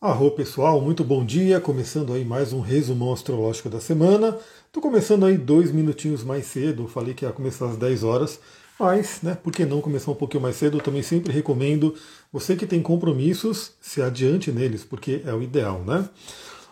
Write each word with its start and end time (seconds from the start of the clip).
Arro 0.00 0.30
pessoal, 0.30 0.80
muito 0.80 1.02
bom 1.02 1.24
dia. 1.24 1.60
Começando 1.60 2.12
aí 2.12 2.24
mais 2.24 2.52
um 2.52 2.60
resumão 2.60 3.12
astrológico 3.12 3.68
da 3.68 3.80
semana. 3.80 4.38
Estou 4.64 4.80
começando 4.80 5.26
aí 5.26 5.36
dois 5.36 5.72
minutinhos 5.72 6.22
mais 6.22 6.46
cedo. 6.46 6.86
Falei 6.86 7.14
que 7.14 7.24
ia 7.24 7.32
começar 7.32 7.66
às 7.66 7.76
10 7.76 8.04
horas, 8.04 8.38
mas, 8.78 9.18
né, 9.24 9.36
por 9.42 9.52
que 9.52 9.66
não 9.66 9.80
começar 9.80 10.12
um 10.12 10.14
pouquinho 10.14 10.44
mais 10.44 10.54
cedo? 10.54 10.78
Eu 10.78 10.82
também 10.82 11.02
sempre 11.02 11.32
recomendo 11.32 11.96
você 12.32 12.54
que 12.54 12.64
tem 12.64 12.80
compromissos, 12.80 13.72
se 13.80 14.00
adiante 14.00 14.52
neles, 14.52 14.84
porque 14.84 15.20
é 15.26 15.34
o 15.34 15.42
ideal, 15.42 15.82
né? 15.84 16.08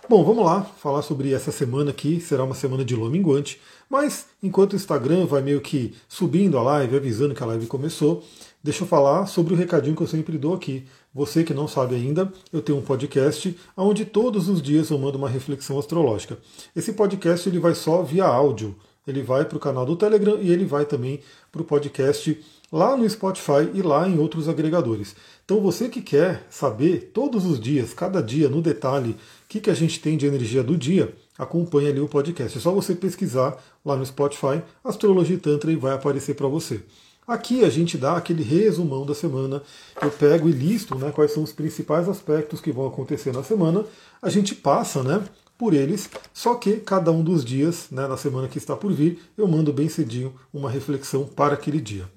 Bom, 0.08 0.22
vamos 0.22 0.45
lá 0.45 0.62
falar 0.62 1.02
sobre 1.02 1.32
essa 1.32 1.50
semana 1.50 1.90
aqui. 1.90 2.20
Será 2.20 2.45
uma 2.45 2.54
semana 2.54 2.84
de 2.84 2.95
lua 2.95 3.11
minguante, 3.11 3.61
mas 3.90 4.27
enquanto 4.40 4.74
o 4.74 4.77
Instagram 4.77 5.27
vai 5.27 5.43
meio 5.43 5.61
que 5.61 5.95
subindo 6.08 6.56
a 6.58 6.62
live, 6.62 6.95
avisando 6.95 7.34
que 7.34 7.43
a 7.43 7.46
live 7.46 7.66
começou, 7.66 8.22
deixa 8.62 8.84
eu 8.84 8.86
falar 8.86 9.27
sobre 9.27 9.52
o 9.52 9.56
recadinho 9.56 9.96
que 9.96 10.02
eu 10.02 10.06
sempre 10.06 10.38
dou 10.38 10.54
aqui. 10.54 10.86
Você 11.17 11.43
que 11.43 11.55
não 11.55 11.67
sabe 11.67 11.95
ainda, 11.95 12.30
eu 12.53 12.61
tenho 12.61 12.77
um 12.77 12.82
podcast 12.82 13.57
onde 13.75 14.05
todos 14.05 14.50
os 14.50 14.61
dias 14.61 14.90
eu 14.90 14.99
mando 14.99 15.17
uma 15.17 15.31
reflexão 15.31 15.79
astrológica. 15.79 16.36
Esse 16.77 16.93
podcast 16.93 17.49
ele 17.49 17.59
vai 17.59 17.75
só 17.75 18.03
via 18.03 18.27
áudio. 18.27 18.77
Ele 19.07 19.23
vai 19.23 19.46
para 19.46 19.57
o 19.57 19.61
canal 19.61 19.87
do 19.87 19.96
Telegram 19.96 20.37
e 20.39 20.53
ele 20.53 20.67
vai 20.67 20.85
também 20.85 21.21
para 21.50 21.63
o 21.63 21.64
podcast 21.64 22.39
lá 22.71 22.95
no 22.99 23.09
Spotify 23.09 23.71
e 23.73 23.81
lá 23.81 24.07
em 24.07 24.18
outros 24.18 24.46
agregadores. 24.46 25.17
Então 25.43 25.59
você 25.59 25.89
que 25.89 26.03
quer 26.03 26.46
saber 26.50 27.13
todos 27.14 27.46
os 27.46 27.59
dias, 27.59 27.95
cada 27.95 28.23
dia, 28.23 28.51
no 28.51 28.61
detalhe, 28.61 29.12
o 29.12 29.17
que, 29.48 29.59
que 29.59 29.71
a 29.71 29.75
gente 29.75 29.98
tem 30.01 30.18
de 30.18 30.26
energia 30.26 30.62
do 30.62 30.76
dia, 30.76 31.14
acompanhe 31.39 31.89
ali 31.89 32.01
o 32.01 32.09
podcast. 32.09 32.59
É 32.59 32.61
só 32.61 32.73
você 32.73 32.95
pesquisar 32.95 33.56
lá 33.83 33.97
no 33.97 34.05
Spotify 34.05 34.61
Astrologia 34.84 35.39
Tantra 35.39 35.73
e 35.73 35.77
vai 35.77 35.95
aparecer 35.95 36.37
para 36.37 36.47
você. 36.47 36.83
Aqui 37.27 37.64
a 37.64 37.69
gente 37.69 37.98
dá 37.98 38.16
aquele 38.16 38.44
resumão 38.44 39.05
da 39.05 39.12
semana, 39.12 39.61
eu 40.00 40.11
pego 40.12 40.48
e 40.48 40.53
listo 40.53 40.94
né, 40.97 41.11
quais 41.11 41.33
são 41.33 41.42
os 41.42 41.53
principais 41.53 42.08
aspectos 42.08 42.61
que 42.61 42.70
vão 42.70 42.86
acontecer 42.86 43.33
na 43.33 43.42
semana, 43.42 43.84
a 44.22 44.30
gente 44.30 44.55
passa 44.55 45.03
né, 45.03 45.25
por 45.58 45.75
eles, 45.75 46.08
só 46.33 46.55
que 46.55 46.77
cada 46.77 47.11
um 47.11 47.25
dos 47.25 47.45
dias, 47.45 47.89
né, 47.91 48.06
na 48.06 48.17
semana 48.17 48.47
que 48.47 48.59
está 48.59 48.77
por 48.77 48.92
vir, 48.92 49.20
eu 49.36 49.48
mando 49.48 49.73
bem 49.73 49.89
cedinho 49.89 50.34
uma 50.55 50.70
reflexão 50.70 51.25
para 51.25 51.55
aquele 51.55 51.81
dia. 51.81 52.09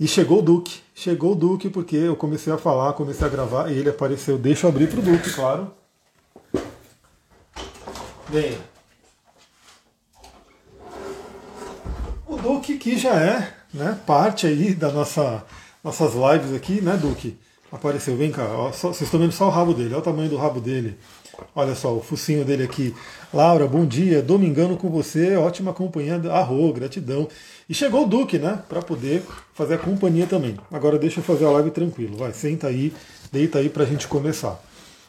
E 0.00 0.08
chegou 0.08 0.38
o 0.38 0.42
Duque, 0.42 0.80
chegou 0.94 1.32
o 1.32 1.36
Duque 1.36 1.68
porque 1.68 1.96
eu 1.96 2.16
comecei 2.16 2.52
a 2.52 2.58
falar, 2.58 2.94
comecei 2.94 3.26
a 3.26 3.30
gravar 3.30 3.70
e 3.70 3.78
ele 3.78 3.90
apareceu. 3.90 4.38
Deixa 4.38 4.66
eu 4.66 4.70
abrir 4.70 4.88
para 4.88 4.98
o 4.98 5.02
Duque, 5.02 5.30
claro. 5.30 5.70
Venha. 8.28 8.58
O 12.26 12.36
Duque 12.36 12.78
que 12.78 12.98
já 12.98 13.14
é 13.14 13.61
né, 13.72 13.98
parte 14.06 14.46
aí 14.46 14.74
da 14.74 14.90
nossa 14.90 15.44
nossas 15.82 16.12
lives 16.14 16.54
aqui, 16.54 16.80
né, 16.80 16.96
Duque? 16.96 17.36
Apareceu, 17.70 18.16
vem 18.16 18.30
cá, 18.30 18.44
ó, 18.44 18.70
só, 18.70 18.88
vocês 18.88 19.02
estão 19.02 19.18
vendo 19.18 19.32
só 19.32 19.46
o 19.46 19.50
rabo 19.50 19.72
dele, 19.72 19.94
olha 19.94 19.98
o 19.98 20.02
tamanho 20.02 20.28
do 20.28 20.36
rabo 20.36 20.60
dele. 20.60 20.96
Olha 21.56 21.74
só, 21.74 21.96
o 21.96 22.00
focinho 22.02 22.44
dele 22.44 22.62
aqui. 22.62 22.94
Laura, 23.32 23.66
bom 23.66 23.86
dia, 23.86 24.22
domingando 24.22 24.76
com 24.76 24.90
você, 24.90 25.34
ótima 25.36 25.72
companhia, 25.72 26.20
arro, 26.30 26.72
gratidão. 26.72 27.26
E 27.68 27.74
chegou 27.74 28.04
o 28.04 28.06
Duque, 28.06 28.38
né, 28.38 28.62
para 28.68 28.82
poder 28.82 29.22
fazer 29.54 29.74
a 29.74 29.78
companhia 29.78 30.26
também. 30.26 30.56
Agora 30.70 30.98
deixa 30.98 31.20
eu 31.20 31.24
fazer 31.24 31.46
a 31.46 31.50
live 31.50 31.70
tranquilo, 31.70 32.16
vai, 32.16 32.32
senta 32.32 32.66
aí, 32.66 32.92
deita 33.32 33.58
aí 33.58 33.70
para 33.70 33.84
a 33.84 33.86
gente 33.86 34.06
começar. 34.06 34.62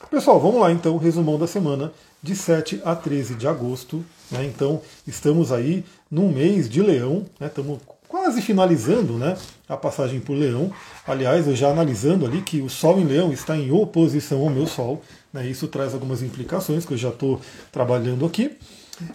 Pessoal, 0.10 0.40
vamos 0.40 0.62
lá 0.62 0.72
então, 0.72 0.96
resumão 0.98 1.38
da 1.38 1.48
semana 1.48 1.92
de 2.22 2.36
7 2.36 2.82
a 2.86 2.96
13 2.96 3.36
de 3.36 3.48
agosto. 3.48 4.04
Né, 4.32 4.46
então, 4.46 4.82
estamos 5.06 5.52
aí 5.52 5.84
num 6.10 6.32
mês 6.32 6.70
de 6.70 6.82
leão, 6.82 7.26
né, 7.40 7.48
estamos 7.48 7.80
quase 8.14 8.44
finalizando 8.44 9.14
né, 9.14 9.36
a 9.68 9.76
passagem 9.76 10.20
por 10.20 10.38
Leão. 10.38 10.72
Aliás, 11.08 11.48
eu 11.48 11.56
já 11.56 11.70
analisando 11.70 12.28
ali 12.28 12.44
que 12.44 12.62
o 12.62 12.70
Sol 12.70 13.00
em 13.00 13.06
Leão 13.06 13.34
está 13.34 13.58
em 13.58 13.72
oposição 13.72 14.40
ao 14.42 14.52
meu 14.52 14.68
Sol. 14.68 15.02
Né, 15.34 15.48
isso 15.48 15.68
traz 15.68 15.96
algumas 15.96 16.22
implicações 16.22 16.86
que 16.86 16.94
eu 16.94 16.98
já 16.98 17.10
estou 17.10 17.42
trabalhando 17.72 18.24
aqui. 18.24 18.56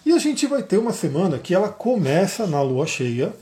E 0.05 0.13
a 0.13 0.19
gente 0.19 0.49
vai 0.49 0.65
ter 0.65 0.79
uma 0.79 0.93
semana 0.93 1.39
que 1.39 1.55
ela 1.55 1.69
começa 1.69 2.45
na 2.45 2.61
lua 2.61 2.89
cheia. 2.89 3.33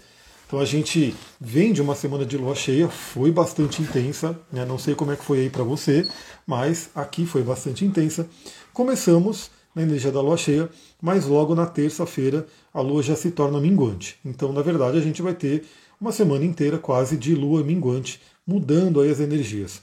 Então 0.47 0.60
a 0.60 0.66
gente 0.66 1.16
vem 1.41 1.72
de 1.72 1.81
uma 1.81 1.94
semana 1.94 2.26
de 2.26 2.36
lua 2.36 2.54
cheia, 2.54 2.86
foi 2.91 3.32
bastante 3.32 3.81
intensa, 3.81 4.38
né? 4.52 4.62
não 4.66 4.78
sei 4.78 4.94
como 4.94 5.10
é 5.10 5.16
que 5.16 5.25
foi 5.25 5.41
aí 5.41 5.50
para 5.50 5.64
você, 5.64 6.06
mas 6.47 6.91
aqui 6.94 7.25
foi 7.25 7.42
bastante 7.42 7.82
intensa. 7.82 8.28
Começamos 8.75 9.50
na 9.76 9.82
energia 9.82 10.10
da 10.10 10.22
lua 10.22 10.38
cheia, 10.38 10.70
mas 11.03 11.26
logo 11.26 11.54
na 11.54 11.66
terça-feira 11.66 12.47
a 12.72 12.81
lua 12.81 13.03
já 13.03 13.14
se 13.14 13.31
torna 13.31 13.60
minguante. 13.60 14.19
Então, 14.25 14.50
na 14.50 14.62
verdade, 14.62 14.97
a 14.97 15.03
gente 15.03 15.20
vai 15.20 15.34
ter 15.34 15.64
uma 16.00 16.12
semana 16.12 16.47
inteira 16.47 16.78
quase 16.78 17.14
de 17.14 17.34
lua 17.34 17.62
minguante, 17.62 18.19
mudando 18.47 19.03
aí 19.03 19.10
as 19.10 19.20
energias. 19.20 19.82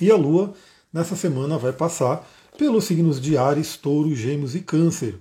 E 0.00 0.08
a 0.08 0.16
lua, 0.16 0.54
nessa 0.92 1.16
semana, 1.16 1.58
vai 1.58 1.72
passar 1.72 2.24
pelos 2.56 2.84
signos 2.84 3.20
de 3.20 3.36
Ares, 3.36 3.76
Touro, 3.76 4.14
Gêmeos 4.14 4.54
e 4.54 4.60
Câncer. 4.60 5.16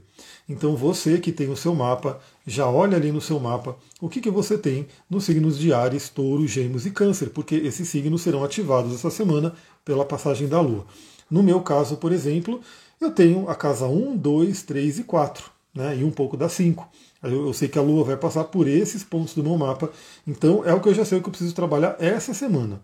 Então 0.48 0.76
você 0.76 1.18
que 1.18 1.32
tem 1.32 1.50
o 1.50 1.58
seu 1.58 1.74
mapa, 1.74 2.20
já 2.46 2.70
olha 2.70 2.98
ali 2.98 3.12
no 3.12 3.20
seu 3.20 3.40
mapa 3.40 3.76
o 4.00 4.08
que, 4.08 4.22
que 4.22 4.30
você 4.30 4.58
tem 4.58 4.88
nos 5.10 5.26
signos 5.26 5.58
de 5.58 5.74
Ares, 5.74 6.08
Touro, 6.08 6.48
Gêmeos 6.48 6.86
e 6.86 6.92
Câncer, 6.92 7.32
porque 7.32 7.56
esses 7.56 7.90
signos 7.90 8.22
serão 8.22 8.44
ativados 8.44 8.94
essa 8.94 9.10
semana 9.10 9.54
pela 9.84 10.06
passagem 10.06 10.48
da 10.48 10.62
Lua. 10.62 10.86
No 11.30 11.44
meu 11.44 11.62
caso, 11.62 11.98
por 11.98 12.12
exemplo, 12.12 12.62
eu 13.00 13.12
tenho 13.12 13.50
a 13.50 13.56
casa 13.56 13.88
1, 13.88 14.18
2, 14.18 14.64
3 14.64 15.00
e 15.00 15.04
4, 15.04 15.50
né, 15.74 15.98
e 15.98 16.04
um 16.04 16.12
pouco 16.12 16.36
da 16.36 16.50
5. 16.50 16.88
Eu, 17.24 17.48
eu 17.48 17.54
sei 17.54 17.68
que 17.68 17.78
a 17.78 17.82
Lua 17.82 18.04
vai 18.04 18.18
passar 18.18 18.46
por 18.46 18.68
esses 18.68 19.04
pontos 19.04 19.34
do 19.34 19.44
meu 19.44 19.58
mapa, 19.58 19.90
então 20.26 20.64
é 20.66 20.74
o 20.74 20.80
que 20.80 20.90
eu 20.90 20.94
já 20.94 21.06
sei 21.06 21.20
que 21.20 21.28
eu 21.28 21.32
preciso 21.32 21.56
trabalhar 21.56 21.96
essa 22.00 22.34
semana. 22.34 22.82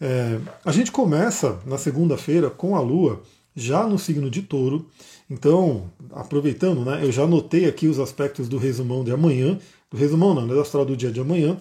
É, 0.00 0.38
a 0.64 0.72
gente 0.72 0.92
começa 0.92 1.58
na 1.64 1.78
segunda-feira 1.78 2.50
com 2.50 2.76
a 2.76 2.80
Lua 2.80 3.22
já 3.54 3.86
no 3.86 3.98
signo 3.98 4.30
de 4.30 4.42
touro. 4.42 4.86
Então, 5.28 5.90
aproveitando, 6.12 6.84
né, 6.84 7.00
eu 7.02 7.10
já 7.10 7.22
anotei 7.22 7.66
aqui 7.66 7.88
os 7.88 7.98
aspectos 7.98 8.48
do 8.48 8.58
resumão 8.58 9.02
de 9.02 9.10
amanhã, 9.10 9.58
do 9.90 9.96
resumão 9.96 10.34
não, 10.34 10.46
né, 10.46 10.54
do 10.54 10.60
astral 10.60 10.84
do 10.84 10.96
dia 10.96 11.10
de 11.10 11.20
amanhã. 11.20 11.56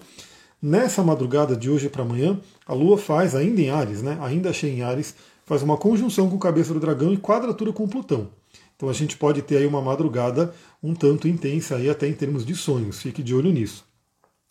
Nessa 0.61 1.03
madrugada 1.03 1.55
de 1.55 1.69
hoje 1.69 1.89
para 1.89 2.03
amanhã, 2.03 2.39
a 2.65 2.73
Lua 2.73 2.97
faz, 2.97 3.33
ainda 3.35 3.61
em 3.61 3.69
Ares, 3.69 4.01
né, 4.01 4.17
ainda 4.21 4.51
cheia 4.51 4.73
em 4.73 4.81
Ares, 4.81 5.15
faz 5.45 5.61
uma 5.61 5.77
conjunção 5.77 6.29
com 6.29 6.37
cabeça 6.37 6.73
do 6.73 6.79
dragão 6.79 7.13
e 7.13 7.17
quadratura 7.17 7.71
com 7.71 7.87
Plutão. 7.87 8.29
Então 8.75 8.89
a 8.89 8.93
gente 8.93 9.15
pode 9.15 9.41
ter 9.41 9.57
aí 9.57 9.65
uma 9.65 9.81
madrugada 9.81 10.53
um 10.83 10.93
tanto 10.93 11.27
intensa 11.27 11.75
aí 11.75 11.89
até 11.89 12.07
em 12.07 12.13
termos 12.13 12.45
de 12.45 12.55
sonhos, 12.55 13.01
fique 13.01 13.23
de 13.23 13.33
olho 13.33 13.51
nisso. 13.51 13.85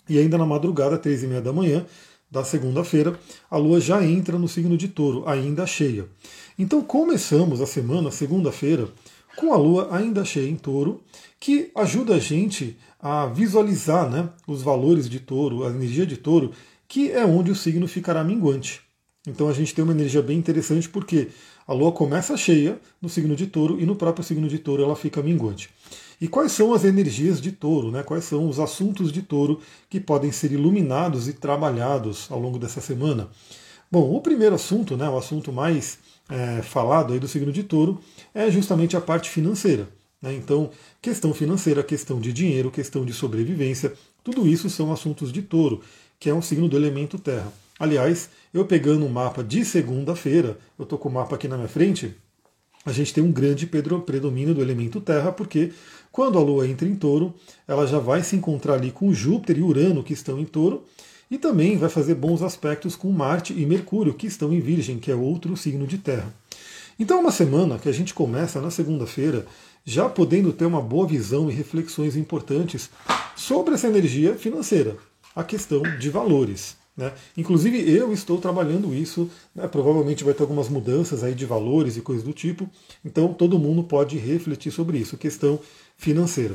E 0.08 0.18
ainda 0.18 0.38
na 0.38 0.46
madrugada, 0.46 0.98
três 0.98 1.22
e 1.22 1.26
meia 1.26 1.40
da 1.40 1.52
manhã 1.52 1.84
da 2.30 2.42
segunda-feira, 2.42 3.18
a 3.50 3.56
Lua 3.56 3.80
já 3.80 4.04
entra 4.04 4.38
no 4.38 4.48
signo 4.48 4.76
de 4.76 4.88
touro, 4.88 5.28
ainda 5.28 5.66
cheia. 5.66 6.06
Então 6.58 6.82
começamos 6.82 7.60
a 7.60 7.66
semana, 7.66 8.10
segunda-feira, 8.10 8.88
com 9.36 9.52
a 9.52 9.56
Lua 9.56 9.88
ainda 9.94 10.24
cheia 10.24 10.48
em 10.48 10.56
touro, 10.56 11.00
que 11.38 11.70
ajuda 11.76 12.14
a 12.14 12.18
gente 12.18 12.76
a 12.98 13.26
visualizar 13.26 14.10
né, 14.10 14.28
os 14.46 14.62
valores 14.62 15.08
de 15.08 15.20
touro, 15.20 15.64
a 15.64 15.70
energia 15.70 16.06
de 16.06 16.16
touro, 16.16 16.52
que 16.88 17.10
é 17.10 17.24
onde 17.24 17.50
o 17.50 17.54
signo 17.54 17.86
ficará 17.86 18.24
minguante. 18.24 18.83
Então 19.26 19.48
a 19.48 19.52
gente 19.52 19.74
tem 19.74 19.82
uma 19.82 19.92
energia 19.92 20.20
bem 20.20 20.38
interessante 20.38 20.88
porque 20.88 21.28
a 21.66 21.72
Lua 21.72 21.92
começa 21.92 22.36
cheia 22.36 22.78
no 23.00 23.08
signo 23.08 23.34
de 23.34 23.46
touro 23.46 23.80
e 23.80 23.86
no 23.86 23.96
próprio 23.96 24.24
signo 24.24 24.48
de 24.48 24.58
touro 24.58 24.82
ela 24.82 24.94
fica 24.94 25.22
minguante. 25.22 25.70
E 26.20 26.28
quais 26.28 26.52
são 26.52 26.74
as 26.74 26.84
energias 26.84 27.40
de 27.40 27.50
touro? 27.50 27.90
Né? 27.90 28.02
Quais 28.02 28.24
são 28.24 28.48
os 28.48 28.60
assuntos 28.60 29.10
de 29.10 29.22
touro 29.22 29.60
que 29.88 29.98
podem 29.98 30.30
ser 30.30 30.52
iluminados 30.52 31.26
e 31.26 31.32
trabalhados 31.32 32.26
ao 32.30 32.38
longo 32.38 32.58
dessa 32.58 32.80
semana? 32.80 33.28
Bom, 33.90 34.14
o 34.14 34.20
primeiro 34.20 34.54
assunto, 34.54 34.96
né, 34.96 35.08
o 35.08 35.16
assunto 35.16 35.52
mais 35.52 35.98
é, 36.28 36.62
falado 36.62 37.12
aí 37.12 37.20
do 37.20 37.28
signo 37.28 37.52
de 37.52 37.62
touro, 37.62 38.00
é 38.34 38.50
justamente 38.50 38.96
a 38.96 39.00
parte 39.00 39.30
financeira. 39.30 39.88
Né? 40.20 40.34
Então, 40.34 40.70
questão 41.00 41.32
financeira, 41.32 41.82
questão 41.82 42.20
de 42.20 42.32
dinheiro, 42.32 42.70
questão 42.70 43.04
de 43.04 43.12
sobrevivência, 43.12 43.92
tudo 44.22 44.48
isso 44.48 44.68
são 44.68 44.92
assuntos 44.92 45.30
de 45.30 45.42
touro, 45.42 45.80
que 46.18 46.28
é 46.30 46.34
um 46.34 46.42
signo 46.42 46.68
do 46.68 46.76
elemento 46.76 47.18
terra. 47.18 47.52
Aliás, 47.78 48.30
eu 48.52 48.64
pegando 48.64 49.04
um 49.04 49.08
mapa 49.08 49.42
de 49.42 49.64
segunda-feira, 49.64 50.56
eu 50.78 50.84
estou 50.84 50.98
com 50.98 51.08
o 51.08 51.12
mapa 51.12 51.34
aqui 51.34 51.48
na 51.48 51.56
minha 51.56 51.68
frente, 51.68 52.14
a 52.86 52.92
gente 52.92 53.12
tem 53.12 53.24
um 53.24 53.32
grande 53.32 53.66
predomínio 53.66 54.54
do 54.54 54.60
elemento 54.60 55.00
terra, 55.00 55.32
porque 55.32 55.72
quando 56.12 56.38
a 56.38 56.42
Lua 56.42 56.68
entra 56.68 56.86
em 56.86 56.94
touro, 56.94 57.34
ela 57.66 57.86
já 57.86 57.98
vai 57.98 58.22
se 58.22 58.36
encontrar 58.36 58.74
ali 58.74 58.92
com 58.92 59.12
Júpiter 59.12 59.58
e 59.58 59.62
Urano, 59.62 60.04
que 60.04 60.12
estão 60.12 60.38
em 60.38 60.44
touro, 60.44 60.84
e 61.30 61.38
também 61.38 61.76
vai 61.76 61.88
fazer 61.88 62.14
bons 62.14 62.42
aspectos 62.42 62.94
com 62.94 63.10
Marte 63.10 63.52
e 63.52 63.66
Mercúrio, 63.66 64.14
que 64.14 64.26
estão 64.26 64.52
em 64.52 64.60
Virgem, 64.60 64.98
que 64.98 65.10
é 65.10 65.14
outro 65.14 65.56
signo 65.56 65.86
de 65.86 65.98
terra. 65.98 66.32
Então 66.98 67.16
é 67.16 67.20
uma 67.20 67.32
semana 67.32 67.78
que 67.78 67.88
a 67.88 67.92
gente 67.92 68.14
começa 68.14 68.60
na 68.60 68.70
segunda-feira 68.70 69.46
já 69.84 70.08
podendo 70.08 70.52
ter 70.52 70.66
uma 70.66 70.80
boa 70.80 71.06
visão 71.06 71.50
e 71.50 71.54
reflexões 71.54 72.16
importantes 72.16 72.88
sobre 73.34 73.74
essa 73.74 73.88
energia 73.88 74.34
financeira, 74.36 74.96
a 75.34 75.42
questão 75.42 75.82
de 75.98 76.08
valores. 76.08 76.83
Né? 76.96 77.12
Inclusive 77.36 77.90
eu 77.90 78.12
estou 78.12 78.38
trabalhando 78.38 78.94
isso, 78.94 79.28
né? 79.54 79.66
provavelmente 79.66 80.22
vai 80.22 80.32
ter 80.32 80.42
algumas 80.42 80.68
mudanças 80.68 81.24
aí 81.24 81.34
de 81.34 81.44
valores 81.44 81.96
e 81.96 82.00
coisas 82.00 82.24
do 82.24 82.32
tipo, 82.32 82.68
então 83.04 83.32
todo 83.34 83.58
mundo 83.58 83.82
pode 83.82 84.16
refletir 84.16 84.70
sobre 84.70 84.98
isso, 84.98 85.16
questão 85.16 85.58
financeira. 85.96 86.54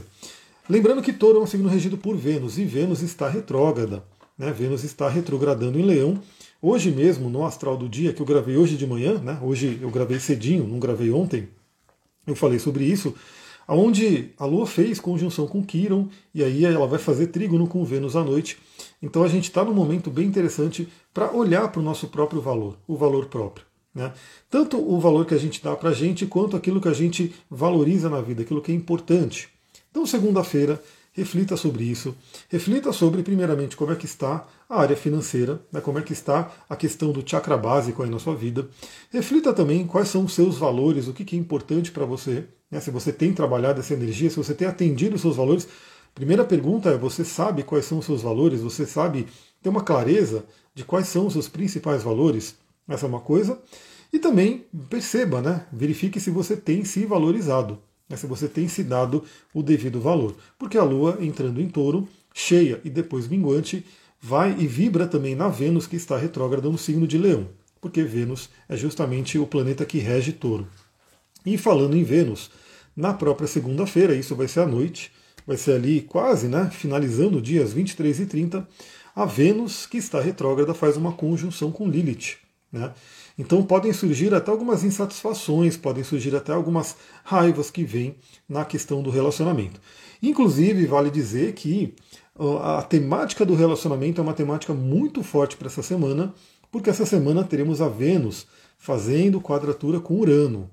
Lembrando 0.69 1.01
que 1.01 1.11
touro 1.11 1.39
é 1.39 1.41
um 1.41 1.47
signo 1.47 1.67
regido 1.67 1.97
por 1.97 2.15
Vênus 2.15 2.57
e 2.57 2.63
Vênus 2.63 3.01
está 3.01 3.27
retrógrada. 3.27 4.03
Né? 4.37 4.51
Vênus 4.51 4.83
está 4.83 5.09
retrogradando 5.09 5.77
em 5.77 5.83
Leão, 5.83 6.21
Hoje 6.61 6.91
mesmo, 6.91 7.29
no 7.29 7.45
astral 7.45 7.77
do 7.77 7.87
dia, 7.87 8.11
que 8.11 8.21
eu 8.21 8.25
gravei 8.25 8.57
hoje 8.57 8.75
de 8.75 8.85
manhã, 8.85 9.17
né? 9.19 9.39
hoje 9.41 9.79
eu 9.81 9.89
gravei 9.89 10.19
cedinho, 10.19 10.67
não 10.67 10.77
gravei 10.77 11.09
ontem, 11.09 11.47
eu 12.27 12.35
falei 12.35 12.59
sobre 12.59 12.83
isso, 12.83 13.15
onde 13.75 14.31
a 14.37 14.45
Lua 14.45 14.65
fez 14.65 14.99
conjunção 14.99 15.47
com 15.47 15.63
Quiron, 15.63 16.07
e 16.33 16.43
aí 16.43 16.65
ela 16.65 16.87
vai 16.87 16.99
fazer 16.99 17.27
trígono 17.27 17.67
com 17.67 17.83
Vênus 17.83 18.15
à 18.15 18.23
noite. 18.23 18.57
Então 19.01 19.23
a 19.23 19.27
gente 19.27 19.45
está 19.45 19.63
num 19.63 19.73
momento 19.73 20.09
bem 20.09 20.27
interessante 20.27 20.87
para 21.13 21.31
olhar 21.31 21.67
para 21.71 21.79
o 21.79 21.83
nosso 21.83 22.07
próprio 22.07 22.41
valor, 22.41 22.77
o 22.87 22.95
valor 22.95 23.27
próprio. 23.27 23.65
Né? 23.93 24.11
Tanto 24.49 24.77
o 24.77 24.99
valor 24.99 25.25
que 25.25 25.33
a 25.33 25.37
gente 25.37 25.63
dá 25.63 25.75
para 25.75 25.89
a 25.89 25.93
gente, 25.93 26.25
quanto 26.25 26.55
aquilo 26.55 26.81
que 26.81 26.87
a 26.87 26.93
gente 26.93 27.33
valoriza 27.49 28.09
na 28.09 28.21
vida, 28.21 28.41
aquilo 28.41 28.61
que 28.61 28.71
é 28.71 28.75
importante. 28.75 29.49
Então, 29.91 30.05
segunda-feira, 30.05 30.81
reflita 31.11 31.57
sobre 31.57 31.83
isso. 31.83 32.15
Reflita 32.49 32.91
sobre, 32.93 33.23
primeiramente, 33.23 33.75
como 33.75 33.91
é 33.91 33.95
que 33.95 34.05
está 34.05 34.47
a 34.69 34.81
área 34.81 34.95
financeira, 34.95 35.61
né, 35.71 35.81
como 35.81 35.99
é 35.99 36.01
que 36.01 36.13
está 36.13 36.51
a 36.69 36.75
questão 36.75 37.11
do 37.11 37.27
chakra 37.27 37.57
básico 37.57 38.03
aí 38.03 38.09
na 38.09 38.19
sua 38.19 38.35
vida. 38.35 38.69
Reflita 39.11 39.53
também 39.53 39.85
quais 39.85 40.09
são 40.09 40.25
os 40.25 40.33
seus 40.33 40.57
valores, 40.57 41.07
o 41.07 41.13
que, 41.13 41.35
é 41.35 41.39
importante 41.39 41.91
para 41.91 42.05
você, 42.05 42.45
né, 42.69 42.79
se 42.79 42.91
você 42.91 43.11
tem 43.11 43.33
trabalhado 43.33 43.79
essa 43.79 43.93
energia, 43.93 44.29
se 44.29 44.37
você 44.37 44.53
tem 44.53 44.67
atendido 44.67 45.15
os 45.15 45.21
seus 45.21 45.35
valores. 45.35 45.67
Primeira 46.13 46.43
pergunta 46.43 46.89
é: 46.89 46.97
você 46.97 47.23
sabe 47.25 47.63
quais 47.63 47.85
são 47.85 47.99
os 47.99 48.05
seus 48.05 48.21
valores? 48.21 48.61
Você 48.61 48.85
sabe 48.85 49.27
ter 49.61 49.69
uma 49.69 49.83
clareza 49.83 50.45
de 50.73 50.83
quais 50.83 51.07
são 51.07 51.27
os 51.27 51.33
seus 51.33 51.47
principais 51.47 52.03
valores? 52.03 52.55
Essa 52.87 53.05
é 53.05 53.09
uma 53.09 53.19
coisa. 53.19 53.59
E 54.11 54.17
também 54.17 54.65
perceba, 54.89 55.41
né? 55.41 55.65
Verifique 55.71 56.19
se 56.19 56.31
você 56.31 56.57
tem 56.57 56.83
se 56.83 57.05
valorizado 57.05 57.79
né, 58.09 58.17
se 58.17 58.25
você 58.25 58.47
tem 58.47 58.67
se 58.67 58.83
dado 58.83 59.23
o 59.53 59.61
devido 59.61 60.01
valor. 60.01 60.35
Porque 60.57 60.77
a 60.77 60.83
Lua 60.83 61.17
entrando 61.21 61.61
em 61.61 61.69
touro, 61.69 62.07
cheia 62.33 62.81
e 62.83 62.89
depois 62.89 63.27
minguante, 63.27 63.85
vai 64.21 64.55
e 64.59 64.67
vibra 64.67 65.07
também 65.07 65.35
na 65.35 65.47
Vênus, 65.47 65.87
que 65.87 65.95
está 65.95 66.17
retrógrada 66.17 66.69
no 66.69 66.77
signo 66.77 67.07
de 67.07 67.17
Leão, 67.17 67.47
porque 67.79 68.03
Vênus 68.03 68.49
é 68.67 68.75
justamente 68.75 69.37
o 69.37 69.47
planeta 69.47 69.85
que 69.85 69.99
rege 69.99 70.33
touro. 70.33 70.67
E 71.45 71.57
falando 71.57 71.95
em 71.95 72.03
Vênus, 72.03 72.51
na 72.95 73.13
própria 73.13 73.47
segunda-feira, 73.47 74.13
isso 74.13 74.35
vai 74.35 74.47
ser 74.47 74.61
à 74.61 74.65
noite, 74.65 75.11
vai 75.47 75.55
ser 75.55 75.73
ali 75.73 76.01
quase, 76.01 76.47
né, 76.47 76.69
finalizando 76.71 77.41
dias 77.41 77.71
23 77.71 78.19
e 78.19 78.25
30, 78.25 78.67
a 79.15 79.25
Vênus, 79.25 79.85
que 79.85 79.97
está 79.97 80.19
retrógrada, 80.19 80.73
faz 80.73 80.97
uma 80.97 81.13
conjunção 81.13 81.71
com 81.71 81.87
Lilith. 81.87 82.37
Né? 82.71 82.91
Então 83.39 83.63
podem 83.63 83.93
surgir 83.93 84.33
até 84.33 84.51
algumas 84.51 84.83
insatisfações, 84.83 85.77
podem 85.77 86.03
surgir 86.03 86.35
até 86.35 86.51
algumas 86.51 86.97
raivas 87.23 87.71
que 87.71 87.85
vêm 87.85 88.17
na 88.49 88.65
questão 88.65 89.01
do 89.01 89.09
relacionamento. 89.09 89.79
Inclusive, 90.21 90.85
vale 90.85 91.09
dizer 91.09 91.53
que 91.53 91.95
a 92.61 92.81
temática 92.83 93.45
do 93.45 93.55
relacionamento 93.55 94.19
é 94.19 94.23
uma 94.23 94.33
temática 94.33 94.73
muito 94.73 95.23
forte 95.23 95.55
para 95.55 95.67
essa 95.67 95.81
semana, 95.81 96.33
porque 96.69 96.89
essa 96.89 97.05
semana 97.05 97.41
teremos 97.41 97.79
a 97.81 97.87
Vênus 97.87 98.45
fazendo 98.77 99.39
quadratura 99.39 100.01
com 100.01 100.19
Urano. 100.19 100.69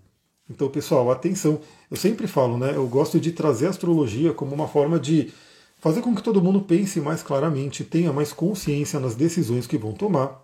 Então, 0.50 0.68
pessoal, 0.68 1.10
atenção. 1.12 1.60
Eu 1.88 1.96
sempre 1.96 2.26
falo, 2.26 2.58
né? 2.58 2.72
Eu 2.74 2.88
gosto 2.88 3.20
de 3.20 3.30
trazer 3.30 3.66
a 3.68 3.70
astrologia 3.70 4.32
como 4.32 4.52
uma 4.52 4.66
forma 4.66 4.98
de 4.98 5.32
fazer 5.78 6.00
com 6.00 6.16
que 6.16 6.22
todo 6.22 6.42
mundo 6.42 6.60
pense 6.62 7.00
mais 7.00 7.22
claramente, 7.22 7.84
tenha 7.84 8.12
mais 8.12 8.32
consciência 8.32 8.98
nas 8.98 9.14
decisões 9.14 9.68
que 9.68 9.78
vão 9.78 9.92
tomar 9.92 10.42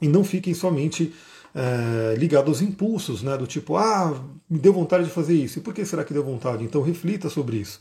e 0.00 0.08
não 0.08 0.24
fiquem 0.24 0.54
somente 0.54 1.12
é, 1.54 2.14
ligado 2.16 2.48
aos 2.48 2.62
impulsos, 2.62 3.22
né, 3.22 3.36
do 3.36 3.46
tipo, 3.46 3.76
ah, 3.76 4.22
me 4.48 4.58
deu 4.58 4.72
vontade 4.72 5.04
de 5.04 5.10
fazer 5.10 5.34
isso. 5.34 5.58
E 5.58 5.62
por 5.62 5.74
que 5.74 5.84
será 5.84 6.04
que 6.04 6.12
deu 6.12 6.24
vontade? 6.24 6.64
Então 6.64 6.82
reflita 6.82 7.28
sobre 7.28 7.56
isso. 7.56 7.80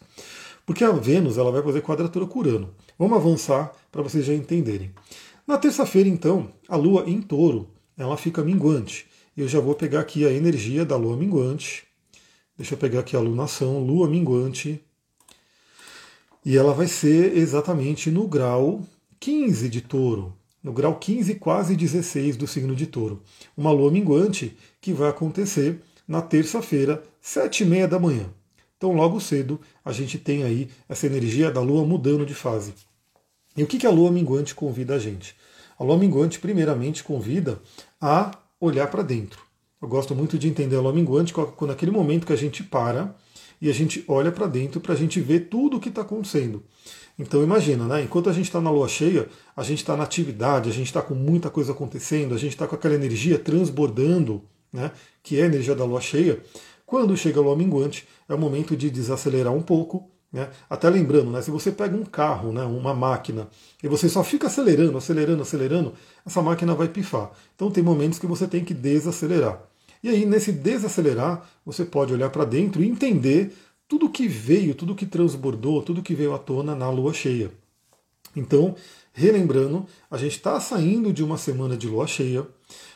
Porque 0.65 0.83
a 0.83 0.91
Vênus 0.91 1.37
ela 1.37 1.51
vai 1.51 1.61
fazer 1.61 1.81
quadratura 1.81 2.25
com 2.25 2.39
Urano. 2.39 2.69
Vamos 2.97 3.17
avançar 3.17 3.71
para 3.91 4.01
vocês 4.01 4.25
já 4.25 4.33
entenderem. 4.33 4.91
Na 5.47 5.57
terça-feira, 5.57 6.07
então, 6.07 6.49
a 6.67 6.75
Lua 6.75 7.03
em 7.07 7.21
touro, 7.21 7.69
ela 7.97 8.15
fica 8.15 8.43
minguante. 8.43 9.07
Eu 9.35 9.47
já 9.47 9.59
vou 9.59 9.73
pegar 9.73 10.01
aqui 10.01 10.25
a 10.25 10.31
energia 10.31 10.85
da 10.85 10.95
Lua 10.95 11.17
minguante. 11.17 11.83
Deixa 12.57 12.75
eu 12.75 12.77
pegar 12.77 12.99
aqui 12.99 13.15
a 13.15 13.19
lunação, 13.19 13.83
Lua 13.83 14.07
minguante. 14.07 14.81
E 16.45 16.57
ela 16.57 16.73
vai 16.73 16.87
ser 16.87 17.37
exatamente 17.37 18.11
no 18.11 18.27
grau 18.27 18.81
15 19.19 19.69
de 19.69 19.81
touro 19.81 20.33
no 20.63 20.71
grau 20.71 20.95
15, 20.95 21.35
quase 21.35 21.75
16 21.75 22.37
do 22.37 22.47
signo 22.47 22.75
de 22.75 22.85
touro. 22.85 23.21
Uma 23.57 23.71
lua 23.71 23.91
minguante 23.91 24.55
que 24.79 24.93
vai 24.93 25.09
acontecer 25.09 25.81
na 26.07 26.21
terça-feira, 26.21 27.03
sete 27.21 27.63
e 27.63 27.65
meia 27.65 27.87
da 27.87 27.99
manhã. 27.99 28.25
Então, 28.77 28.93
logo 28.93 29.19
cedo, 29.19 29.59
a 29.85 29.91
gente 29.91 30.17
tem 30.17 30.43
aí 30.43 30.69
essa 30.89 31.05
energia 31.05 31.51
da 31.51 31.61
lua 31.61 31.85
mudando 31.85 32.25
de 32.25 32.33
fase. 32.33 32.73
E 33.55 33.63
o 33.63 33.67
que, 33.67 33.85
a 33.85 33.91
lua 33.91 34.11
minguante 34.11 34.55
convida 34.55 34.95
a 34.95 34.99
gente? 34.99 35.35
A 35.77 35.83
lua 35.83 35.97
minguante, 35.97 36.39
primeiramente, 36.39 37.03
convida 37.03 37.59
a 37.99 38.31
olhar 38.59 38.87
para 38.87 39.03
dentro. 39.03 39.41
Eu 39.81 39.87
gosto 39.87 40.15
muito 40.15 40.37
de 40.37 40.47
entender 40.47 40.75
a 40.75 40.81
lua 40.81 40.93
minguante 40.93 41.33
quando 41.33 41.71
aquele 41.71 41.91
momento 41.91 42.25
que 42.25 42.33
a 42.33 42.37
gente 42.37 42.63
para 42.63 43.15
e 43.61 43.69
a 43.69 43.73
gente 43.73 44.03
olha 44.07 44.31
para 44.31 44.47
dentro 44.47 44.79
para 44.81 44.93
a 44.93 44.97
gente 44.97 45.19
ver 45.19 45.41
tudo 45.41 45.77
o 45.77 45.79
que 45.79 45.89
está 45.89 46.01
acontecendo. 46.01 46.63
Então 47.21 47.43
imagina, 47.43 47.87
né? 47.87 48.01
Enquanto 48.01 48.29
a 48.31 48.33
gente 48.33 48.45
está 48.45 48.59
na 48.59 48.71
lua 48.71 48.87
cheia, 48.87 49.27
a 49.55 49.61
gente 49.61 49.77
está 49.77 49.95
na 49.95 50.03
atividade, 50.03 50.69
a 50.69 50.73
gente 50.73 50.87
está 50.87 51.03
com 51.03 51.13
muita 51.13 51.51
coisa 51.51 51.71
acontecendo, 51.71 52.33
a 52.33 52.37
gente 52.37 52.53
está 52.53 52.67
com 52.67 52.73
aquela 52.73 52.95
energia 52.95 53.37
transbordando, 53.37 54.41
né? 54.73 54.91
Que 55.21 55.39
é 55.39 55.43
a 55.43 55.45
energia 55.45 55.75
da 55.75 55.85
lua 55.85 56.01
cheia. 56.01 56.41
Quando 56.83 57.15
chega 57.15 57.39
a 57.39 57.43
lua 57.43 57.55
minguante, 57.55 58.07
é 58.27 58.33
o 58.33 58.39
momento 58.39 58.75
de 58.75 58.89
desacelerar 58.89 59.53
um 59.53 59.61
pouco, 59.61 60.09
né? 60.33 60.49
Até 60.67 60.89
lembrando, 60.89 61.29
né? 61.29 61.43
Se 61.43 61.51
você 61.51 61.71
pega 61.71 61.95
um 61.95 62.03
carro, 62.03 62.51
né? 62.51 62.63
Uma 62.63 62.93
máquina 62.93 63.47
e 63.83 63.87
você 63.87 64.09
só 64.09 64.23
fica 64.23 64.47
acelerando, 64.47 64.97
acelerando, 64.97 65.43
acelerando, 65.43 65.93
essa 66.25 66.41
máquina 66.41 66.73
vai 66.73 66.87
pifar. 66.87 67.31
Então 67.55 67.69
tem 67.69 67.83
momentos 67.83 68.17
que 68.17 68.25
você 68.25 68.47
tem 68.47 68.65
que 68.65 68.73
desacelerar. 68.73 69.61
E 70.03 70.09
aí 70.09 70.25
nesse 70.25 70.51
desacelerar, 70.51 71.47
você 71.63 71.85
pode 71.85 72.11
olhar 72.13 72.31
para 72.31 72.45
dentro 72.45 72.81
e 72.81 72.87
entender 72.87 73.53
tudo 73.91 74.07
que 74.07 74.25
veio, 74.25 74.73
tudo 74.73 74.95
que 74.95 75.05
transbordou, 75.05 75.83
tudo 75.83 76.01
que 76.01 76.15
veio 76.15 76.33
à 76.33 76.39
tona 76.39 76.73
na 76.73 76.89
lua 76.89 77.13
cheia. 77.13 77.51
Então, 78.33 78.73
relembrando, 79.11 79.85
a 80.09 80.17
gente 80.17 80.37
está 80.37 80.57
saindo 80.61 81.11
de 81.11 81.21
uma 81.21 81.37
semana 81.37 81.75
de 81.75 81.89
lua 81.89 82.07
cheia. 82.07 82.47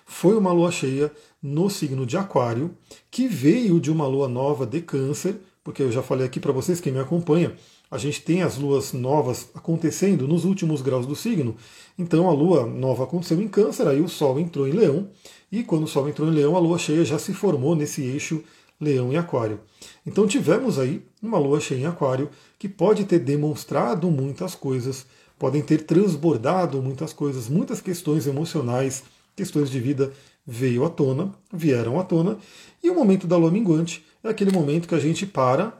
Foi 0.05 0.37
uma 0.37 0.53
lua 0.53 0.71
cheia 0.71 1.11
no 1.43 1.69
signo 1.69 2.05
de 2.05 2.15
Aquário, 2.15 2.73
que 3.11 3.27
veio 3.27 3.77
de 3.77 3.91
uma 3.91 4.07
lua 4.07 4.29
nova 4.29 4.65
de 4.65 4.79
Câncer, 4.79 5.35
porque 5.65 5.83
eu 5.83 5.91
já 5.91 6.01
falei 6.01 6.25
aqui 6.25 6.39
para 6.39 6.53
vocês, 6.53 6.79
quem 6.79 6.93
me 6.93 6.99
acompanha, 6.99 7.53
a 7.91 7.97
gente 7.97 8.21
tem 8.21 8.41
as 8.41 8.57
luas 8.57 8.93
novas 8.93 9.49
acontecendo 9.53 10.25
nos 10.25 10.45
últimos 10.45 10.81
graus 10.81 11.05
do 11.05 11.13
signo. 11.13 11.57
Então 11.99 12.29
a 12.29 12.33
lua 12.33 12.65
nova 12.65 13.03
aconteceu 13.03 13.41
em 13.41 13.49
Câncer, 13.49 13.85
aí 13.85 13.99
o 13.99 14.07
Sol 14.07 14.39
entrou 14.39 14.65
em 14.65 14.71
Leão, 14.71 15.09
e 15.51 15.61
quando 15.61 15.83
o 15.83 15.87
Sol 15.87 16.07
entrou 16.07 16.29
em 16.29 16.33
Leão, 16.33 16.55
a 16.55 16.59
lua 16.59 16.77
cheia 16.77 17.03
já 17.03 17.19
se 17.19 17.33
formou 17.33 17.75
nesse 17.75 18.01
eixo 18.01 18.41
Leão 18.79 19.11
e 19.11 19.17
Aquário. 19.17 19.59
Então 20.05 20.27
tivemos 20.27 20.77
aí 20.77 21.05
uma 21.21 21.37
lua 21.37 21.59
cheia 21.59 21.79
em 21.79 21.85
Aquário 21.85 22.29
que 22.59 22.67
pode 22.67 23.05
ter 23.05 23.19
demonstrado 23.19 24.09
muitas 24.09 24.55
coisas, 24.55 25.05
podem 25.39 25.61
ter 25.61 25.83
transbordado 25.83 26.81
muitas 26.81 27.13
coisas, 27.13 27.47
muitas 27.47 27.81
questões 27.81 28.27
emocionais, 28.27 29.03
questões 29.35 29.69
de 29.69 29.79
vida 29.79 30.11
veio 30.45 30.85
à 30.85 30.89
tona, 30.89 31.33
vieram 31.51 31.99
à 31.99 32.03
tona, 32.03 32.37
e 32.83 32.89
o 32.89 32.95
momento 32.95 33.25
da 33.25 33.35
lua 33.35 33.49
minguante 33.49 34.05
é 34.23 34.29
aquele 34.29 34.51
momento 34.51 34.87
que 34.87 34.95
a 34.95 34.99
gente 34.99 35.25
para, 35.25 35.73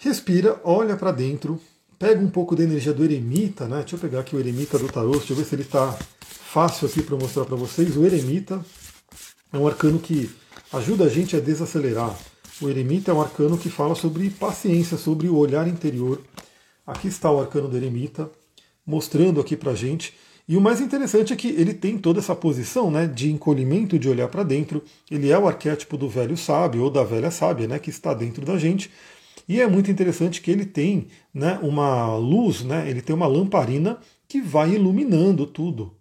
respira, 0.00 0.60
olha 0.64 0.96
para 0.96 1.12
dentro, 1.12 1.60
pega 1.98 2.20
um 2.20 2.28
pouco 2.28 2.56
da 2.56 2.64
energia 2.64 2.92
do 2.92 3.04
eremita, 3.04 3.66
né? 3.68 3.78
Deixa 3.78 3.96
eu 3.96 4.00
pegar 4.00 4.20
aqui 4.20 4.34
o 4.34 4.40
eremita 4.40 4.78
do 4.78 4.88
tarô, 4.88 5.12
deixa 5.12 5.32
eu 5.32 5.36
ver 5.36 5.44
se 5.44 5.54
ele 5.54 5.62
está 5.62 5.96
fácil 6.28 6.88
aqui 6.88 7.02
para 7.02 7.16
mostrar 7.16 7.44
para 7.44 7.56
vocês. 7.56 7.96
O 7.96 8.04
eremita 8.04 8.64
é 9.52 9.58
um 9.58 9.66
arcano 9.66 9.98
que 9.98 10.30
ajuda 10.72 11.04
a 11.04 11.08
gente 11.08 11.36
a 11.36 11.40
desacelerar. 11.40 12.16
O 12.60 12.68
eremita 12.68 13.10
é 13.10 13.14
um 13.14 13.20
arcano 13.20 13.58
que 13.58 13.68
fala 13.68 13.94
sobre 13.94 14.30
paciência, 14.30 14.96
sobre 14.96 15.28
o 15.28 15.36
olhar 15.36 15.68
interior. 15.68 16.20
Aqui 16.86 17.08
está 17.08 17.30
o 17.30 17.40
arcano 17.40 17.68
do 17.68 17.76
eremita, 17.76 18.30
mostrando 18.86 19.40
aqui 19.40 19.56
para 19.56 19.74
gente. 19.74 20.14
E 20.48 20.56
o 20.56 20.60
mais 20.60 20.80
interessante 20.80 21.32
é 21.32 21.36
que 21.36 21.48
ele 21.48 21.74
tem 21.74 21.98
toda 21.98 22.20
essa 22.20 22.34
posição 22.34 22.90
né, 22.90 23.06
de 23.06 23.32
encolhimento, 23.32 23.98
de 23.98 24.08
olhar 24.08 24.28
para 24.28 24.42
dentro. 24.42 24.82
Ele 25.10 25.30
é 25.30 25.38
o 25.38 25.48
arquétipo 25.48 25.96
do 25.96 26.08
velho 26.08 26.36
sábio 26.36 26.84
ou 26.84 26.90
da 26.90 27.02
velha 27.02 27.30
sábia, 27.30 27.66
né, 27.66 27.78
que 27.78 27.90
está 27.90 28.14
dentro 28.14 28.44
da 28.44 28.56
gente. 28.56 28.90
E 29.48 29.60
é 29.60 29.66
muito 29.66 29.90
interessante 29.90 30.40
que 30.40 30.50
ele 30.50 30.64
tem 30.64 31.08
né, 31.34 31.58
uma 31.62 32.16
luz, 32.16 32.62
né, 32.62 32.88
ele 32.88 33.02
tem 33.02 33.14
uma 33.14 33.26
lamparina 33.26 33.98
que 34.28 34.40
vai 34.40 34.74
iluminando 34.74 35.46
tudo. 35.46 35.94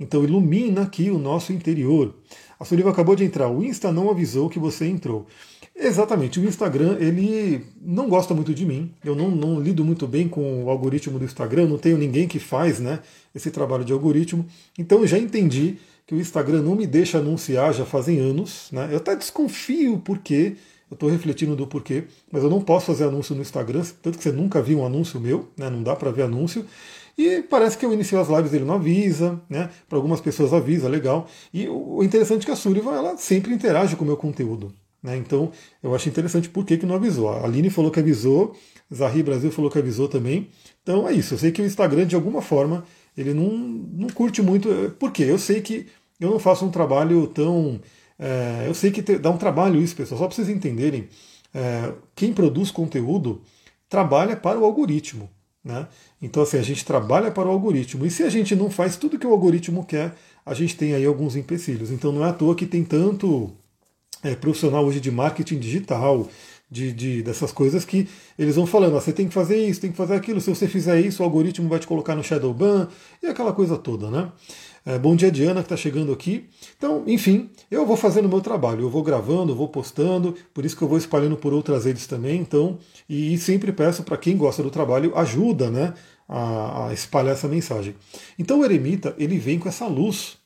Então 0.00 0.24
ilumina 0.24 0.82
aqui 0.82 1.10
o 1.10 1.18
nosso 1.18 1.52
interior. 1.52 2.14
A 2.62 2.64
Sullivan 2.64 2.90
acabou 2.90 3.16
de 3.16 3.24
entrar. 3.24 3.48
O 3.48 3.64
Insta 3.64 3.90
não 3.90 4.08
avisou 4.08 4.48
que 4.48 4.56
você 4.56 4.86
entrou. 4.86 5.26
Exatamente, 5.74 6.38
o 6.38 6.44
Instagram 6.44 6.96
ele 7.00 7.66
não 7.80 8.08
gosta 8.08 8.34
muito 8.34 8.54
de 8.54 8.64
mim. 8.64 8.94
Eu 9.04 9.16
não, 9.16 9.32
não, 9.32 9.60
lido 9.60 9.84
muito 9.84 10.06
bem 10.06 10.28
com 10.28 10.62
o 10.62 10.70
algoritmo 10.70 11.18
do 11.18 11.24
Instagram, 11.24 11.66
não 11.66 11.76
tenho 11.76 11.98
ninguém 11.98 12.28
que 12.28 12.38
faz 12.38 12.78
né, 12.78 13.00
esse 13.34 13.50
trabalho 13.50 13.84
de 13.84 13.92
algoritmo. 13.92 14.46
Então 14.78 15.00
eu 15.00 15.08
já 15.08 15.18
entendi 15.18 15.78
que 16.06 16.14
o 16.14 16.20
Instagram 16.20 16.62
não 16.62 16.76
me 16.76 16.86
deixa 16.86 17.18
anunciar 17.18 17.74
já 17.74 17.84
fazem 17.84 18.20
anos. 18.20 18.68
Né? 18.70 18.90
Eu 18.92 18.98
até 18.98 19.16
desconfio 19.16 19.98
porque, 19.98 20.54
eu 20.88 20.94
estou 20.94 21.10
refletindo 21.10 21.56
do 21.56 21.66
porquê, 21.66 22.04
mas 22.30 22.44
eu 22.44 22.50
não 22.50 22.60
posso 22.60 22.86
fazer 22.86 23.06
anúncio 23.06 23.34
no 23.34 23.42
Instagram, 23.42 23.82
tanto 24.00 24.18
que 24.18 24.22
você 24.22 24.30
nunca 24.30 24.62
viu 24.62 24.78
um 24.78 24.86
anúncio 24.86 25.18
meu, 25.18 25.48
né? 25.56 25.68
não 25.68 25.82
dá 25.82 25.96
para 25.96 26.12
ver 26.12 26.22
anúncio. 26.22 26.64
E 27.16 27.42
parece 27.42 27.76
que 27.76 27.84
eu 27.84 27.92
inicio 27.92 28.18
as 28.18 28.28
lives 28.28 28.52
ele 28.52 28.64
não 28.64 28.74
avisa, 28.74 29.40
né? 29.48 29.70
Para 29.88 29.98
algumas 29.98 30.20
pessoas 30.20 30.52
avisa, 30.52 30.88
legal. 30.88 31.26
E 31.52 31.68
o 31.68 32.02
interessante 32.02 32.42
é 32.42 32.46
que 32.46 32.50
a 32.50 32.56
Sullivan 32.56 32.94
ela 32.94 33.16
sempre 33.16 33.52
interage 33.52 33.96
com 33.96 34.04
o 34.04 34.06
meu 34.06 34.16
conteúdo. 34.16 34.72
Né? 35.02 35.16
Então 35.16 35.50
eu 35.82 35.94
acho 35.94 36.08
interessante 36.08 36.48
por 36.48 36.64
que, 36.64 36.78
que 36.78 36.86
não 36.86 36.94
avisou. 36.94 37.28
A 37.28 37.44
Aline 37.44 37.70
falou 37.70 37.90
que 37.90 38.00
avisou, 38.00 38.56
Zahri 38.92 39.22
Brasil 39.22 39.50
falou 39.50 39.70
que 39.70 39.78
avisou 39.78 40.08
também. 40.08 40.48
Então 40.82 41.06
é 41.06 41.12
isso. 41.12 41.34
Eu 41.34 41.38
sei 41.38 41.52
que 41.52 41.60
o 41.60 41.66
Instagram, 41.66 42.06
de 42.06 42.14
alguma 42.14 42.40
forma, 42.40 42.84
ele 43.16 43.34
não, 43.34 43.50
não 43.50 44.08
curte 44.08 44.40
muito. 44.40 44.68
Por 44.98 45.10
quê? 45.12 45.24
Eu 45.24 45.38
sei 45.38 45.60
que 45.60 45.86
eu 46.20 46.30
não 46.30 46.38
faço 46.38 46.64
um 46.64 46.70
trabalho 46.70 47.26
tão. 47.26 47.80
É, 48.18 48.64
eu 48.66 48.74
sei 48.74 48.90
que 48.90 49.02
te, 49.02 49.18
dá 49.18 49.30
um 49.30 49.36
trabalho 49.36 49.80
isso, 49.80 49.96
pessoal. 49.96 50.18
Só 50.18 50.26
para 50.26 50.36
vocês 50.36 50.48
entenderem, 50.48 51.08
é, 51.54 51.92
quem 52.14 52.32
produz 52.32 52.70
conteúdo 52.70 53.42
trabalha 53.88 54.36
para 54.36 54.58
o 54.58 54.64
algoritmo. 54.64 55.28
Né? 55.64 55.86
Então, 56.20 56.42
assim, 56.42 56.58
a 56.58 56.62
gente 56.62 56.84
trabalha 56.84 57.30
para 57.30 57.48
o 57.48 57.52
algoritmo. 57.52 58.04
E 58.04 58.10
se 58.10 58.22
a 58.22 58.28
gente 58.28 58.56
não 58.56 58.70
faz 58.70 58.96
tudo 58.96 59.18
que 59.18 59.26
o 59.26 59.30
algoritmo 59.30 59.84
quer, 59.84 60.14
a 60.44 60.54
gente 60.54 60.76
tem 60.76 60.94
aí 60.94 61.04
alguns 61.06 61.36
empecilhos. 61.36 61.90
Então, 61.90 62.10
não 62.10 62.24
é 62.24 62.30
à 62.30 62.32
toa 62.32 62.54
que 62.54 62.66
tem 62.66 62.82
tanto 62.82 63.52
é, 64.22 64.34
profissional 64.34 64.84
hoje 64.84 65.00
de 65.00 65.10
marketing 65.10 65.58
digital, 65.58 66.28
de, 66.70 66.90
de, 66.90 67.22
dessas 67.22 67.52
coisas 67.52 67.84
que 67.84 68.08
eles 68.38 68.56
vão 68.56 68.66
falando, 68.66 68.96
ah, 68.96 69.00
você 69.00 69.12
tem 69.12 69.28
que 69.28 69.34
fazer 69.34 69.62
isso, 69.62 69.80
tem 69.80 69.90
que 69.90 69.96
fazer 69.96 70.14
aquilo, 70.14 70.40
se 70.40 70.48
você 70.48 70.66
fizer 70.66 70.98
isso, 71.00 71.22
o 71.22 71.24
algoritmo 71.24 71.68
vai 71.68 71.78
te 71.78 71.86
colocar 71.86 72.16
no 72.16 72.24
shadow 72.24 72.54
ban 72.54 72.88
e 73.22 73.26
aquela 73.26 73.52
coisa 73.52 73.76
toda, 73.76 74.10
né? 74.10 74.32
É, 74.84 74.98
bom 74.98 75.14
dia, 75.14 75.30
Diana, 75.30 75.60
que 75.60 75.66
está 75.66 75.76
chegando 75.76 76.12
aqui. 76.12 76.48
Então, 76.76 77.04
enfim, 77.06 77.48
eu 77.70 77.86
vou 77.86 77.96
fazendo 77.96 78.26
o 78.26 78.28
meu 78.28 78.40
trabalho, 78.40 78.82
eu 78.82 78.90
vou 78.90 79.02
gravando, 79.04 79.54
vou 79.54 79.68
postando, 79.68 80.34
por 80.52 80.64
isso 80.64 80.76
que 80.76 80.82
eu 80.82 80.88
vou 80.88 80.98
espalhando 80.98 81.36
por 81.36 81.52
outras 81.52 81.84
redes 81.84 82.04
também. 82.08 82.40
Então, 82.40 82.78
e, 83.08 83.38
sempre 83.38 83.70
peço 83.70 84.02
para 84.02 84.16
quem 84.16 84.36
gosta 84.36 84.60
do 84.60 84.70
trabalho, 84.72 85.16
ajuda, 85.16 85.70
né, 85.70 85.94
a, 86.28 86.88
a, 86.88 86.92
espalhar 86.92 87.34
essa 87.34 87.46
mensagem. 87.46 87.94
Então, 88.36 88.58
o 88.58 88.64
eremita, 88.64 89.14
ele 89.18 89.38
vem 89.38 89.56
com 89.56 89.68
essa 89.68 89.86
luz, 89.86 90.36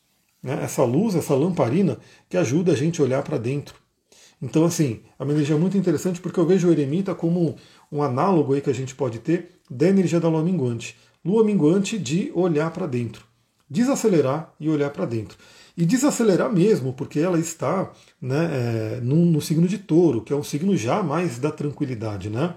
né, 0.43 0.61
essa 0.63 0.85
luz, 0.85 1.15
essa 1.15 1.35
lamparina, 1.35 1.97
que 2.29 2.37
ajuda 2.37 2.73
a 2.73 2.77
gente 2.77 3.01
a 3.01 3.05
olhar 3.05 3.23
para 3.23 3.39
dentro. 3.39 3.75
Então, 4.43 4.67
assim, 4.67 5.01
a 5.19 5.25
minha 5.25 5.35
energia 5.35 5.57
é 5.57 5.59
muito 5.59 5.79
interessante 5.79 6.21
porque 6.21 6.39
eu 6.39 6.45
vejo 6.45 6.69
o 6.69 6.73
eremita 6.73 7.15
como 7.15 7.57
um 7.91 8.03
análogo 8.03 8.53
aí 8.53 8.61
que 8.61 8.69
a 8.69 8.75
gente 8.75 8.95
pode 8.95 9.19
ter 9.19 9.61
da 9.71 9.89
energia 9.89 10.21
da 10.21 10.29
lua 10.29 10.43
minguante. 10.43 10.95
Lua 11.25 11.43
minguante 11.43 11.99
de 11.99 12.31
olhar 12.35 12.71
para 12.71 12.87
dentro. 12.87 13.25
Desacelerar 13.69 14.53
e 14.61 14.69
olhar 14.69 14.91
para 14.91 15.05
dentro. 15.05 15.37
E 15.77 15.85
desacelerar 15.85 16.53
mesmo, 16.53 16.93
porque 16.93 17.21
ela 17.21 17.39
está 17.39 17.91
né, 18.21 18.51
é, 18.53 19.01
no, 19.03 19.27
no, 19.27 19.41
signo 19.41 19.69
de 19.69 19.79
touro, 19.79 20.23
que 20.23 20.33
é 20.33 20.37
um 20.37 20.43
signo 20.43 20.77
já 20.77 21.03
mais 21.03 21.39
da 21.39 21.51
tranquilidade. 21.51 22.31
Né? 22.31 22.55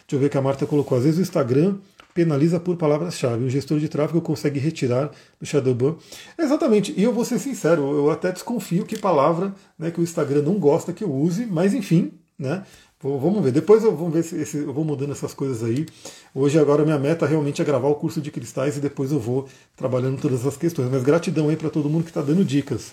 Deixa 0.00 0.12
eu 0.12 0.18
ver 0.18 0.28
que 0.28 0.38
a 0.38 0.42
Marta 0.42 0.66
colocou. 0.66 0.96
Às 0.96 1.04
vezes 1.04 1.18
o 1.18 1.22
Instagram 1.22 1.78
penaliza 2.14 2.60
por 2.60 2.76
palavras-chave. 2.76 3.44
O 3.44 3.50
gestor 3.50 3.78
de 3.78 3.88
tráfego 3.88 4.20
consegue 4.20 4.60
retirar 4.60 5.10
do 5.40 5.46
Shadowban. 5.46 5.96
Exatamente, 6.38 6.92
e 6.96 7.02
eu 7.02 7.12
vou 7.12 7.24
ser 7.24 7.38
sincero, 7.38 7.82
eu 7.92 8.10
até 8.10 8.32
desconfio 8.32 8.84
que 8.84 8.98
palavra 8.98 9.54
né, 9.78 9.90
que 9.90 10.00
o 10.00 10.02
Instagram 10.02 10.42
não 10.42 10.54
gosta 10.54 10.92
que 10.92 11.04
eu 11.04 11.12
use, 11.12 11.46
mas 11.46 11.74
enfim, 11.74 12.12
né? 12.38 12.64
Vamos 13.02 13.42
ver, 13.42 13.50
depois 13.50 13.82
eu, 13.82 13.96
vamos 13.96 14.12
ver 14.12 14.22
se, 14.22 14.44
se, 14.44 14.58
eu 14.58 14.74
vou 14.74 14.84
mudando 14.84 15.12
essas 15.12 15.32
coisas 15.32 15.64
aí. 15.64 15.86
Hoje 16.34 16.58
agora 16.58 16.84
minha 16.84 16.98
meta 16.98 17.24
realmente 17.26 17.62
é 17.62 17.64
gravar 17.64 17.88
o 17.88 17.94
curso 17.94 18.20
de 18.20 18.30
cristais 18.30 18.76
e 18.76 18.80
depois 18.80 19.10
eu 19.10 19.18
vou 19.18 19.48
trabalhando 19.74 20.20
todas 20.20 20.40
essas 20.40 20.58
questões. 20.58 20.90
Mas 20.90 21.02
gratidão 21.02 21.48
aí 21.48 21.56
para 21.56 21.70
todo 21.70 21.88
mundo 21.88 22.04
que 22.04 22.10
está 22.10 22.20
dando 22.20 22.44
dicas. 22.44 22.92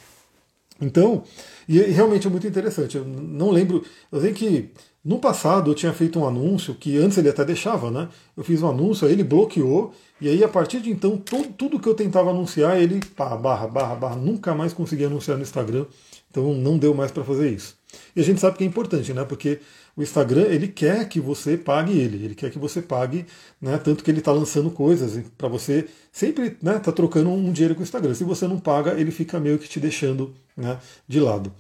Então, 0.80 1.24
e 1.68 1.78
realmente 1.82 2.26
é 2.26 2.30
muito 2.30 2.48
interessante. 2.48 2.96
Eu 2.96 3.04
não 3.04 3.52
lembro, 3.52 3.84
eu 4.10 4.22
sei 4.22 4.32
que 4.32 4.70
no 5.04 5.20
passado 5.20 5.72
eu 5.72 5.76
tinha 5.76 5.92
feito 5.92 6.20
um 6.20 6.26
anúncio 6.26 6.76
que 6.76 6.98
antes 6.98 7.18
ele 7.18 7.30
até 7.30 7.44
deixava, 7.44 7.92
né? 7.92 8.08
Eu 8.36 8.46
fiz 8.46 8.62
um 8.62 8.70
anúncio, 8.70 9.08
aí 9.08 9.14
ele 9.14 9.24
bloqueou, 9.26 9.94
e 10.22 10.30
aí 10.30 10.42
a 10.42 10.48
partir 10.48 10.80
de 10.80 10.90
então 10.90 11.18
todo, 11.18 11.50
tudo 11.50 11.80
que 11.80 11.88
eu 11.88 11.94
tentava 11.94 12.30
anunciar, 12.30 12.80
ele 12.80 13.02
pá, 13.16 13.36
barra, 13.36 13.68
barra, 13.68 13.96
barra, 13.96 14.16
nunca 14.16 14.56
mais 14.56 14.72
conseguia 14.72 15.08
anunciar 15.08 15.36
no 15.36 15.44
Instagram. 15.44 15.86
Então 16.30 16.54
não 16.54 16.78
deu 16.78 16.94
mais 16.94 17.12
para 17.12 17.24
fazer 17.24 17.52
isso. 17.52 17.76
E 18.16 18.22
a 18.22 18.24
gente 18.24 18.40
sabe 18.40 18.58
que 18.58 18.64
é 18.64 18.68
importante, 18.68 19.14
né? 19.14 19.24
Porque 19.26 19.60
o 19.98 20.04
Instagram 20.04 20.44
ele 20.44 20.68
quer 20.68 21.10
que 21.10 21.20
você 21.20 21.58
pague 21.58 21.98
ele, 21.98 22.24
ele 22.24 22.36
quer 22.36 22.52
que 22.52 22.60
você 22.60 22.82
pague, 22.82 23.26
né? 23.60 23.78
Tanto 23.78 24.04
que 24.04 24.12
ele 24.12 24.20
está 24.20 24.32
lançando 24.32 24.70
coisas 24.70 25.22
para 25.38 25.48
você 25.48 25.88
sempre, 26.12 26.56
né? 26.62 26.80
Tá 26.80 26.92
trocando 26.92 27.32
um 27.32 27.52
dinheiro 27.52 27.74
com 27.74 27.82
o 27.82 27.84
Instagram. 27.84 28.14
Se 28.14 28.24
você 28.24 28.48
não 28.48 28.60
paga, 28.60 28.92
ele 28.92 29.12
fica 29.12 29.40
meio 29.40 29.58
que 29.58 29.68
te 29.68 29.80
deixando, 29.80 30.34
né? 30.56 30.80
De 31.08 31.20
lado. 31.20 31.52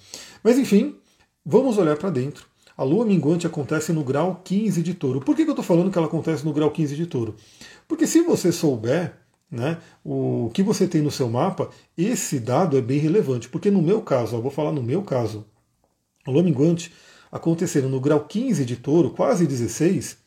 Mas 0.44 0.58
enfim, 0.58 0.96
vamos 1.44 1.77
olhar 1.77 1.98
para 1.98 2.12
dentro 2.12 2.46
a 2.77 2.84
lua 2.84 3.03
minguante 3.03 3.48
acontece 3.48 3.91
no 3.91 4.03
grau 4.03 4.39
15 4.44 4.84
de 4.84 4.94
touro. 4.94 5.20
Por 5.20 5.36
que, 5.36 5.44
que 5.44 5.50
eu 5.50 5.53
estou 5.53 5.65
falando 5.65 5.91
que 5.91 5.98
ela 5.98 6.06
acontece 6.06 6.46
no 6.46 6.53
grau 6.53 6.70
15 6.70 6.96
de 6.96 7.08
touro? 7.08 7.36
Porque 7.88 8.06
se 8.06 8.22
você 8.22 8.51
souber 8.51 9.13
né, 9.50 9.79
o 10.06 10.51
que 10.53 10.62
você 10.62 10.88
tem 10.88 11.01
no 11.01 11.10
seu 11.10 11.27
mapa, 11.27 11.72
esse 11.98 12.39
dado 12.39 12.77
é 12.77 12.82
bem 12.82 13.00
relevante. 13.00 13.50
Porque 13.50 13.72
no 13.72 13.82
meu 13.82 14.01
caso, 14.01 14.39
vou 14.39 14.51
falar 14.51 14.72
no 14.72 14.84
meu 14.84 15.01
caso, 15.01 15.44
a 16.24 16.29
lua 16.29 16.44
minguante 16.44 16.94
acontecendo 17.31 17.89
no 17.89 18.00
grau 18.00 18.25
15 18.25 18.65
de 18.65 18.75
touro, 18.75 19.12
quase 19.12 19.46
16, 19.46 20.17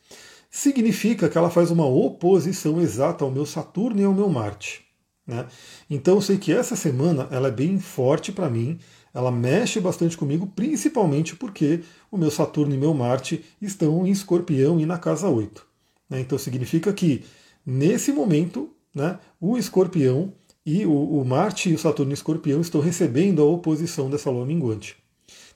significa 0.51 1.29
que 1.29 1.39
ela 1.39 1.51
faz 1.51 1.71
uma 1.71 1.87
oposição 1.87 2.81
exata 2.81 3.25
ao 3.25 3.31
meu 3.31 3.47
Saturno 3.47 4.01
e 4.01 4.05
ao 4.05 4.15
meu 4.15 4.29
Marte. 4.29 4.85
Né? 5.27 5.47
Então 5.89 6.17
eu 6.17 6.21
sei 6.21 6.39
que 6.39 6.53
essa 6.53 6.75
semana 6.75 7.29
ela 7.31 7.49
é 7.49 7.53
bem 7.53 7.79
forte 7.79 8.33
para 8.33 8.51
mim, 8.51 8.79
ela 9.15 9.31
mexe 9.31 9.81
bastante 9.81 10.17
comigo, 10.17 10.47
principalmente 10.49 11.37
porque 11.37 11.81
o 12.11 12.19
meu 12.19 12.31
Saturno 12.31 12.75
e 12.75 12.79
meu 12.79 12.93
Marte 12.93 13.45
estão 13.63 14.07
em 14.07 14.11
escorpião 14.11 14.81
e 14.81 14.87
na 14.87 14.99
casa 14.99 15.29
8. 15.29 15.65
Né? 16.09 16.21
Então 16.21 16.37
significa 16.37 16.93
que 16.93 17.25
nesse 17.65 18.13
momento 18.13 18.71
né, 18.95 19.19
o 19.41 19.57
escorpião 19.57 20.33
e 20.67 20.85
o, 20.85 20.93
o 20.93 21.25
Marte 21.25 21.71
e 21.71 21.75
o 21.75 21.79
Saturno 21.79 22.11
em 22.11 22.15
escorpião 22.15 22.61
estão 22.61 22.81
recebendo 22.81 23.41
a 23.41 23.45
oposição 23.45 24.11
dessa 24.11 24.31
lua 24.31 24.45
minguante. 24.45 24.97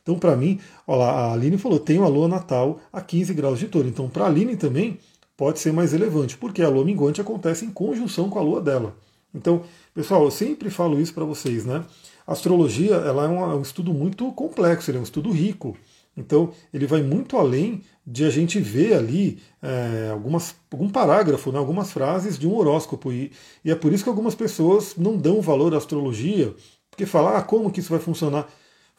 Então, 0.04 0.18
para 0.18 0.36
mim, 0.36 0.60
olha 0.86 0.98
lá, 0.98 1.10
a 1.12 1.32
Aline 1.32 1.56
falou, 1.56 1.80
tenho 1.80 2.04
a 2.04 2.08
lua 2.08 2.28
natal 2.28 2.78
a 2.92 3.00
15 3.00 3.32
graus 3.32 3.58
de 3.58 3.68
touro. 3.68 3.88
Então, 3.88 4.06
para 4.06 4.24
a 4.24 4.26
Aline 4.26 4.54
também 4.54 4.98
pode 5.34 5.58
ser 5.58 5.72
mais 5.72 5.92
relevante, 5.92 6.36
porque 6.36 6.60
a 6.60 6.68
lua 6.68 6.84
minguante 6.84 7.22
acontece 7.22 7.64
em 7.64 7.70
conjunção 7.70 8.28
com 8.28 8.38
a 8.38 8.42
lua 8.42 8.60
dela. 8.60 8.94
Então, 9.34 9.62
pessoal, 9.94 10.22
eu 10.22 10.30
sempre 10.30 10.68
falo 10.68 11.00
isso 11.00 11.14
para 11.14 11.24
vocês, 11.24 11.64
né? 11.64 11.82
A 12.26 12.32
astrologia 12.32 12.96
ela 12.96 13.24
é 13.24 13.28
um, 13.28 13.40
é 13.50 13.54
um 13.56 13.62
estudo 13.62 13.94
muito 13.94 14.30
complexo, 14.32 14.90
é 14.90 14.98
um 14.98 15.02
estudo 15.02 15.30
rico. 15.30 15.74
Então, 16.14 16.52
ele 16.72 16.86
vai 16.86 17.02
muito 17.02 17.38
além 17.38 17.82
de 18.06 18.26
a 18.26 18.30
gente 18.30 18.60
ver 18.60 18.94
ali 18.94 19.38
é, 19.62 20.10
algumas, 20.12 20.54
algum 20.70 20.88
parágrafo, 20.88 21.50
né, 21.50 21.58
algumas 21.58 21.90
frases 21.90 22.38
de 22.38 22.46
um 22.46 22.54
horóscopo. 22.54 23.10
E, 23.10 23.32
e, 23.64 23.70
é 23.70 23.74
por 23.74 23.90
isso 23.90 24.04
que 24.04 24.10
algumas 24.10 24.34
pessoas 24.34 24.94
não 24.96 25.16
dão 25.16 25.40
valor 25.40 25.74
à 25.74 25.78
astrologia, 25.78 26.54
porque 26.90 27.06
falar 27.06 27.38
ah, 27.38 27.42
como 27.42 27.70
que 27.70 27.80
isso 27.80 27.90
vai 27.90 27.98
funcionar. 27.98 28.46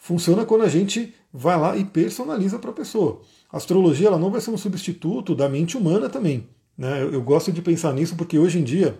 Funciona 0.06 0.46
quando 0.46 0.62
a 0.62 0.70
gente 0.70 1.16
vai 1.34 1.60
lá 1.60 1.76
e 1.76 1.84
personaliza 1.84 2.60
para 2.60 2.70
a 2.70 2.74
pessoa. 2.74 3.24
A 3.52 3.58
astrologia 3.58 4.06
ela 4.06 4.20
não 4.20 4.30
vai 4.30 4.40
ser 4.40 4.52
um 4.52 4.58
substituto 4.58 5.34
da 5.34 5.50
mente 5.50 5.76
humana 5.76 6.08
também. 6.08 6.48
Né? 6.78 7.02
Eu, 7.02 7.14
eu 7.14 7.24
gosto 7.24 7.52
de 7.52 7.60
pensar 7.60 7.92
nisso 7.92 8.16
porque 8.16 8.38
hoje 8.38 8.60
em 8.60 8.64
dia 8.64 8.96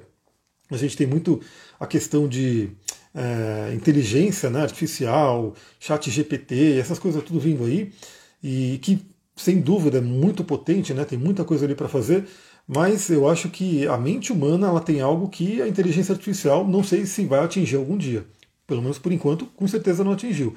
a 0.68 0.76
gente 0.76 0.98
tem 0.98 1.06
muito 1.06 1.40
a 1.80 1.86
questão 1.86 2.28
de 2.28 2.72
é, 3.14 3.72
inteligência 3.76 4.50
né, 4.50 4.64
artificial, 4.64 5.54
chat 5.80 6.10
GPT, 6.10 6.80
essas 6.80 6.98
coisas 6.98 7.24
tudo 7.24 7.40
vindo 7.40 7.66
aí, 7.66 7.94
e 8.42 8.80
que 8.82 9.06
sem 9.36 9.62
dúvida 9.62 10.00
é 10.00 10.02
muito 10.02 10.44
potente, 10.44 10.92
né, 10.92 11.06
tem 11.06 11.20
muita 11.20 11.44
coisa 11.44 11.66
ali 11.66 11.76
para 11.76 11.88
fazer, 11.88 12.26
mas 12.68 13.12
eu 13.12 13.30
acho 13.30 13.48
que 13.50 13.86
a 13.86 13.96
mente 13.96 14.34
humana 14.34 14.70
ela 14.70 14.82
tem 14.82 15.02
algo 15.02 15.30
que 15.30 15.62
a 15.62 15.68
inteligência 15.68 16.14
artificial 16.14 16.68
não 16.68 16.84
sei 16.84 17.06
se 17.06 17.28
vai 17.28 17.42
atingir 17.42 17.76
algum 17.76 17.96
dia. 17.96 18.26
Pelo 18.66 18.82
menos 18.82 18.98
por 18.98 19.12
enquanto, 19.12 19.46
com 19.46 19.68
certeza 19.68 20.04
não 20.04 20.14
atingiu. 20.14 20.56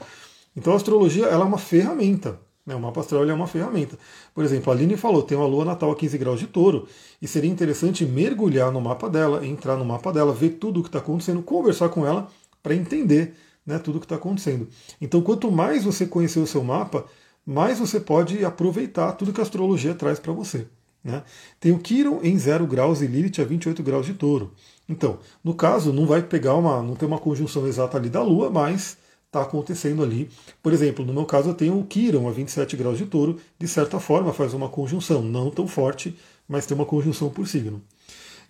Então 0.56 0.72
a 0.72 0.76
astrologia 0.76 1.26
ela 1.26 1.44
é 1.44 1.46
uma 1.46 1.58
ferramenta. 1.58 2.38
Né? 2.68 2.74
O 2.74 2.80
mapa 2.80 3.00
astral 3.00 3.24
é 3.24 3.32
uma 3.32 3.46
ferramenta. 3.46 3.98
Por 4.34 4.44
exemplo, 4.44 4.70
a 4.70 4.76
Aline 4.76 4.94
falou, 4.96 5.22
tem 5.22 5.38
uma 5.38 5.46
lua 5.46 5.64
natal 5.64 5.90
a 5.90 5.96
15 5.96 6.18
graus 6.18 6.38
de 6.38 6.46
touro, 6.46 6.86
e 7.20 7.26
seria 7.26 7.50
interessante 7.50 8.04
mergulhar 8.04 8.70
no 8.70 8.78
mapa 8.78 9.08
dela, 9.08 9.44
entrar 9.44 9.76
no 9.76 9.86
mapa 9.86 10.12
dela, 10.12 10.34
ver 10.34 10.50
tudo 10.50 10.80
o 10.80 10.82
que 10.82 10.90
está 10.90 10.98
acontecendo, 10.98 11.42
conversar 11.42 11.88
com 11.88 12.06
ela 12.06 12.28
para 12.62 12.74
entender 12.74 13.34
né, 13.64 13.78
tudo 13.78 13.96
o 13.96 14.00
que 14.00 14.04
está 14.04 14.16
acontecendo. 14.16 14.68
Então, 15.00 15.22
quanto 15.22 15.50
mais 15.50 15.84
você 15.84 16.04
conhecer 16.04 16.40
o 16.40 16.46
seu 16.46 16.62
mapa, 16.62 17.06
mais 17.44 17.78
você 17.78 17.98
pode 17.98 18.44
aproveitar 18.44 19.12
tudo 19.12 19.32
que 19.32 19.40
a 19.40 19.44
astrologia 19.44 19.94
traz 19.94 20.18
para 20.18 20.34
você. 20.34 20.66
Né? 21.02 21.22
Tem 21.58 21.72
o 21.72 21.78
Quiron 21.78 22.20
em 22.22 22.36
0 22.36 22.66
graus 22.66 23.00
e 23.00 23.06
Lilith 23.06 23.40
a 23.40 23.44
28 23.44 23.82
graus 23.82 24.04
de 24.04 24.12
touro. 24.12 24.52
Então, 24.86 25.18
no 25.42 25.54
caso, 25.54 25.90
não 25.90 26.06
vai 26.06 26.22
pegar 26.22 26.54
uma. 26.54 26.82
não 26.82 26.94
tem 26.94 27.08
uma 27.08 27.18
conjunção 27.18 27.66
exata 27.66 27.96
ali 27.96 28.10
da 28.10 28.22
Lua, 28.22 28.50
mas 28.50 28.98
está 29.38 29.48
acontecendo 29.48 30.02
ali. 30.02 30.28
Por 30.62 30.72
exemplo, 30.72 31.04
no 31.04 31.12
meu 31.12 31.24
caso 31.24 31.50
eu 31.50 31.54
tenho 31.54 31.78
o 31.78 31.84
Quiron 31.84 32.28
a 32.28 32.32
27 32.32 32.76
graus 32.76 32.98
de 32.98 33.06
touro, 33.06 33.38
de 33.58 33.68
certa 33.68 34.00
forma 34.00 34.32
faz 34.32 34.54
uma 34.54 34.68
conjunção, 34.68 35.22
não 35.22 35.50
tão 35.50 35.66
forte, 35.66 36.16
mas 36.48 36.66
tem 36.66 36.74
uma 36.74 36.86
conjunção 36.86 37.30
por 37.30 37.46
signo. 37.46 37.82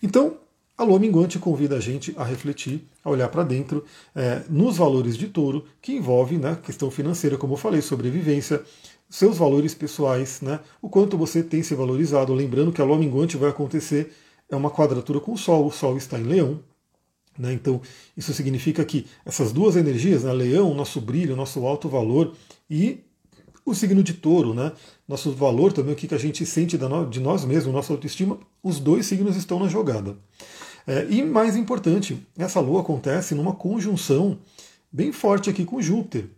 Então, 0.03 0.37
a 0.77 0.85
lua 0.85 0.99
minguante 0.99 1.39
convida 1.39 1.77
a 1.77 1.81
gente 1.81 2.15
a 2.17 2.23
refletir, 2.23 2.87
a 3.05 3.11
olhar 3.11 3.29
para 3.29 3.43
dentro, 3.43 3.85
é, 4.15 4.43
nos 4.49 4.77
valores 4.77 5.17
de 5.17 5.27
touro, 5.27 5.65
que 5.83 5.93
envolve 5.93 6.39
né, 6.39 6.57
questão 6.63 6.91
financeira, 6.91 7.37
como 7.37 7.55
eu 7.55 7.59
falei, 7.59 7.83
sobrevivência, 7.83 8.63
seus 9.11 9.37
valores 9.37 9.75
pessoais, 9.75 10.41
né, 10.41 10.61
o 10.81 10.89
quanto 10.89 11.19
você 11.19 11.43
tem 11.43 11.63
se 11.63 11.75
valorizado. 11.75 12.33
Lembrando 12.33 12.73
que 12.73 12.81
a 12.81 12.85
lua 12.85 12.99
minguante 12.99 13.37
vai 13.37 13.51
acontecer 13.51 14.13
é 14.49 14.57
uma 14.57 14.71
quadratura 14.71 15.21
com 15.21 15.33
o 15.33 15.37
Sol, 15.37 15.67
o 15.67 15.71
Sol 15.71 15.97
está 15.97 16.19
em 16.19 16.23
Leão. 16.23 16.61
Né? 17.39 17.53
Então, 17.53 17.81
isso 18.17 18.35
significa 18.35 18.85
que 18.85 19.07
essas 19.25 19.53
duas 19.53 19.77
energias, 19.77 20.25
né? 20.25 20.33
Leão, 20.33 20.75
nosso 20.75 21.01
brilho, 21.01 21.37
nosso 21.37 21.65
alto 21.67 21.89
valor, 21.89 22.35
e 22.69 23.01
o 23.65 23.75
signo 23.75 24.03
de 24.03 24.15
touro, 24.15 24.55
né? 24.55 24.73
nosso 25.07 25.33
valor 25.33 25.73
também, 25.73 25.93
o 25.93 25.97
que 25.97 26.15
a 26.15 26.19
gente 26.19 26.45
sente 26.47 26.79
de 27.11 27.21
nós 27.21 27.45
mesmos, 27.45 27.73
nossa 27.73 27.93
autoestima, 27.93 28.39
os 28.63 28.81
dois 28.81 29.07
signos 29.07 29.37
estão 29.37 29.61
na 29.61 29.69
jogada. 29.69 30.17
É, 30.87 31.07
e 31.11 31.23
mais 31.23 31.55
importante, 31.55 32.27
essa 32.37 32.61
lua 32.61 32.81
acontece 32.81 33.35
numa 33.35 33.53
conjunção 33.53 34.39
bem 34.91 35.13
forte 35.13 35.51
aqui 35.51 35.65
com 35.65 35.83
Júpiter. 35.83 36.31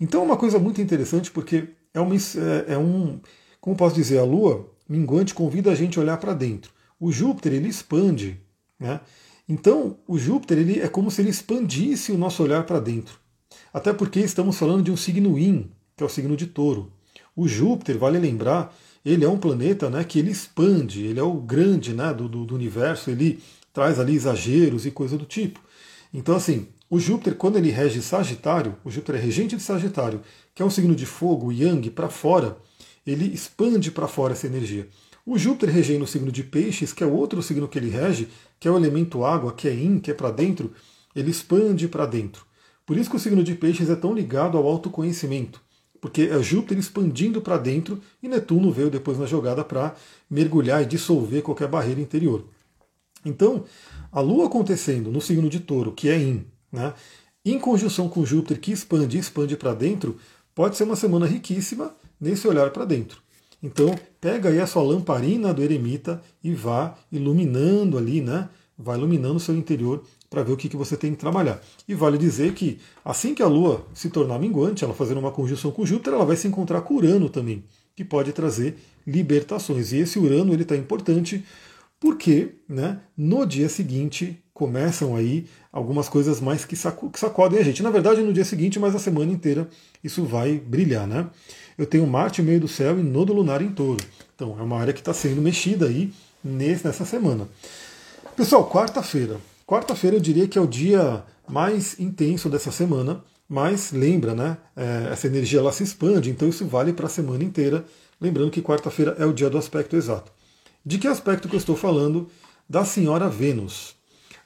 Então 0.00 0.22
é 0.22 0.24
uma 0.24 0.36
coisa 0.36 0.58
muito 0.58 0.80
interessante 0.80 1.30
porque 1.30 1.68
é, 1.92 2.00
uma, 2.00 2.14
é, 2.14 2.74
é 2.74 2.78
um, 2.78 3.20
como 3.60 3.76
posso 3.76 3.96
dizer, 3.96 4.18
a 4.18 4.24
lua 4.24 4.70
minguante 4.88 5.34
convida 5.34 5.72
a 5.72 5.74
gente 5.74 5.98
a 5.98 6.02
olhar 6.02 6.16
para 6.18 6.32
dentro. 6.32 6.72
O 7.00 7.10
Júpiter 7.10 7.52
ele 7.52 7.68
expande, 7.68 8.40
né? 8.78 9.00
Então 9.50 9.96
o 10.06 10.16
Júpiter 10.16 10.58
ele 10.58 10.78
é 10.78 10.86
como 10.86 11.10
se 11.10 11.20
ele 11.20 11.30
expandisse 11.30 12.12
o 12.12 12.16
nosso 12.16 12.40
olhar 12.40 12.62
para 12.62 12.78
dentro. 12.78 13.18
Até 13.74 13.92
porque 13.92 14.20
estamos 14.20 14.56
falando 14.56 14.84
de 14.84 14.92
um 14.92 14.96
signo 14.96 15.36
Yin, 15.36 15.68
que 15.96 16.04
é 16.04 16.06
o 16.06 16.08
signo 16.08 16.36
de 16.36 16.46
Touro. 16.46 16.92
O 17.34 17.48
Júpiter, 17.48 17.98
vale 17.98 18.16
lembrar, 18.20 18.72
ele 19.04 19.24
é 19.24 19.28
um 19.28 19.38
planeta 19.38 19.90
né, 19.90 20.04
que 20.04 20.20
ele 20.20 20.30
expande, 20.30 21.04
ele 21.04 21.18
é 21.18 21.22
o 21.24 21.34
grande 21.34 21.92
né, 21.92 22.14
do, 22.14 22.28
do, 22.28 22.44
do 22.44 22.54
universo, 22.54 23.10
ele 23.10 23.42
traz 23.72 23.98
ali 23.98 24.14
exageros 24.14 24.86
e 24.86 24.90
coisa 24.92 25.18
do 25.18 25.24
tipo. 25.24 25.60
Então, 26.14 26.36
assim, 26.36 26.68
o 26.88 27.00
Júpiter, 27.00 27.34
quando 27.34 27.56
ele 27.56 27.70
rege 27.70 28.00
Sagitário, 28.02 28.76
o 28.84 28.90
Júpiter 28.90 29.16
é 29.16 29.24
regente 29.24 29.56
de 29.56 29.62
Sagitário, 29.64 30.20
que 30.54 30.62
é 30.62 30.64
um 30.64 30.70
signo 30.70 30.94
de 30.94 31.06
fogo, 31.06 31.50
Yang, 31.50 31.90
para 31.90 32.08
fora, 32.08 32.56
ele 33.04 33.24
expande 33.24 33.90
para 33.90 34.06
fora 34.06 34.32
essa 34.32 34.46
energia. 34.46 34.86
O 35.32 35.38
Júpiter 35.38 35.72
regendo 35.72 36.02
o 36.02 36.08
signo 36.08 36.32
de 36.32 36.42
Peixes, 36.42 36.92
que 36.92 37.04
é 37.04 37.06
outro 37.06 37.40
signo 37.40 37.68
que 37.68 37.78
ele 37.78 37.88
rege, 37.88 38.26
que 38.58 38.66
é 38.66 38.70
o 38.70 38.76
elemento 38.76 39.24
água, 39.24 39.52
que 39.52 39.68
é 39.68 39.70
Yin, 39.70 40.00
que 40.00 40.10
é 40.10 40.14
para 40.14 40.32
dentro, 40.32 40.72
ele 41.14 41.30
expande 41.30 41.86
para 41.86 42.04
dentro. 42.04 42.44
Por 42.84 42.96
isso 42.96 43.08
que 43.08 43.14
o 43.14 43.20
signo 43.20 43.44
de 43.44 43.54
Peixes 43.54 43.88
é 43.88 43.94
tão 43.94 44.12
ligado 44.12 44.58
ao 44.58 44.66
autoconhecimento, 44.66 45.62
porque 46.00 46.22
é 46.22 46.42
Júpiter 46.42 46.76
expandindo 46.76 47.40
para 47.40 47.58
dentro 47.58 48.00
e 48.20 48.26
Netuno 48.26 48.72
veio 48.72 48.90
depois 48.90 49.18
na 49.20 49.24
jogada 49.24 49.62
para 49.62 49.94
mergulhar 50.28 50.82
e 50.82 50.86
dissolver 50.86 51.42
qualquer 51.42 51.68
barreira 51.68 52.00
interior. 52.00 52.44
Então, 53.24 53.62
a 54.10 54.20
Lua 54.20 54.46
acontecendo 54.46 55.12
no 55.12 55.20
signo 55.20 55.48
de 55.48 55.60
Touro, 55.60 55.92
que 55.92 56.08
é 56.08 56.18
Yin, 56.18 56.44
né, 56.72 56.92
em 57.44 57.56
conjunção 57.56 58.08
com 58.08 58.26
Júpiter, 58.26 58.58
que 58.58 58.72
expande 58.72 59.16
e 59.16 59.20
expande 59.20 59.56
para 59.56 59.74
dentro, 59.74 60.18
pode 60.56 60.76
ser 60.76 60.82
uma 60.82 60.96
semana 60.96 61.24
riquíssima 61.24 61.94
nesse 62.20 62.48
olhar 62.48 62.70
para 62.70 62.84
dentro. 62.84 63.22
Então, 63.62 63.94
pega 64.20 64.48
aí 64.48 64.58
a 64.58 64.66
sua 64.66 64.82
lamparina 64.82 65.52
do 65.52 65.62
eremita 65.62 66.22
e 66.42 66.52
vá 66.52 66.96
iluminando 67.12 67.98
ali, 67.98 68.20
né? 68.20 68.48
Vai 68.76 68.96
iluminando 68.96 69.36
o 69.36 69.40
seu 69.40 69.54
interior 69.54 70.02
para 70.30 70.42
ver 70.42 70.52
o 70.52 70.56
que, 70.56 70.68
que 70.68 70.76
você 70.76 70.96
tem 70.96 71.12
que 71.12 71.18
trabalhar. 71.18 71.60
E 71.86 71.94
vale 71.94 72.16
dizer 72.16 72.54
que 72.54 72.78
assim 73.04 73.34
que 73.34 73.42
a 73.42 73.46
Lua 73.46 73.84
se 73.92 74.08
tornar 74.08 74.38
minguante, 74.38 74.84
ela 74.84 74.94
fazendo 74.94 75.18
uma 75.18 75.32
conjunção 75.32 75.70
com 75.72 75.84
Júpiter, 75.84 76.14
ela 76.14 76.24
vai 76.24 76.36
se 76.36 76.46
encontrar 76.46 76.80
com 76.82 76.94
Urano 76.94 77.28
também, 77.28 77.64
que 77.94 78.04
pode 78.04 78.32
trazer 78.32 78.76
libertações. 79.06 79.92
E 79.92 79.98
esse 79.98 80.18
Urano 80.18 80.52
ele 80.52 80.62
está 80.62 80.76
importante 80.76 81.44
porque 81.98 82.54
né, 82.66 83.00
no 83.16 83.44
dia 83.44 83.68
seguinte 83.68 84.42
começam 84.54 85.16
aí 85.16 85.46
algumas 85.72 86.08
coisas 86.08 86.40
mais 86.40 86.64
que, 86.64 86.76
saco, 86.76 87.10
que 87.10 87.18
sacodem 87.18 87.58
a 87.58 87.62
gente. 87.62 87.82
Na 87.82 87.90
verdade, 87.90 88.22
no 88.22 88.32
dia 88.32 88.44
seguinte, 88.44 88.78
mas 88.78 88.94
a 88.94 88.98
semana 88.98 89.32
inteira 89.32 89.68
isso 90.02 90.24
vai 90.24 90.58
brilhar. 90.58 91.06
Né? 91.06 91.28
Eu 91.80 91.86
tenho 91.86 92.06
Marte 92.06 92.42
no 92.42 92.48
meio 92.48 92.60
do 92.60 92.68
céu 92.68 92.98
e 92.98 93.02
Nodo 93.02 93.32
Lunar 93.32 93.62
em 93.62 93.70
touro. 93.70 94.04
Então 94.34 94.54
é 94.60 94.62
uma 94.62 94.78
área 94.78 94.92
que 94.92 94.98
está 94.98 95.14
sendo 95.14 95.40
mexida 95.40 95.86
aí 95.86 96.12
nessa 96.44 97.06
semana. 97.06 97.48
Pessoal, 98.36 98.68
quarta-feira. 98.68 99.40
Quarta-feira 99.66 100.14
eu 100.14 100.20
diria 100.20 100.46
que 100.46 100.58
é 100.58 100.60
o 100.60 100.66
dia 100.66 101.24
mais 101.48 101.98
intenso 101.98 102.50
dessa 102.50 102.70
semana, 102.70 103.24
mas 103.48 103.92
lembra, 103.92 104.34
né? 104.34 104.58
É, 104.76 105.08
essa 105.10 105.26
energia 105.26 105.58
ela 105.58 105.72
se 105.72 105.82
expande, 105.82 106.28
então 106.28 106.46
isso 106.46 106.66
vale 106.66 106.92
para 106.92 107.06
a 107.06 107.08
semana 107.08 107.42
inteira. 107.42 107.82
Lembrando 108.20 108.50
que 108.50 108.60
quarta-feira 108.60 109.16
é 109.18 109.24
o 109.24 109.32
dia 109.32 109.48
do 109.48 109.56
aspecto 109.56 109.96
exato. 109.96 110.30
De 110.84 110.98
que 110.98 111.08
aspecto 111.08 111.48
que 111.48 111.54
eu 111.54 111.60
estou 111.60 111.76
falando? 111.76 112.28
Da 112.68 112.84
senhora 112.84 113.26
Vênus. 113.30 113.94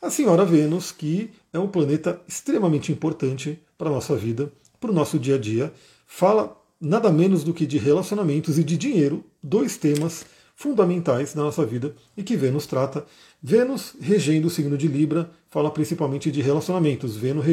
A 0.00 0.08
senhora 0.08 0.44
Vênus, 0.44 0.92
que 0.92 1.32
é 1.52 1.58
um 1.58 1.66
planeta 1.66 2.20
extremamente 2.28 2.92
importante 2.92 3.58
para 3.76 3.90
a 3.90 3.92
nossa 3.92 4.14
vida, 4.14 4.52
para 4.78 4.92
o 4.92 4.94
nosso 4.94 5.18
dia 5.18 5.34
a 5.34 5.38
dia, 5.38 5.72
fala 6.06 6.62
nada 6.80 7.10
menos 7.10 7.44
do 7.44 7.54
que 7.54 7.66
de 7.66 7.78
relacionamentos 7.78 8.58
e 8.58 8.64
de 8.64 8.76
dinheiro, 8.76 9.24
dois 9.42 9.76
temas 9.76 10.24
fundamentais 10.54 11.34
da 11.34 11.42
nossa 11.42 11.64
vida 11.66 11.94
e 12.16 12.22
que 12.22 12.36
Vênus 12.36 12.66
trata. 12.66 13.04
Vênus, 13.42 13.94
regendo 14.00 14.46
o 14.46 14.50
signo 14.50 14.78
de 14.78 14.86
Libra, 14.86 15.30
fala 15.50 15.70
principalmente 15.70 16.30
de 16.30 16.40
relacionamentos. 16.40 17.16
Vênus, 17.16 17.44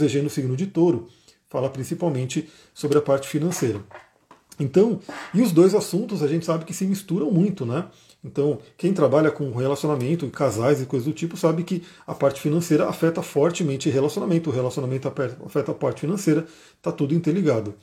regendo 0.00 0.26
o 0.26 0.30
signo 0.30 0.56
de 0.56 0.66
Touro, 0.66 1.08
fala 1.48 1.70
principalmente 1.70 2.48
sobre 2.74 2.98
a 2.98 3.02
parte 3.02 3.28
financeira. 3.28 3.80
Então, 4.58 5.00
e 5.32 5.40
os 5.40 5.52
dois 5.52 5.74
assuntos 5.74 6.22
a 6.22 6.28
gente 6.28 6.44
sabe 6.44 6.66
que 6.66 6.74
se 6.74 6.84
misturam 6.84 7.30
muito, 7.30 7.64
né? 7.64 7.86
Então, 8.22 8.58
quem 8.76 8.92
trabalha 8.92 9.30
com 9.30 9.50
relacionamento, 9.52 10.28
casais 10.28 10.82
e 10.82 10.84
coisas 10.84 11.08
do 11.08 11.14
tipo, 11.14 11.38
sabe 11.38 11.64
que 11.64 11.82
a 12.06 12.14
parte 12.14 12.38
financeira 12.38 12.86
afeta 12.86 13.22
fortemente 13.22 13.88
o 13.88 13.92
relacionamento, 13.92 14.50
o 14.50 14.52
relacionamento 14.52 15.08
afeta 15.08 15.72
a 15.72 15.74
parte 15.74 16.02
financeira, 16.02 16.44
está 16.76 16.92
tudo 16.92 17.14
interligado. 17.14 17.74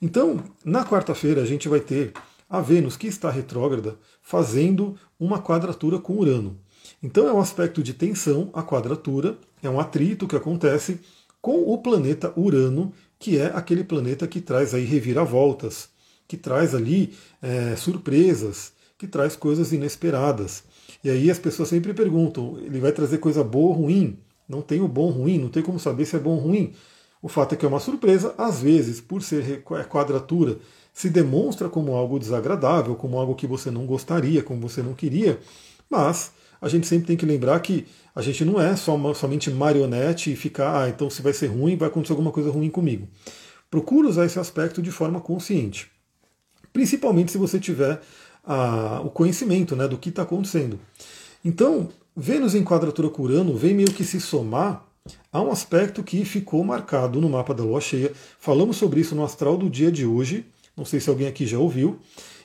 Então, 0.00 0.42
na 0.64 0.84
quarta-feira, 0.84 1.42
a 1.42 1.46
gente 1.46 1.68
vai 1.68 1.80
ter 1.80 2.12
a 2.48 2.60
Vênus, 2.60 2.96
que 2.96 3.06
está 3.06 3.30
retrógrada, 3.30 3.96
fazendo 4.22 4.96
uma 5.18 5.40
quadratura 5.40 5.98
com 5.98 6.16
Urano. 6.16 6.58
Então, 7.02 7.28
é 7.28 7.32
um 7.32 7.40
aspecto 7.40 7.82
de 7.82 7.92
tensão, 7.92 8.50
a 8.52 8.62
quadratura, 8.62 9.36
é 9.62 9.68
um 9.68 9.80
atrito 9.80 10.26
que 10.26 10.36
acontece 10.36 11.00
com 11.40 11.72
o 11.72 11.78
planeta 11.78 12.32
Urano, 12.36 12.92
que 13.18 13.38
é 13.38 13.46
aquele 13.46 13.84
planeta 13.84 14.26
que 14.26 14.40
traz 14.40 14.74
aí 14.74 14.84
reviravoltas, 14.84 15.88
que 16.26 16.36
traz 16.36 16.74
ali 16.74 17.14
é, 17.42 17.74
surpresas, 17.76 18.72
que 18.96 19.06
traz 19.06 19.36
coisas 19.36 19.72
inesperadas. 19.72 20.64
E 21.02 21.10
aí 21.10 21.30
as 21.30 21.38
pessoas 21.38 21.68
sempre 21.68 21.94
perguntam: 21.94 22.58
ele 22.58 22.80
vai 22.80 22.92
trazer 22.92 23.18
coisa 23.18 23.42
boa 23.42 23.68
ou 23.68 23.82
ruim? 23.82 24.18
Não 24.48 24.62
tem 24.62 24.80
o 24.80 24.88
bom 24.88 25.10
ruim, 25.10 25.38
não 25.38 25.48
tem 25.48 25.62
como 25.62 25.78
saber 25.78 26.04
se 26.04 26.16
é 26.16 26.18
bom 26.18 26.36
ou 26.36 26.40
ruim. 26.40 26.72
O 27.22 27.28
fato 27.28 27.54
é 27.54 27.56
que 27.56 27.64
é 27.64 27.68
uma 27.68 27.80
surpresa, 27.80 28.34
às 28.38 28.60
vezes, 28.60 29.00
por 29.00 29.22
ser 29.22 29.64
é 29.72 29.84
quadratura, 29.84 30.58
se 30.92 31.10
demonstra 31.10 31.68
como 31.68 31.94
algo 31.94 32.18
desagradável, 32.18 32.94
como 32.94 33.18
algo 33.18 33.34
que 33.34 33.46
você 33.46 33.70
não 33.70 33.86
gostaria, 33.86 34.42
como 34.42 34.60
você 34.60 34.82
não 34.82 34.94
queria, 34.94 35.38
mas 35.90 36.32
a 36.60 36.68
gente 36.68 36.86
sempre 36.86 37.06
tem 37.06 37.16
que 37.16 37.26
lembrar 37.26 37.60
que 37.60 37.86
a 38.14 38.22
gente 38.22 38.44
não 38.44 38.60
é 38.60 38.74
só 38.74 38.94
uma, 38.96 39.14
somente 39.14 39.50
marionete 39.50 40.32
e 40.32 40.36
ficar, 40.36 40.82
ah, 40.82 40.88
então 40.88 41.08
se 41.08 41.22
vai 41.22 41.32
ser 41.32 41.46
ruim, 41.46 41.76
vai 41.76 41.88
acontecer 41.88 42.12
alguma 42.12 42.32
coisa 42.32 42.50
ruim 42.50 42.68
comigo. 42.68 43.08
Procura 43.70 44.08
usar 44.08 44.24
esse 44.24 44.38
aspecto 44.38 44.82
de 44.82 44.90
forma 44.90 45.20
consciente. 45.20 45.90
Principalmente 46.72 47.30
se 47.30 47.38
você 47.38 47.60
tiver 47.60 48.00
a, 48.44 49.00
o 49.04 49.10
conhecimento 49.10 49.76
né, 49.76 49.86
do 49.86 49.98
que 49.98 50.08
está 50.08 50.22
acontecendo. 50.22 50.80
Então, 51.44 51.88
Vênus 52.16 52.56
em 52.56 52.64
quadratura 52.64 53.08
com 53.08 53.22
Urano 53.22 53.56
vem 53.56 53.74
meio 53.74 53.92
que 53.92 54.02
se 54.02 54.20
somar 54.20 54.84
a 55.32 55.40
um 55.40 55.50
aspecto 55.50 56.02
que 56.02 56.24
ficou 56.24 56.64
marcado 56.64 57.20
no 57.20 57.28
mapa 57.28 57.54
da 57.54 57.62
lua 57.62 57.80
cheia. 57.80 58.12
Falamos 58.38 58.76
sobre 58.76 59.00
isso 59.00 59.14
no 59.14 59.24
astral 59.24 59.56
do 59.56 59.68
dia 59.68 59.90
de 59.90 60.06
hoje. 60.06 60.46
Não 60.76 60.84
sei 60.84 61.00
se 61.00 61.10
alguém 61.10 61.26
aqui 61.26 61.46
já 61.46 61.58
ouviu. 61.58 61.98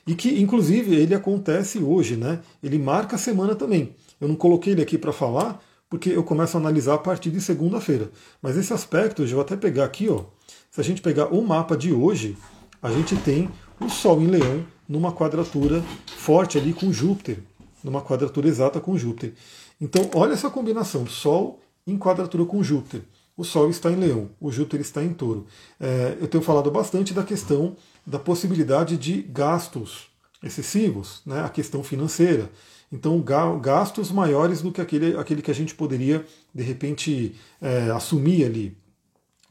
E 0.06 0.14
que, 0.14 0.40
inclusive, 0.40 0.94
ele 0.94 1.14
acontece 1.14 1.78
hoje, 1.78 2.16
né? 2.16 2.40
Ele 2.62 2.78
marca 2.78 3.16
a 3.16 3.18
semana 3.18 3.54
também. 3.54 3.94
Eu 4.20 4.28
não 4.28 4.36
coloquei 4.36 4.72
ele 4.72 4.82
aqui 4.82 4.98
para 4.98 5.12
falar, 5.12 5.62
porque 5.88 6.10
eu 6.10 6.22
começo 6.22 6.56
a 6.56 6.60
analisar 6.60 6.94
a 6.94 6.98
partir 6.98 7.30
de 7.30 7.40
segunda-feira. 7.40 8.10
Mas 8.42 8.56
esse 8.56 8.72
aspecto, 8.72 9.22
eu 9.22 9.28
vou 9.28 9.40
até 9.40 9.56
pegar 9.56 9.84
aqui, 9.84 10.08
ó. 10.08 10.24
Se 10.70 10.80
a 10.80 10.84
gente 10.84 11.00
pegar 11.00 11.28
o 11.28 11.40
mapa 11.40 11.76
de 11.76 11.92
hoje, 11.92 12.36
a 12.82 12.90
gente 12.90 13.16
tem 13.16 13.48
o 13.80 13.88
Sol 13.88 14.20
em 14.20 14.26
Leão 14.26 14.66
numa 14.88 15.12
quadratura 15.12 15.82
forte 16.06 16.58
ali 16.58 16.72
com 16.72 16.92
Júpiter, 16.92 17.38
numa 17.82 18.02
quadratura 18.02 18.48
exata 18.48 18.80
com 18.80 18.98
Júpiter. 18.98 19.32
Então, 19.80 20.10
olha 20.14 20.32
essa 20.32 20.50
combinação: 20.50 21.06
Sol 21.06 21.60
em 21.86 21.98
quadratura 21.98 22.44
com 22.44 22.62
Júpiter. 22.62 23.02
O 23.36 23.44
Sol 23.44 23.68
está 23.68 23.90
em 23.90 23.96
Leão, 23.96 24.30
o 24.40 24.52
Júpiter 24.52 24.80
está 24.80 25.02
em 25.02 25.12
Touro. 25.12 25.46
É, 25.80 26.16
eu 26.20 26.28
tenho 26.28 26.42
falado 26.42 26.70
bastante 26.70 27.12
da 27.12 27.24
questão 27.24 27.76
da 28.06 28.18
possibilidade 28.18 28.96
de 28.96 29.22
gastos 29.22 30.06
excessivos, 30.42 31.22
né, 31.26 31.42
a 31.42 31.48
questão 31.48 31.82
financeira. 31.82 32.50
Então, 32.92 33.20
gastos 33.60 34.12
maiores 34.12 34.62
do 34.62 34.70
que 34.70 34.80
aquele, 34.80 35.16
aquele 35.16 35.42
que 35.42 35.50
a 35.50 35.54
gente 35.54 35.74
poderia, 35.74 36.24
de 36.54 36.62
repente, 36.62 37.34
é, 37.60 37.90
assumir 37.90 38.44
ali. 38.44 38.76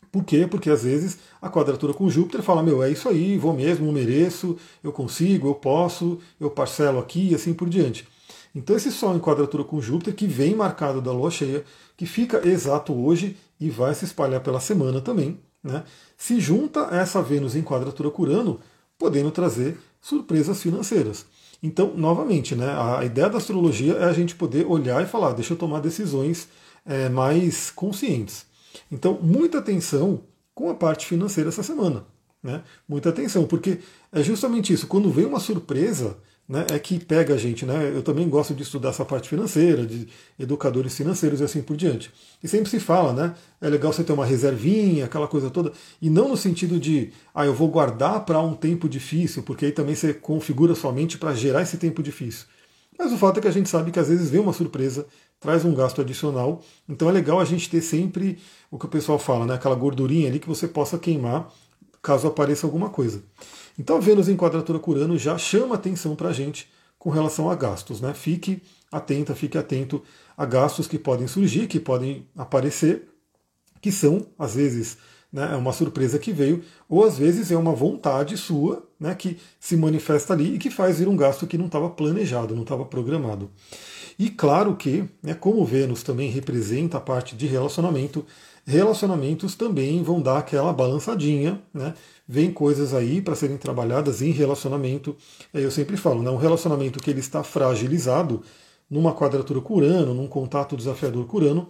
Por 0.10 0.24
quê? 0.24 0.48
Porque 0.48 0.69
às 0.69 0.84
vezes 0.84 1.17
a 1.41 1.50
quadratura 1.50 1.93
com 1.93 2.10
Júpiter 2.10 2.41
fala, 2.41 2.63
meu, 2.63 2.84
é 2.84 2.89
isso 2.91 3.10
aí, 3.10 3.36
vou 3.38 3.52
mesmo, 3.52 3.91
mereço, 3.91 4.56
eu 4.84 4.93
consigo, 4.93 5.48
eu 5.48 5.56
posso, 5.56 6.19
eu 6.39 6.50
parcelo 6.52 7.00
aqui 7.00 7.32
e 7.32 7.36
assim 7.36 7.54
por 7.54 7.67
diante. 7.67 8.08
Então 8.56 8.76
esse 8.76 8.92
Sol 8.92 9.16
em 9.16 9.20
quadratura 9.20 9.63
com 9.63 9.82
Júpiter, 9.82 10.13
que 10.13 10.28
vem 10.28 10.56
marcado 10.56 11.02
da 11.02 11.12
Lua 11.12 11.32
cheia, 11.32 11.63
que 11.98 12.06
fica 12.06 12.48
exato 12.48 12.94
hoje 12.94 13.36
e 13.60 13.70
vai 13.70 13.94
se 13.96 14.06
espalhar 14.06 14.42
pela 14.42 14.60
semana 14.60 15.02
também, 15.02 15.39
né? 15.63 15.84
se 16.18 16.39
junta 16.39 16.89
a 16.94 16.98
essa 16.98 17.22
Vênus 17.22 17.56
em 17.56 17.63
quadratura 17.63 18.12
com 18.12 18.24
Urano, 18.24 18.60
podendo 18.98 19.32
trazer 19.32 19.80
surpresas 20.00 20.62
financeiras. 20.62 21.26
Então, 21.62 21.94
novamente, 21.96 22.56
né, 22.56 22.68
a 22.70 23.06
ideia 23.06 23.30
da 23.30 23.38
astrologia 23.38 23.94
é 23.94 24.04
a 24.04 24.13
gente 24.13 24.36
poder 24.36 24.66
olhar 24.66 25.02
e 25.02 25.08
falar, 25.08 25.32
deixa 25.32 25.54
eu 25.54 25.58
tomar 25.58 25.80
decisões 25.80 26.50
é, 26.86 27.08
mais 27.08 27.72
conscientes. 27.72 28.46
Então, 28.92 29.18
muita 29.22 29.60
atenção 29.60 30.22
com 30.54 30.70
a 30.70 30.76
parte 30.76 31.06
financeira 31.06 31.50
essa 31.50 31.63
semana. 31.63 32.06
Né? 32.42 32.62
Muita 32.88 33.10
atenção, 33.10 33.46
porque 33.46 33.80
é 34.12 34.22
justamente 34.22 34.74
isso. 34.74 34.88
Quando 34.88 35.10
vem 35.10 35.26
uma 35.26 35.39
surpresa, 35.39 36.18
né, 36.47 36.65
é 36.71 36.79
que 36.79 36.99
pega 36.99 37.34
a 37.34 37.38
gente. 37.38 37.65
Né? 37.65 37.91
Eu 37.93 38.03
também 38.03 38.27
gosto 38.27 38.53
de 38.53 38.63
estudar 38.63 38.89
essa 38.89 39.06
parte 39.06 39.29
financeira, 39.29 39.86
de 39.86 40.08
educadores 40.38 40.95
financeiros 40.95 41.39
e 41.39 41.43
assim 41.43 41.62
por 41.62 41.77
diante. 41.77 42.12
E 42.43 42.47
sempre 42.47 42.69
se 42.69 42.79
fala, 42.79 43.13
né? 43.13 43.36
É 43.62 43.69
legal 43.69 43.93
você 43.93 44.03
ter 44.03 44.13
uma 44.13 44.25
reservinha, 44.25 45.06
aquela 45.06 45.27
coisa 45.27 45.49
toda, 45.49 45.71
e 46.01 46.10
não 46.10 46.27
no 46.27 46.38
sentido 46.38 46.79
de, 46.79 47.12
ah, 47.34 47.45
eu 47.45 47.53
vou 47.53 47.69
guardar 47.69 48.25
para 48.25 48.41
um 48.41 48.53
tempo 48.53 48.89
difícil, 48.89 49.43
porque 49.43 49.65
aí 49.65 49.71
também 49.71 49.95
você 49.95 50.13
configura 50.13 50.75
sua 50.75 50.91
mente 50.91 51.17
para 51.17 51.34
gerar 51.34 51.62
esse 51.62 51.77
tempo 51.77 52.03
difícil. 52.03 52.45
Mas 52.97 53.12
o 53.12 53.17
fato 53.17 53.39
é 53.39 53.41
que 53.41 53.47
a 53.47 53.51
gente 53.51 53.69
sabe 53.69 53.91
que 53.91 53.99
às 53.99 54.10
vezes 54.10 54.29
vem 54.29 54.41
uma 54.41 54.53
surpresa, 54.53 55.08
traz 55.39 55.65
um 55.65 55.73
gasto 55.73 56.01
adicional. 56.01 56.62
Então 56.88 57.10
é 57.10 57.12
legal 57.12 57.39
a 57.39 57.45
gente 57.45 57.69
ter 57.69 57.82
sempre 57.82 58.38
o 58.69 58.77
que 58.77 58.86
o 58.86 58.89
pessoal 58.89 59.17
fala, 59.17 59.45
né? 59.45 59.56
Aquela 59.56 59.75
gordurinha 59.75 60.29
ali 60.29 60.39
que 60.39 60.47
você 60.47 60.67
possa 60.67 60.97
queimar 60.99 61.49
caso 62.03 62.27
apareça 62.27 62.67
alguma 62.67 62.89
coisa. 62.89 63.23
Então 63.77 63.99
Vênus 63.99 64.29
em 64.29 64.38
quadratura 64.38 64.79
com 64.79 64.91
Urano 64.91 65.17
já 65.17 65.38
chama 65.38 65.75
atenção 65.75 66.15
para 66.15 66.29
a 66.29 66.33
gente 66.33 66.69
com 66.99 67.09
relação 67.09 67.49
a 67.49 67.55
gastos. 67.55 67.99
Né? 67.99 68.13
Fique 68.13 68.62
atenta, 68.91 69.36
fique 69.36 69.57
atento 69.57 70.01
a 70.38 70.45
gastos 70.45 70.88
que 70.88 70.97
podem 70.97 71.27
surgir, 71.27 71.67
que 71.67 71.79
podem 71.79 72.27
aparecer, 72.36 73.09
que 73.81 73.91
são, 73.91 74.25
às 74.38 74.55
vezes, 74.55 74.97
né, 75.31 75.49
é 75.51 75.55
uma 75.55 75.73
surpresa 75.73 76.17
que 76.17 76.31
veio, 76.31 76.63
ou 76.88 77.03
às 77.03 77.17
vezes 77.17 77.51
é 77.51 77.57
uma 77.57 77.73
vontade 77.73 78.38
sua 78.38 78.88
né, 78.99 79.13
que 79.15 79.38
se 79.59 79.75
manifesta 79.75 80.33
ali 80.33 80.55
e 80.55 80.59
que 80.59 80.69
faz 80.69 80.99
vir 80.99 81.07
um 81.07 81.17
gasto 81.17 81.45
que 81.47 81.57
não 81.57 81.65
estava 81.65 81.89
planejado, 81.89 82.55
não 82.55 82.62
estava 82.62 82.86
programado. 82.86 83.49
E 84.17 84.29
claro 84.29 84.75
que, 84.75 85.03
né, 85.21 85.33
como 85.33 85.65
Vênus 85.65 86.03
também 86.03 86.29
representa 86.29 86.97
a 86.97 87.01
parte 87.01 87.36
de 87.36 87.47
relacionamento, 87.47 88.25
relacionamentos 88.65 89.55
também 89.55 90.01
vão 90.03 90.21
dar 90.21 90.38
aquela 90.38 90.71
balançadinha, 90.71 91.62
né? 91.73 91.93
Vem 92.34 92.52
coisas 92.52 92.96
aí 92.96 93.22
para 93.22 93.36
serem 93.36 93.58
trabalhadas 93.58 94.19
em 94.19 94.32
relacionamento. 94.32 95.15
Eu 95.54 95.69
sempre 95.69 95.96
falo, 95.96 96.24
né? 96.24 96.32
Um 96.32 96.36
relacionamento 96.36 96.98
que 96.98 97.12
ele 97.12 97.19
está 97.19 97.43
fragilizado 97.43 98.41
numa 98.89 99.13
quadratura 99.13 99.62
curano, 99.62 100.15
num 100.15 100.26
contato 100.26 100.76
desafiador 100.76 101.28
curano, 101.28 101.67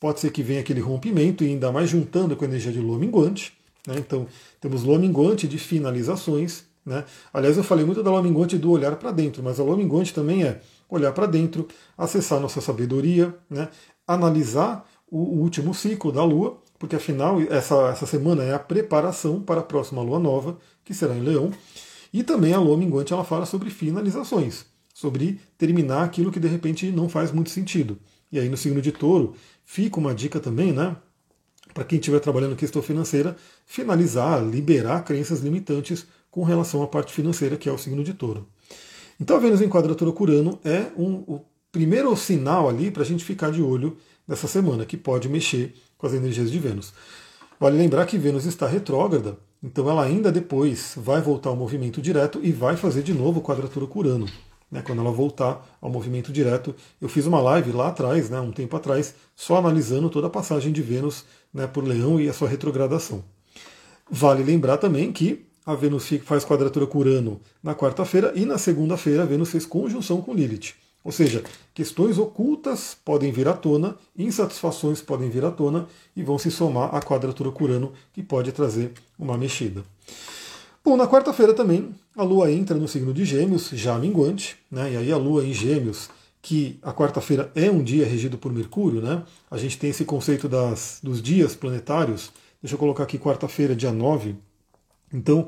pode 0.00 0.20
ser 0.20 0.30
que 0.30 0.42
venha 0.42 0.60
aquele 0.60 0.80
rompimento 0.80 1.44
e 1.44 1.48
ainda 1.48 1.70
mais 1.70 1.90
juntando 1.90 2.34
com 2.34 2.46
a 2.46 2.48
energia 2.48 2.72
de 2.72 2.80
lua 2.80 2.98
minguante. 2.98 3.52
Né? 3.86 3.96
Então 3.98 4.26
temos 4.58 4.84
lua 4.84 4.98
minguante 4.98 5.46
de 5.46 5.58
finalizações. 5.58 6.64
Né? 6.82 7.04
Aliás, 7.30 7.58
eu 7.58 7.62
falei 7.62 7.84
muito 7.84 8.02
da 8.02 8.10
lua 8.10 8.22
minguante 8.22 8.56
do 8.56 8.70
olhar 8.70 8.96
para 8.96 9.10
dentro, 9.10 9.42
mas 9.42 9.60
a 9.60 9.64
lua 9.64 9.76
minguante 9.76 10.14
também 10.14 10.44
é 10.44 10.62
olhar 10.88 11.12
para 11.12 11.26
dentro, 11.26 11.68
acessar 11.98 12.40
nossa 12.40 12.62
sabedoria, 12.62 13.34
né? 13.50 13.68
analisar 14.08 14.88
o 15.10 15.18
último 15.18 15.74
ciclo 15.74 16.10
da 16.10 16.24
Lua, 16.24 16.58
porque 16.78 16.96
afinal 16.96 17.40
essa, 17.50 17.88
essa 17.88 18.06
semana 18.06 18.42
é 18.42 18.54
a 18.54 18.58
preparação 18.58 19.40
para 19.40 19.60
a 19.60 19.64
próxima 19.64 20.02
Lua 20.02 20.18
nova, 20.18 20.58
que 20.84 20.94
será 20.94 21.14
em 21.14 21.20
Leão. 21.22 21.50
E 22.12 22.22
também 22.22 22.52
a 22.52 22.60
Lua 22.60 22.76
minguante 22.76 23.12
ela 23.12 23.24
fala 23.24 23.46
sobre 23.46 23.70
finalizações, 23.70 24.64
sobre 24.94 25.40
terminar 25.58 26.04
aquilo 26.04 26.30
que 26.30 26.40
de 26.40 26.48
repente 26.48 26.90
não 26.90 27.08
faz 27.08 27.32
muito 27.32 27.50
sentido. 27.50 27.98
E 28.30 28.38
aí 28.38 28.48
no 28.48 28.56
signo 28.56 28.80
de 28.80 28.92
touro 28.92 29.34
fica 29.64 29.98
uma 29.98 30.14
dica 30.14 30.40
também, 30.40 30.72
né? 30.72 30.96
Para 31.74 31.84
quem 31.84 31.98
estiver 31.98 32.20
trabalhando 32.20 32.52
em 32.52 32.56
questão 32.56 32.80
financeira, 32.80 33.36
finalizar, 33.66 34.42
liberar 34.42 35.04
crenças 35.04 35.40
limitantes 35.40 36.06
com 36.30 36.42
relação 36.42 36.82
à 36.82 36.86
parte 36.86 37.12
financeira, 37.12 37.56
que 37.56 37.68
é 37.68 37.72
o 37.72 37.78
signo 37.78 38.02
de 38.02 38.14
touro. 38.14 38.46
Então 39.20 39.36
a 39.36 39.40
Vênus 39.40 39.60
em 39.60 39.68
quadratura 39.68 40.12
Curano 40.12 40.58
é 40.64 40.86
um, 40.96 41.14
o 41.26 41.44
primeiro 41.72 42.14
sinal 42.16 42.68
ali 42.68 42.90
para 42.90 43.02
a 43.02 43.06
gente 43.06 43.24
ficar 43.24 43.50
de 43.50 43.62
olho 43.62 43.96
dessa 44.26 44.46
semana, 44.46 44.84
que 44.84 44.96
pode 44.96 45.28
mexer 45.28 45.74
com 45.98 46.06
as 46.06 46.14
energias 46.14 46.50
de 46.50 46.58
Vênus. 46.58 46.92
Vale 47.58 47.78
lembrar 47.78 48.06
que 48.06 48.18
Vênus 48.18 48.44
está 48.44 48.66
retrógrada, 48.66 49.38
então 49.62 49.88
ela 49.88 50.04
ainda 50.04 50.30
depois 50.30 50.94
vai 50.96 51.20
voltar 51.20 51.50
ao 51.50 51.56
movimento 51.56 52.02
direto 52.02 52.38
e 52.42 52.52
vai 52.52 52.76
fazer 52.76 53.02
de 53.02 53.14
novo 53.14 53.40
quadratura 53.40 53.86
com 53.86 54.00
Urano. 54.00 54.26
Né, 54.68 54.82
quando 54.82 55.00
ela 55.00 55.12
voltar 55.12 55.64
ao 55.80 55.88
movimento 55.88 56.32
direto. 56.32 56.74
Eu 57.00 57.08
fiz 57.08 57.24
uma 57.24 57.40
live 57.40 57.70
lá 57.70 57.86
atrás, 57.86 58.28
né, 58.28 58.40
um 58.40 58.50
tempo 58.50 58.76
atrás, 58.76 59.14
só 59.36 59.58
analisando 59.58 60.10
toda 60.10 60.26
a 60.26 60.30
passagem 60.30 60.72
de 60.72 60.82
Vênus 60.82 61.24
né, 61.54 61.68
por 61.68 61.86
Leão 61.86 62.20
e 62.20 62.28
a 62.28 62.32
sua 62.32 62.48
retrogradação. 62.48 63.22
Vale 64.10 64.42
lembrar 64.42 64.78
também 64.78 65.12
que 65.12 65.46
a 65.64 65.74
Vênus 65.74 66.08
faz 66.24 66.44
quadratura 66.44 66.84
com 66.84 66.98
Urano 66.98 67.40
na 67.62 67.76
quarta-feira 67.76 68.32
e 68.34 68.44
na 68.44 68.58
segunda-feira 68.58 69.22
a 69.22 69.26
Vênus 69.26 69.50
fez 69.50 69.64
conjunção 69.64 70.20
com 70.20 70.34
Lilith. 70.34 70.74
Ou 71.06 71.12
seja, 71.12 71.44
questões 71.72 72.18
ocultas 72.18 72.96
podem 73.04 73.30
vir 73.30 73.46
à 73.46 73.52
tona, 73.52 73.96
insatisfações 74.18 75.00
podem 75.00 75.30
vir 75.30 75.44
à 75.44 75.52
tona 75.52 75.86
e 76.16 76.22
vão 76.24 76.36
se 76.36 76.50
somar 76.50 76.92
à 76.92 77.00
quadratura 77.00 77.52
Curano, 77.52 77.92
que 78.12 78.24
pode 78.24 78.50
trazer 78.50 78.92
uma 79.16 79.38
mexida. 79.38 79.84
Bom, 80.84 80.96
na 80.96 81.06
quarta-feira 81.06 81.54
também 81.54 81.94
a 82.16 82.24
Lua 82.24 82.50
entra 82.50 82.76
no 82.76 82.88
signo 82.88 83.14
de 83.14 83.24
Gêmeos, 83.24 83.68
já 83.72 83.96
minguante, 84.00 84.56
né? 84.68 84.94
e 84.94 84.96
aí 84.96 85.12
a 85.12 85.16
Lua 85.16 85.44
em 85.44 85.52
Gêmeos, 85.52 86.10
que 86.42 86.76
a 86.82 86.92
quarta-feira 86.92 87.52
é 87.54 87.70
um 87.70 87.84
dia 87.84 88.04
regido 88.04 88.36
por 88.36 88.52
Mercúrio, 88.52 89.00
né? 89.00 89.22
a 89.48 89.56
gente 89.56 89.78
tem 89.78 89.90
esse 89.90 90.04
conceito 90.04 90.48
das, 90.48 90.98
dos 91.00 91.22
dias 91.22 91.54
planetários. 91.54 92.32
Deixa 92.60 92.74
eu 92.74 92.80
colocar 92.80 93.04
aqui 93.04 93.16
quarta-feira, 93.16 93.76
dia 93.76 93.92
9. 93.92 94.34
Então, 95.14 95.46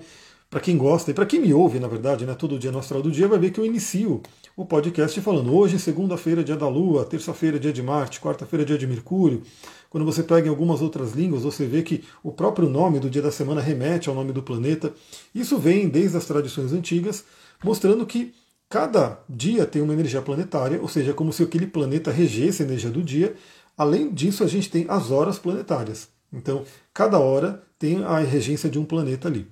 para 0.49 0.61
quem 0.61 0.79
gosta 0.79 1.11
e 1.11 1.15
para 1.15 1.27
quem 1.27 1.41
me 1.41 1.53
ouve, 1.53 1.81
na 1.81 1.89
verdade, 1.89 2.25
né, 2.25 2.35
todo 2.35 2.59
dia 2.59 2.73
no 2.73 2.79
Astral 2.79 3.03
do 3.03 3.11
Dia, 3.11 3.29
vai 3.29 3.39
ver 3.39 3.51
que 3.51 3.61
eu 3.61 3.67
inicio 3.67 4.23
o 4.59 4.67
podcast 4.67 5.21
falando 5.21 5.55
hoje, 5.55 5.79
segunda-feira, 5.79 6.43
dia 6.43 6.57
da 6.57 6.69
Lua, 6.69 7.05
terça-feira, 7.05 7.61
dia 7.61 7.73
de 7.73 7.81
Marte, 7.81 8.21
quarta-feira, 8.21 8.65
dia 8.65 8.77
de 8.77 8.89
Mercúrio. 8.89 9.41
Quando 9.89 10.05
você 10.05 10.21
pega 10.21 10.49
em 10.49 10.51
algumas 10.51 10.83
outras 10.83 11.13
línguas, 11.13 11.45
você 11.45 11.65
vê 11.65 11.81
que 11.81 12.03
o 12.25 12.33
próprio 12.33 12.69
nome 12.69 12.99
do 12.99 13.09
dia 13.09 13.23
da 13.23 13.31
semana 13.31 13.61
remete 13.61 14.09
ao 14.09 14.17
nome 14.17 14.33
do 14.33 14.43
planeta. 14.43 14.93
Isso 15.33 15.59
vem 15.59 15.89
desde 15.89 16.17
as 16.17 16.25
tradições 16.25 16.73
antigas, 16.73 17.25
mostrando 17.63 18.05
que 18.05 18.35
cada 18.69 19.21
dia 19.29 19.65
tem 19.65 19.81
uma 19.81 19.93
energia 19.93 20.21
planetária, 20.21 20.83
ou 20.83 20.89
seja, 20.89 21.15
como 21.15 21.33
se 21.33 21.45
aquele 21.45 21.69
planeta 21.69 22.11
regesse 22.11 22.61
a 22.61 22.67
energia 22.67 22.91
do 22.91 23.01
dia. 23.01 23.37
Além 23.77 24.13
disso, 24.13 24.43
a 24.43 24.49
gente 24.49 24.69
tem 24.69 24.87
as 24.89 25.13
horas 25.13 25.39
planetárias. 25.39 26.09
Então, 26.33 26.65
cada 26.93 27.21
hora 27.21 27.63
tem 27.79 28.03
a 28.03 28.19
regência 28.19 28.69
de 28.69 28.77
um 28.77 28.85
planeta 28.85 29.29
ali. 29.29 29.47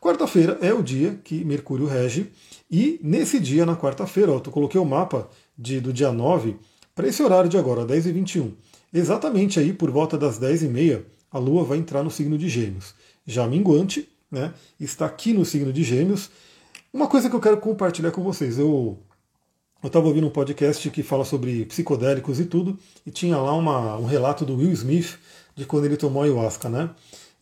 Quarta-feira 0.00 0.56
é 0.62 0.72
o 0.72 0.82
dia 0.82 1.20
que 1.22 1.44
Mercúrio 1.44 1.84
rege, 1.84 2.32
e 2.70 2.98
nesse 3.02 3.38
dia, 3.38 3.64
na 3.64 3.76
quarta-feira, 3.76 4.32
eu 4.32 4.40
coloquei 4.40 4.80
o 4.80 4.84
mapa 4.84 5.28
de, 5.56 5.80
do 5.80 5.92
dia 5.92 6.10
9 6.10 6.56
para 6.94 7.06
esse 7.06 7.22
horário 7.22 7.48
de 7.48 7.58
agora, 7.58 7.84
10 7.84 8.06
e 8.06 8.12
21 8.12 8.52
Exatamente 8.92 9.60
aí, 9.60 9.72
por 9.72 9.90
volta 9.90 10.16
das 10.16 10.38
10 10.38 10.62
e 10.62 10.68
meia, 10.68 11.04
a 11.30 11.38
Lua 11.38 11.64
vai 11.64 11.78
entrar 11.78 12.02
no 12.02 12.10
signo 12.10 12.38
de 12.38 12.48
Gêmeos. 12.48 12.94
Já 13.26 13.46
minguante, 13.46 14.08
né, 14.30 14.54
está 14.80 15.06
aqui 15.06 15.32
no 15.32 15.44
signo 15.44 15.72
de 15.72 15.82
Gêmeos. 15.82 16.30
Uma 16.92 17.06
coisa 17.06 17.28
que 17.28 17.36
eu 17.36 17.40
quero 17.40 17.58
compartilhar 17.58 18.10
com 18.10 18.22
vocês, 18.22 18.58
eu 18.58 18.98
eu 19.82 19.88
estava 19.88 20.06
ouvindo 20.08 20.26
um 20.26 20.30
podcast 20.30 20.88
que 20.90 21.02
fala 21.02 21.24
sobre 21.24 21.64
psicodélicos 21.66 22.40
e 22.40 22.46
tudo, 22.46 22.78
e 23.04 23.10
tinha 23.10 23.36
lá 23.36 23.54
uma, 23.54 23.96
um 23.98 24.06
relato 24.06 24.44
do 24.44 24.56
Will 24.56 24.72
Smith 24.72 25.18
de 25.54 25.66
quando 25.66 25.84
ele 25.84 25.96
tomou 25.96 26.22
ayahuasca, 26.22 26.68
né? 26.68 26.90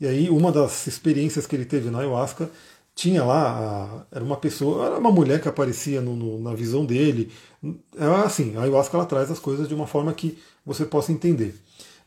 E 0.00 0.06
aí, 0.06 0.28
uma 0.28 0.50
das 0.50 0.86
experiências 0.86 1.46
que 1.46 1.54
ele 1.54 1.64
teve 1.64 1.88
na 1.88 2.00
ayahuasca 2.00 2.50
tinha 2.94 3.24
lá, 3.24 4.06
era 4.12 4.24
uma 4.24 4.36
pessoa, 4.36 4.86
era 4.86 4.98
uma 4.98 5.10
mulher 5.10 5.40
que 5.40 5.48
aparecia 5.48 6.00
no, 6.00 6.14
no, 6.14 6.40
na 6.40 6.54
visão 6.54 6.86
dele. 6.86 7.30
É 7.96 8.04
assim, 8.24 8.56
a 8.56 8.62
ayahuasca 8.62 8.96
ela 8.96 9.06
traz 9.06 9.30
as 9.30 9.38
coisas 9.38 9.68
de 9.68 9.74
uma 9.74 9.86
forma 9.86 10.12
que 10.12 10.38
você 10.64 10.84
possa 10.84 11.10
entender. 11.10 11.54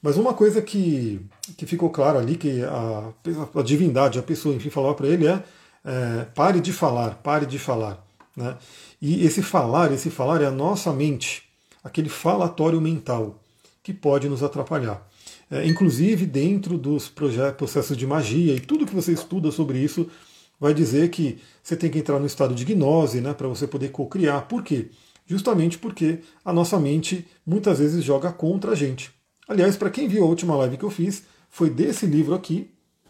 Mas 0.02 0.16
uma 0.16 0.34
coisa 0.34 0.62
que, 0.62 1.20
que 1.58 1.66
ficou 1.66 1.90
claro 1.90 2.18
ali, 2.18 2.38
que 2.38 2.64
a, 2.64 3.12
a 3.56 3.62
divindade, 3.62 4.20
a 4.20 4.24
pessoa, 4.24 4.56
enfim, 4.56 4.70
falava 4.70 4.94
para 4.94 5.08
ele 5.08 5.28
é, 5.28 5.44
é, 5.84 6.26
pare 6.36 6.62
de 6.62 6.72
falar, 6.72 7.16
pare 7.16 7.46
de 7.46 7.60
falar. 7.60 8.06
Né? 8.36 8.56
E 9.02 9.26
esse 9.26 9.42
falar, 9.42 9.92
esse 9.92 10.10
falar 10.10 10.42
é 10.42 10.46
a 10.46 10.52
nossa 10.52 10.94
mente, 10.94 11.44
aquele 11.84 12.10
falatório 12.10 12.80
mental 12.80 13.40
que 13.84 13.94
pode 13.94 14.30
nos 14.30 14.44
atrapalhar 14.44 15.06
é, 15.50 15.66
inclusive 15.66 16.26
dentro 16.26 16.78
dos 16.78 17.08
processos 17.08 17.96
de 17.96 18.06
magia 18.06 18.54
e 18.54 18.60
tudo 18.60 18.86
que 18.86 18.96
você 18.96 19.14
estuda 19.14 19.52
sobre 19.52 19.80
isso 19.80 20.10
vai 20.60 20.74
dizer 20.74 21.10
que 21.10 21.40
você 21.62 21.76
tem 21.76 21.90
que 21.90 22.00
entrar 22.00 22.20
no 22.20 22.26
estado 22.26 22.56
de 22.56 22.66
gnose 22.66 23.22
né, 23.22 23.34
para 23.34 23.48
você 23.48 23.68
poder 23.68 23.90
co-criar. 23.90 24.42
Por 24.42 24.64
quê? 24.64 24.90
Justamente 25.26 25.78
porque 25.78 26.20
a 26.44 26.54
nossa 26.54 26.80
mente 26.80 27.28
muitas 27.46 27.80
vezes 27.80 28.04
joga 28.04 28.32
contra 28.32 28.72
a 28.72 28.76
gente. 28.76 29.12
Aliás, 29.48 29.76
para 29.76 29.90
quem 29.90 30.08
viu 30.08 30.24
a 30.24 30.28
última 30.28 30.56
live 30.56 30.78
que 30.78 30.84
eu 30.84 30.90
fiz, 30.90 31.24
foi 31.50 31.70
desse 31.70 32.06
livro 32.06 32.34
aqui, 32.34 32.70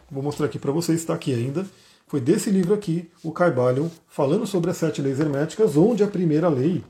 vou 0.09 0.23
mostrar 0.23 0.45
aqui 0.45 0.59
para 0.59 0.71
vocês, 0.71 0.99
está 0.99 1.13
aqui 1.13 1.33
ainda, 1.33 1.65
foi 2.07 2.21
desse 2.21 2.49
livro 2.49 2.73
aqui, 2.73 3.09
o 3.23 3.31
Caibalion, 3.31 3.89
falando 4.07 4.45
sobre 4.47 4.71
as 4.71 4.77
sete 4.77 5.01
leis 5.01 5.19
herméticas, 5.19 5.75
onde 5.75 6.03
a 6.03 6.07
primeira 6.07 6.47
lei 6.47 6.83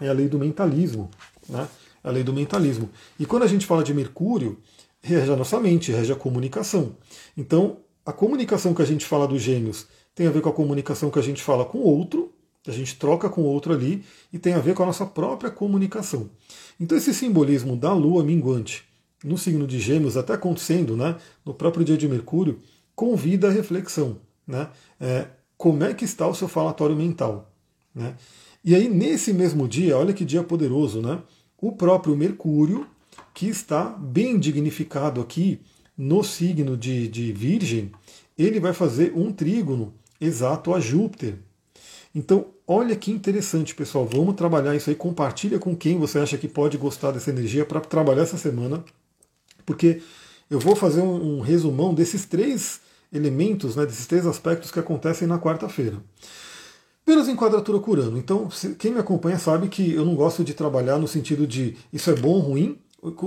é 0.00 0.08
a 0.08 0.12
lei 0.12 0.28
do 0.28 0.38
mentalismo. 0.38 1.10
Né? 1.48 1.68
a 2.04 2.10
lei 2.10 2.22
do 2.22 2.34
mentalismo. 2.34 2.90
E 3.18 3.24
quando 3.24 3.44
a 3.44 3.46
gente 3.46 3.64
fala 3.64 3.82
de 3.82 3.94
Mercúrio, 3.94 4.58
rege 5.00 5.32
a 5.32 5.36
nossa 5.36 5.58
mente, 5.58 5.90
rege 5.90 6.12
a 6.12 6.16
comunicação. 6.16 6.96
Então, 7.34 7.78
a 8.04 8.12
comunicação 8.12 8.74
que 8.74 8.82
a 8.82 8.86
gente 8.86 9.04
fala 9.04 9.26
dos 9.26 9.40
gêmeos 9.40 9.86
tem 10.14 10.26
a 10.26 10.30
ver 10.30 10.40
com 10.40 10.48
a 10.48 10.52
comunicação 10.52 11.10
que 11.10 11.18
a 11.18 11.22
gente 11.22 11.42
fala 11.42 11.64
com 11.64 11.78
o 11.78 11.86
outro, 11.86 12.32
que 12.62 12.70
a 12.70 12.74
gente 12.74 12.96
troca 12.96 13.28
com 13.28 13.42
o 13.42 13.46
outro 13.46 13.72
ali 13.72 14.04
e 14.32 14.38
tem 14.38 14.54
a 14.54 14.58
ver 14.58 14.74
com 14.74 14.82
a 14.82 14.86
nossa 14.86 15.06
própria 15.06 15.50
comunicação. 15.50 16.30
Então 16.78 16.96
esse 16.96 17.12
simbolismo 17.12 17.76
da 17.76 17.92
lua 17.92 18.22
minguante 18.22 18.84
no 19.24 19.38
signo 19.38 19.66
de 19.66 19.80
Gêmeos, 19.80 20.16
até 20.16 20.34
acontecendo 20.34 20.96
né, 20.96 21.16
no 21.44 21.54
próprio 21.54 21.84
dia 21.84 21.96
de 21.96 22.06
Mercúrio, 22.06 22.60
convida 22.94 23.48
a 23.48 23.50
reflexão. 23.50 24.18
Né? 24.46 24.68
É, 25.00 25.28
como 25.56 25.82
é 25.82 25.94
que 25.94 26.04
está 26.04 26.28
o 26.28 26.34
seu 26.34 26.46
falatório 26.46 26.94
mental? 26.94 27.50
Né? 27.94 28.14
E 28.62 28.74
aí, 28.74 28.88
nesse 28.88 29.32
mesmo 29.32 29.66
dia, 29.66 29.96
olha 29.96 30.12
que 30.12 30.24
dia 30.24 30.42
poderoso, 30.42 31.00
né? 31.00 31.20
O 31.58 31.72
próprio 31.72 32.16
Mercúrio, 32.16 32.86
que 33.32 33.46
está 33.46 33.84
bem 33.84 34.38
dignificado 34.38 35.20
aqui 35.20 35.60
no 35.96 36.24
signo 36.24 36.76
de, 36.76 37.08
de 37.08 37.32
Virgem, 37.32 37.92
ele 38.36 38.58
vai 38.58 38.72
fazer 38.72 39.12
um 39.14 39.32
trígono 39.32 39.94
exato 40.20 40.74
a 40.74 40.80
Júpiter. 40.80 41.36
Então, 42.14 42.46
olha 42.66 42.94
que 42.96 43.10
interessante, 43.10 43.74
pessoal. 43.74 44.06
Vamos 44.06 44.34
trabalhar 44.34 44.74
isso 44.74 44.90
aí. 44.90 44.96
Compartilha 44.96 45.58
com 45.58 45.74
quem 45.76 45.98
você 45.98 46.18
acha 46.18 46.38
que 46.38 46.48
pode 46.48 46.76
gostar 46.76 47.10
dessa 47.10 47.30
energia 47.30 47.64
para 47.64 47.80
trabalhar 47.80 48.22
essa 48.22 48.38
semana, 48.38 48.84
porque 49.66 50.00
eu 50.50 50.60
vou 50.60 50.76
fazer 50.76 51.00
um, 51.00 51.38
um 51.38 51.40
resumão 51.40 51.94
desses 51.94 52.24
três 52.24 52.80
elementos, 53.12 53.76
né, 53.76 53.86
desses 53.86 54.06
três 54.06 54.26
aspectos 54.26 54.70
que 54.70 54.78
acontecem 54.78 55.26
na 55.26 55.38
quarta-feira. 55.38 56.02
Vênus 57.06 57.28
em 57.28 57.36
quadratura 57.36 57.78
com 57.78 57.90
Urano. 57.90 58.16
Então, 58.16 58.48
quem 58.78 58.92
me 58.92 58.98
acompanha 58.98 59.38
sabe 59.38 59.68
que 59.68 59.92
eu 59.92 60.04
não 60.04 60.14
gosto 60.14 60.42
de 60.42 60.54
trabalhar 60.54 60.98
no 60.98 61.06
sentido 61.06 61.46
de 61.46 61.76
isso 61.92 62.10
é 62.10 62.14
bom 62.14 62.30
ou 62.30 62.40
ruim. 62.40 62.78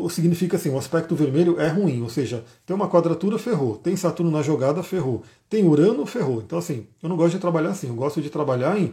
Significa 0.09 0.57
assim, 0.57 0.69
o 0.69 0.77
aspecto 0.77 1.15
vermelho 1.15 1.59
é 1.59 1.67
ruim, 1.67 2.01
ou 2.01 2.09
seja, 2.09 2.43
tem 2.65 2.75
uma 2.75 2.89
quadratura, 2.89 3.37
ferrou. 3.37 3.77
Tem 3.77 3.95
Saturno 3.95 4.31
na 4.31 4.41
jogada, 4.41 4.81
ferrou. 4.81 5.23
Tem 5.47 5.63
Urano, 5.63 6.05
ferrou. 6.05 6.41
Então, 6.41 6.57
assim, 6.57 6.87
eu 7.01 7.07
não 7.07 7.15
gosto 7.15 7.35
de 7.35 7.39
trabalhar 7.39 7.69
assim. 7.69 7.87
Eu 7.87 7.93
gosto 7.93 8.19
de 8.19 8.29
trabalhar 8.29 8.79
em 8.79 8.91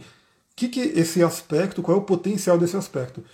que, 0.55 0.69
que 0.69 0.81
esse 0.81 1.23
aspecto, 1.23 1.83
qual 1.83 1.97
é 1.97 2.01
o 2.01 2.05
potencial 2.05 2.59
desse 2.59 2.77
aspecto. 2.77 3.25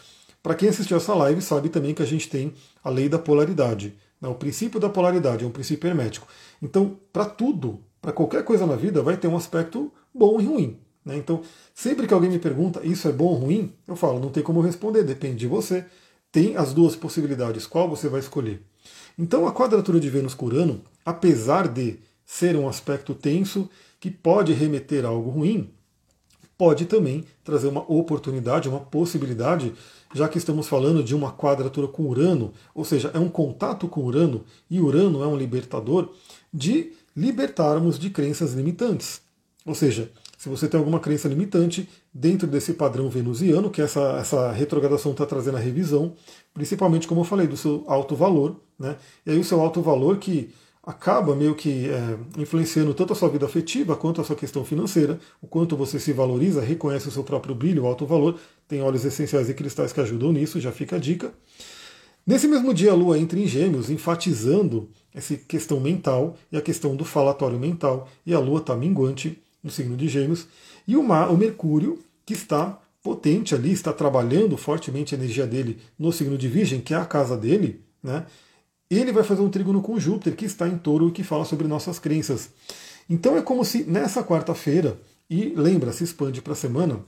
Para 0.42 0.54
quem 0.54 0.68
assistiu 0.68 0.96
essa 0.96 1.12
live, 1.14 1.42
sabe 1.42 1.68
também 1.68 1.92
que 1.92 2.02
a 2.02 2.06
gente 2.06 2.28
tem 2.28 2.54
a 2.82 2.88
lei 2.88 3.08
da 3.08 3.18
polaridade. 3.18 3.94
Né? 4.20 4.28
O 4.28 4.34
princípio 4.34 4.78
da 4.78 4.88
polaridade 4.88 5.44
é 5.44 5.46
um 5.46 5.50
princípio 5.50 5.88
hermético. 5.88 6.26
Então, 6.62 6.96
para 7.12 7.24
tudo, 7.24 7.80
para 8.00 8.12
qualquer 8.12 8.44
coisa 8.44 8.66
na 8.66 8.76
vida, 8.76 9.02
vai 9.02 9.16
ter 9.16 9.28
um 9.28 9.36
aspecto 9.36 9.92
bom 10.14 10.40
e 10.40 10.44
ruim. 10.44 10.78
Né? 11.04 11.16
Então, 11.16 11.42
sempre 11.74 12.06
que 12.06 12.14
alguém 12.14 12.30
me 12.30 12.38
pergunta 12.38 12.80
isso 12.86 13.08
é 13.08 13.12
bom 13.12 13.26
ou 13.26 13.34
ruim, 13.34 13.72
eu 13.86 13.96
falo, 13.96 14.20
não 14.20 14.30
tem 14.30 14.42
como 14.42 14.60
responder, 14.60 15.02
depende 15.02 15.36
de 15.36 15.46
você. 15.46 15.84
Tem 16.32 16.56
as 16.56 16.72
duas 16.72 16.94
possibilidades, 16.94 17.66
qual 17.66 17.88
você 17.88 18.08
vai 18.08 18.20
escolher? 18.20 18.62
Então, 19.18 19.46
a 19.46 19.52
quadratura 19.52 19.98
de 19.98 20.08
Vênus 20.08 20.34
com 20.34 20.46
Urano, 20.46 20.82
apesar 21.04 21.66
de 21.66 21.98
ser 22.24 22.56
um 22.56 22.68
aspecto 22.68 23.14
tenso, 23.14 23.68
que 23.98 24.10
pode 24.10 24.52
remeter 24.52 25.04
a 25.04 25.08
algo 25.08 25.30
ruim, 25.30 25.70
pode 26.56 26.84
também 26.86 27.24
trazer 27.42 27.68
uma 27.68 27.80
oportunidade, 27.90 28.68
uma 28.68 28.80
possibilidade, 28.80 29.72
já 30.14 30.28
que 30.28 30.38
estamos 30.38 30.68
falando 30.68 31.02
de 31.02 31.14
uma 31.14 31.32
quadratura 31.32 31.88
com 31.88 32.04
Urano, 32.04 32.52
ou 32.74 32.84
seja, 32.84 33.10
é 33.12 33.18
um 33.18 33.28
contato 33.28 33.88
com 33.88 34.04
Urano, 34.04 34.44
e 34.70 34.80
Urano 34.80 35.22
é 35.22 35.26
um 35.26 35.36
libertador, 35.36 36.12
de 36.52 36.92
libertarmos 37.16 37.98
de 37.98 38.08
crenças 38.08 38.52
limitantes. 38.52 39.20
Ou 39.66 39.74
seja, 39.74 40.10
se 40.40 40.48
você 40.48 40.66
tem 40.66 40.78
alguma 40.78 40.98
crença 40.98 41.28
limitante 41.28 41.86
dentro 42.14 42.46
desse 42.46 42.72
padrão 42.72 43.10
venusiano, 43.10 43.68
que 43.68 43.82
essa, 43.82 44.16
essa 44.18 44.50
retrogradação 44.50 45.12
está 45.12 45.26
trazendo 45.26 45.58
a 45.58 45.60
revisão, 45.60 46.14
principalmente, 46.54 47.06
como 47.06 47.20
eu 47.20 47.24
falei, 47.26 47.46
do 47.46 47.58
seu 47.58 47.84
alto 47.86 48.16
valor, 48.16 48.56
né? 48.78 48.96
E 49.26 49.32
aí 49.32 49.38
o 49.38 49.44
seu 49.44 49.60
alto 49.60 49.82
valor 49.82 50.16
que 50.16 50.48
acaba 50.82 51.36
meio 51.36 51.54
que 51.54 51.90
é, 51.90 52.40
influenciando 52.40 52.94
tanto 52.94 53.12
a 53.12 53.16
sua 53.16 53.28
vida 53.28 53.44
afetiva 53.44 53.94
quanto 53.94 54.22
a 54.22 54.24
sua 54.24 54.34
questão 54.34 54.64
financeira, 54.64 55.20
o 55.42 55.46
quanto 55.46 55.76
você 55.76 56.00
se 56.00 56.10
valoriza, 56.10 56.62
reconhece 56.62 57.06
o 57.06 57.12
seu 57.12 57.22
próprio 57.22 57.54
brilho, 57.54 57.82
o 57.82 57.86
alto 57.86 58.06
valor, 58.06 58.40
tem 58.66 58.80
óleos 58.80 59.04
essenciais 59.04 59.50
e 59.50 59.52
cristais 59.52 59.92
que 59.92 60.00
ajudam 60.00 60.32
nisso, 60.32 60.58
já 60.58 60.72
fica 60.72 60.96
a 60.96 60.98
dica. 60.98 61.34
Nesse 62.26 62.48
mesmo 62.48 62.72
dia, 62.72 62.92
a 62.92 62.94
Lua 62.94 63.18
entra 63.18 63.38
em 63.38 63.46
Gêmeos, 63.46 63.90
enfatizando 63.90 64.88
essa 65.14 65.36
questão 65.36 65.78
mental 65.78 66.34
e 66.50 66.56
a 66.56 66.62
questão 66.62 66.96
do 66.96 67.04
falatório 67.04 67.58
mental, 67.58 68.08
e 68.24 68.32
a 68.32 68.38
Lua 68.38 68.60
está 68.60 68.74
minguante, 68.74 69.38
no 69.62 69.70
signo 69.70 69.96
de 69.96 70.08
Gêmeos, 70.08 70.46
e 70.86 70.96
o, 70.96 71.02
Mar, 71.02 71.30
o 71.30 71.36
Mercúrio, 71.36 71.98
que 72.24 72.34
está 72.34 72.78
potente 73.02 73.54
ali, 73.54 73.72
está 73.72 73.92
trabalhando 73.92 74.56
fortemente 74.56 75.14
a 75.14 75.18
energia 75.18 75.46
dele 75.46 75.78
no 75.98 76.12
signo 76.12 76.36
de 76.36 76.48
Virgem, 76.48 76.80
que 76.80 76.94
é 76.94 76.96
a 76.96 77.04
casa 77.04 77.36
dele, 77.36 77.82
né? 78.02 78.26
Ele 78.90 79.12
vai 79.12 79.22
fazer 79.22 79.40
um 79.40 79.48
trígono 79.48 79.80
com 79.80 80.00
Júpiter, 80.00 80.34
que 80.34 80.44
está 80.44 80.66
em 80.66 80.76
touro 80.76 81.08
e 81.08 81.12
que 81.12 81.22
fala 81.22 81.44
sobre 81.44 81.68
nossas 81.68 81.98
crenças. 81.98 82.50
Então 83.08 83.36
é 83.36 83.42
como 83.42 83.64
se 83.64 83.84
nessa 83.84 84.22
quarta-feira, 84.22 85.00
e 85.28 85.54
lembra, 85.56 85.92
se 85.92 86.02
expande 86.02 86.42
para 86.42 86.54
a 86.54 86.56
semana, 86.56 87.00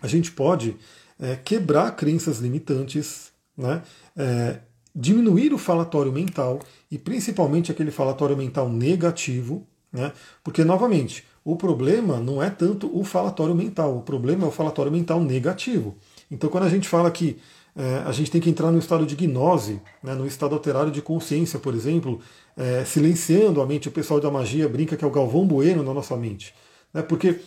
a 0.00 0.06
gente 0.06 0.30
pode 0.30 0.76
é, 1.18 1.36
quebrar 1.36 1.96
crenças 1.96 2.38
limitantes, 2.38 3.32
né? 3.56 3.82
É, 4.16 4.60
diminuir 4.94 5.52
o 5.54 5.58
falatório 5.58 6.12
mental 6.12 6.60
e 6.90 6.98
principalmente 6.98 7.72
aquele 7.72 7.90
falatório 7.90 8.36
mental 8.36 8.68
negativo, 8.68 9.66
né? 9.92 10.12
Porque, 10.44 10.64
novamente, 10.64 11.24
o 11.44 11.56
problema 11.56 12.18
não 12.18 12.42
é 12.42 12.50
tanto 12.50 12.90
o 12.96 13.04
falatório 13.04 13.54
mental, 13.54 13.96
o 13.96 14.02
problema 14.02 14.44
é 14.44 14.48
o 14.48 14.52
falatório 14.52 14.92
mental 14.92 15.20
negativo. 15.20 15.96
Então, 16.30 16.48
quando 16.48 16.64
a 16.64 16.68
gente 16.68 16.88
fala 16.88 17.10
que 17.10 17.38
é, 17.74 18.02
a 18.04 18.12
gente 18.12 18.30
tem 18.30 18.40
que 18.40 18.50
entrar 18.50 18.70
no 18.70 18.78
estado 18.78 19.04
de 19.06 19.16
gnose, 19.16 19.80
né, 20.02 20.14
no 20.14 20.26
estado 20.26 20.54
alterado 20.54 20.90
de 20.90 21.00
consciência, 21.02 21.58
por 21.58 21.74
exemplo, 21.74 22.20
é, 22.56 22.84
silenciando 22.84 23.60
a 23.60 23.66
mente, 23.66 23.88
o 23.88 23.92
pessoal 23.92 24.20
da 24.20 24.30
magia 24.30 24.68
brinca 24.68 24.96
que 24.96 25.04
é 25.04 25.08
o 25.08 25.10
Galvão 25.10 25.46
Bueno 25.46 25.82
na 25.82 25.92
nossa 25.92 26.16
mente. 26.16 26.54
Né, 26.92 27.02
porque 27.02 27.40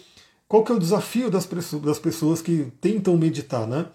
qual 0.47 0.63
que 0.63 0.71
é 0.71 0.75
o 0.75 0.79
desafio 0.79 1.29
das, 1.29 1.47
das 1.81 1.99
pessoas 1.99 2.41
que 2.41 2.71
tentam 2.81 3.15
meditar? 3.17 3.67
Né? 3.67 3.85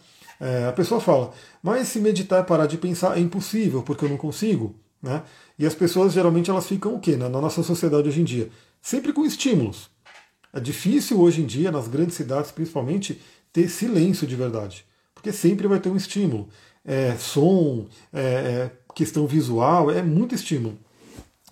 É, 0.41 0.67
a 0.69 0.73
pessoa 0.73 1.01
fala, 1.01 1.33
mas 1.63 1.89
se 1.89 2.01
meditar 2.01 2.41
é 2.41 2.43
parar 2.43 2.67
de 2.67 2.79
pensar, 2.79 3.17
é 3.19 3.21
impossível, 3.21 3.83
porque 3.83 4.05
eu 4.05 4.09
não 4.09 4.17
consigo. 4.17 4.75
Né? 5.03 5.23
E 5.59 5.67
as 5.67 5.75
pessoas 5.75 6.13
geralmente 6.13 6.51
elas 6.51 6.67
ficam 6.67 6.95
o 6.95 7.01
quê? 7.01 7.17
Na 7.17 7.29
nossa 7.29 7.63
sociedade 7.63 8.09
hoje 8.09 8.21
em 8.21 8.25
dia? 8.25 8.51
Sempre 8.81 9.13
com 9.13 9.25
estímulos. 9.25 9.91
É 10.53 10.59
difícil 10.59 11.21
hoje 11.21 11.43
em 11.43 11.47
dia, 11.47 11.71
nas 11.71 11.87
grandes 11.87 12.17
cidades 12.17 12.51
principalmente, 12.51 13.21
ter 13.53 13.69
silêncio 13.69 14.27
de 14.27 14.35
verdade. 14.35 14.85
Porque 15.15 15.33
sempre 15.33 15.69
vai 15.69 15.79
ter 15.79 15.91
um 15.91 15.97
estímulo. 15.97 16.49
É, 16.85 17.15
som, 17.17 17.87
é, 18.13 18.23
é, 18.23 18.71
questão 18.95 19.27
visual, 19.27 19.91
é 19.91 20.03
muito 20.03 20.35
estímulo. 20.35 20.79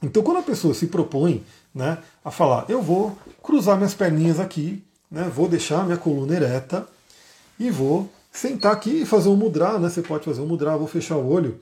Então 0.03 0.23
quando 0.23 0.39
a 0.39 0.43
pessoa 0.43 0.75
se 0.75 0.87
propõe 0.87 1.45
né, 1.75 1.99
a 2.25 2.31
falar, 2.31 2.65
eu 2.69 2.81
vou 2.81 3.17
cruzar 3.43 3.77
minhas 3.77 3.95
perninhas 3.95 4.41
aqui, 4.41 4.83
né, 5.11 5.31
vou 5.35 5.49
deixar 5.49 5.85
minha 5.85 5.99
coluna 5.99 6.35
ereta 6.35 6.87
e 7.59 7.71
vou 7.71 8.11
sentar 8.33 8.73
aqui 8.73 9.03
e 9.03 9.07
fazer 9.07 9.29
um 9.29 9.37
mudra, 9.37 9.79
né? 9.79 9.89
Você 9.89 10.03
pode 10.03 10.25
fazer 10.25 10.41
um 10.41 10.47
mudra, 10.47 10.77
vou 10.77 10.87
fechar 10.87 11.17
o 11.17 11.29
olho. 11.29 11.59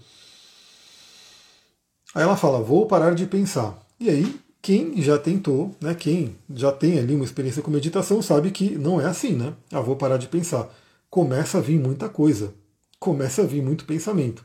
Aí 2.14 2.22
ela 2.22 2.36
fala, 2.36 2.60
vou 2.60 2.86
parar 2.86 3.14
de 3.14 3.26
pensar. 3.26 3.78
E 3.98 4.10
aí 4.10 4.40
quem 4.66 5.00
já 5.00 5.16
tentou, 5.16 5.76
né, 5.80 5.94
quem 5.94 6.34
já 6.52 6.72
tem 6.72 6.98
ali 6.98 7.14
uma 7.14 7.24
experiência 7.24 7.62
com 7.62 7.70
meditação, 7.70 8.20
sabe 8.20 8.50
que 8.50 8.76
não 8.76 9.00
é 9.00 9.04
assim, 9.04 9.30
né? 9.30 9.54
Ah, 9.70 9.80
vou 9.80 9.94
parar 9.94 10.16
de 10.16 10.26
pensar. 10.26 10.68
Começa 11.08 11.58
a 11.58 11.60
vir 11.60 11.78
muita 11.78 12.08
coisa, 12.08 12.52
começa 12.98 13.42
a 13.42 13.46
vir 13.46 13.62
muito 13.62 13.84
pensamento. 13.84 14.44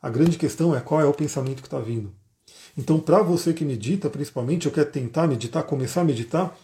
A 0.00 0.08
grande 0.08 0.38
questão 0.38 0.74
é 0.74 0.80
qual 0.80 1.02
é 1.02 1.04
o 1.04 1.12
pensamento 1.12 1.60
que 1.60 1.66
está 1.66 1.78
vindo. 1.78 2.14
Então, 2.78 2.98
para 2.98 3.22
você 3.22 3.52
que 3.52 3.62
medita, 3.62 4.08
principalmente, 4.08 4.66
ou 4.66 4.72
quer 4.72 4.86
tentar 4.86 5.26
meditar, 5.26 5.62
começar 5.64 6.00
a 6.00 6.04
meditar, 6.04 6.56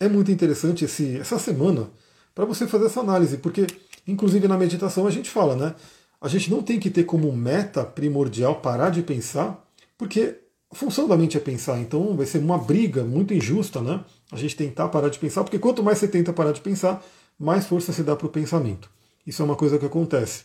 é 0.00 0.08
muito 0.08 0.32
interessante 0.32 0.84
esse, 0.84 1.16
essa 1.16 1.38
semana 1.38 1.88
para 2.34 2.44
você 2.44 2.66
fazer 2.66 2.86
essa 2.86 2.98
análise, 2.98 3.36
porque, 3.38 3.68
inclusive, 4.04 4.48
na 4.48 4.58
meditação 4.58 5.06
a 5.06 5.12
gente 5.12 5.30
fala, 5.30 5.54
né? 5.54 5.76
A 6.20 6.26
gente 6.26 6.50
não 6.50 6.60
tem 6.60 6.80
que 6.80 6.90
ter 6.90 7.04
como 7.04 7.32
meta 7.32 7.84
primordial 7.84 8.56
parar 8.56 8.90
de 8.90 9.00
pensar, 9.00 9.64
porque 9.96 10.40
a 10.70 10.74
função 10.74 11.08
da 11.08 11.16
mente 11.16 11.36
é 11.36 11.40
pensar, 11.40 11.78
então 11.80 12.14
vai 12.16 12.26
ser 12.26 12.38
uma 12.38 12.58
briga 12.58 13.02
muito 13.02 13.32
injusta, 13.32 13.80
né? 13.80 14.04
A 14.30 14.36
gente 14.36 14.54
tentar 14.54 14.88
parar 14.88 15.08
de 15.08 15.18
pensar, 15.18 15.42
porque 15.42 15.58
quanto 15.58 15.82
mais 15.82 15.98
você 15.98 16.06
tenta 16.06 16.32
parar 16.32 16.52
de 16.52 16.60
pensar, 16.60 17.02
mais 17.38 17.66
força 17.66 17.92
se 17.92 18.02
dá 18.02 18.14
para 18.14 18.26
o 18.26 18.30
pensamento. 18.30 18.90
Isso 19.26 19.40
é 19.40 19.44
uma 19.44 19.56
coisa 19.56 19.78
que 19.78 19.86
acontece. 19.86 20.44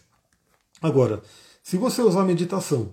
Agora, 0.81 1.21
se 1.61 1.75
você 1.77 2.01
usar 2.01 2.21
a 2.21 2.25
meditação, 2.25 2.91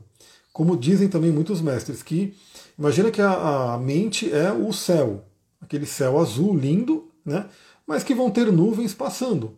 como 0.52 0.76
dizem 0.76 1.08
também 1.08 1.30
muitos 1.30 1.60
mestres, 1.60 2.02
que 2.02 2.34
imagina 2.76 3.10
que 3.10 3.22
a, 3.22 3.74
a 3.74 3.78
mente 3.78 4.32
é 4.32 4.52
o 4.52 4.72
céu, 4.72 5.24
aquele 5.60 5.86
céu 5.86 6.18
azul 6.18 6.56
lindo, 6.56 7.10
né? 7.24 7.48
Mas 7.86 8.02
que 8.02 8.14
vão 8.14 8.30
ter 8.30 8.50
nuvens 8.52 8.92
passando, 8.92 9.56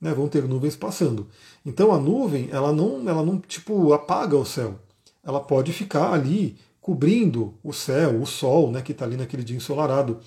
né? 0.00 0.12
Vão 0.12 0.28
ter 0.28 0.42
nuvens 0.48 0.74
passando. 0.74 1.28
Então 1.64 1.92
a 1.92 1.98
nuvem, 1.98 2.48
ela 2.50 2.72
não, 2.72 3.08
ela 3.08 3.24
não 3.24 3.38
tipo 3.38 3.92
apaga 3.92 4.36
o 4.36 4.44
céu. 4.44 4.80
Ela 5.22 5.40
pode 5.40 5.72
ficar 5.72 6.12
ali 6.12 6.56
cobrindo 6.82 7.54
o 7.62 7.72
céu, 7.72 8.20
o 8.20 8.26
sol, 8.26 8.70
né, 8.70 8.82
que 8.82 8.90
está 8.90 9.04
ali 9.04 9.16
naquele 9.16 9.44
dia 9.44 9.56
ensolarado. 9.56 10.18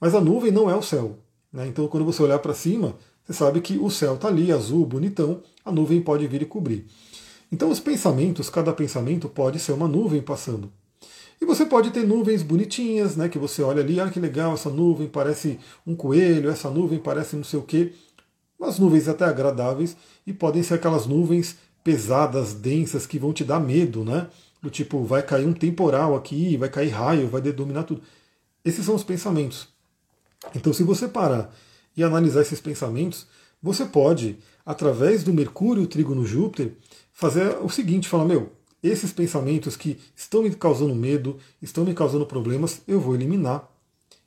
Mas 0.00 0.14
a 0.14 0.20
nuvem 0.20 0.50
não 0.50 0.68
é 0.68 0.74
o 0.74 0.82
céu. 0.82 1.18
Né? 1.52 1.68
Então, 1.68 1.86
quando 1.86 2.06
você 2.06 2.22
olhar 2.22 2.38
para 2.38 2.54
cima, 2.54 2.96
você 3.22 3.34
sabe 3.34 3.60
que 3.60 3.76
o 3.76 3.90
céu 3.90 4.14
está 4.14 4.28
ali, 4.28 4.50
azul, 4.50 4.86
bonitão, 4.86 5.42
a 5.62 5.70
nuvem 5.70 6.00
pode 6.00 6.26
vir 6.26 6.40
e 6.40 6.46
cobrir. 6.46 6.86
Então, 7.52 7.70
os 7.70 7.78
pensamentos, 7.78 8.48
cada 8.48 8.72
pensamento 8.72 9.28
pode 9.28 9.58
ser 9.60 9.72
uma 9.72 9.86
nuvem 9.86 10.22
passando. 10.22 10.72
E 11.38 11.44
você 11.44 11.66
pode 11.66 11.90
ter 11.90 12.06
nuvens 12.06 12.42
bonitinhas, 12.42 13.14
né, 13.14 13.28
que 13.28 13.38
você 13.38 13.62
olha 13.62 13.82
ali, 13.82 14.00
ah, 14.00 14.08
que 14.08 14.18
legal, 14.18 14.54
essa 14.54 14.70
nuvem 14.70 15.06
parece 15.06 15.58
um 15.86 15.94
coelho, 15.94 16.48
essa 16.48 16.70
nuvem 16.70 16.98
parece 16.98 17.36
não 17.36 17.44
sei 17.44 17.58
o 17.58 17.62
quê. 17.62 17.92
umas 18.58 18.78
nuvens 18.78 19.08
até 19.08 19.24
agradáveis 19.24 19.96
e 20.26 20.32
podem 20.32 20.62
ser 20.62 20.74
aquelas 20.74 21.06
nuvens 21.06 21.56
pesadas, 21.82 22.54
densas, 22.54 23.06
que 23.06 23.18
vão 23.18 23.32
te 23.32 23.42
dar 23.42 23.58
medo, 23.58 24.04
né? 24.04 24.28
Do 24.62 24.70
tipo, 24.70 25.04
vai 25.04 25.22
cair 25.22 25.46
um 25.46 25.52
temporal 25.52 26.14
aqui, 26.14 26.56
vai 26.56 26.68
cair 26.68 26.90
raio, 26.90 27.28
vai 27.28 27.40
dominar 27.40 27.84
tudo. 27.84 28.02
Esses 28.64 28.84
são 28.84 28.94
os 28.94 29.04
pensamentos. 29.04 29.68
Então, 30.54 30.72
se 30.72 30.82
você 30.82 31.08
parar 31.08 31.54
e 31.96 32.02
analisar 32.02 32.42
esses 32.42 32.60
pensamentos, 32.60 33.26
você 33.62 33.84
pode, 33.84 34.38
através 34.64 35.22
do 35.22 35.32
Mercúrio, 35.32 35.86
Trigo 35.86 36.14
no 36.14 36.24
Júpiter, 36.24 36.72
fazer 37.12 37.58
o 37.62 37.68
seguinte: 37.68 38.08
falar, 38.08 38.24
meu, 38.24 38.52
esses 38.82 39.12
pensamentos 39.12 39.76
que 39.76 39.98
estão 40.16 40.42
me 40.42 40.54
causando 40.54 40.94
medo, 40.94 41.38
estão 41.60 41.84
me 41.84 41.94
causando 41.94 42.26
problemas, 42.26 42.80
eu 42.88 43.00
vou 43.00 43.14
eliminar. 43.14 43.68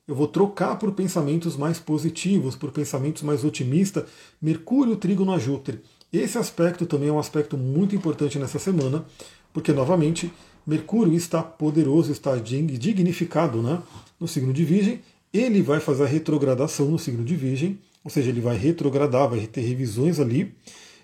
Eu 0.06 0.16
vou 0.16 0.28
trocar 0.28 0.78
por 0.78 0.92
pensamentos 0.92 1.56
mais 1.56 1.80
positivos, 1.80 2.56
por 2.56 2.72
pensamentos 2.72 3.24
mais 3.24 3.46
otimistas. 3.46 4.04
Mercúrio, 4.42 4.98
Trigo 4.98 5.24
no 5.24 5.40
Júpiter. 5.40 5.82
Esse 6.12 6.38
aspecto 6.38 6.86
também 6.86 7.10
é 7.10 7.12
um 7.12 7.18
aspecto 7.18 7.58
muito 7.58 7.96
importante 7.96 8.38
nessa 8.38 8.60
semana, 8.60 9.06
porque, 9.54 9.72
novamente, 9.72 10.32
Mercúrio 10.66 11.14
está 11.14 11.44
poderoso, 11.44 12.12
está 12.12 12.36
dignificado 12.36 13.62
né, 13.62 13.82
no 14.20 14.28
signo 14.28 14.52
de 14.52 14.66
Virgem. 14.66 15.02
Ele 15.32 15.62
vai 15.62 15.80
fazer 15.80 16.04
a 16.04 16.08
retrogradação 16.08 16.90
no 16.90 16.98
signo 16.98 17.24
de 17.24 17.36
Virgem, 17.36 17.80
ou 18.04 18.10
seja, 18.10 18.30
ele 18.30 18.42
vai 18.42 18.58
retrogradar, 18.58 19.30
vai 19.30 19.46
ter 19.48 19.62
revisões 19.62 20.20
ali, 20.20 20.54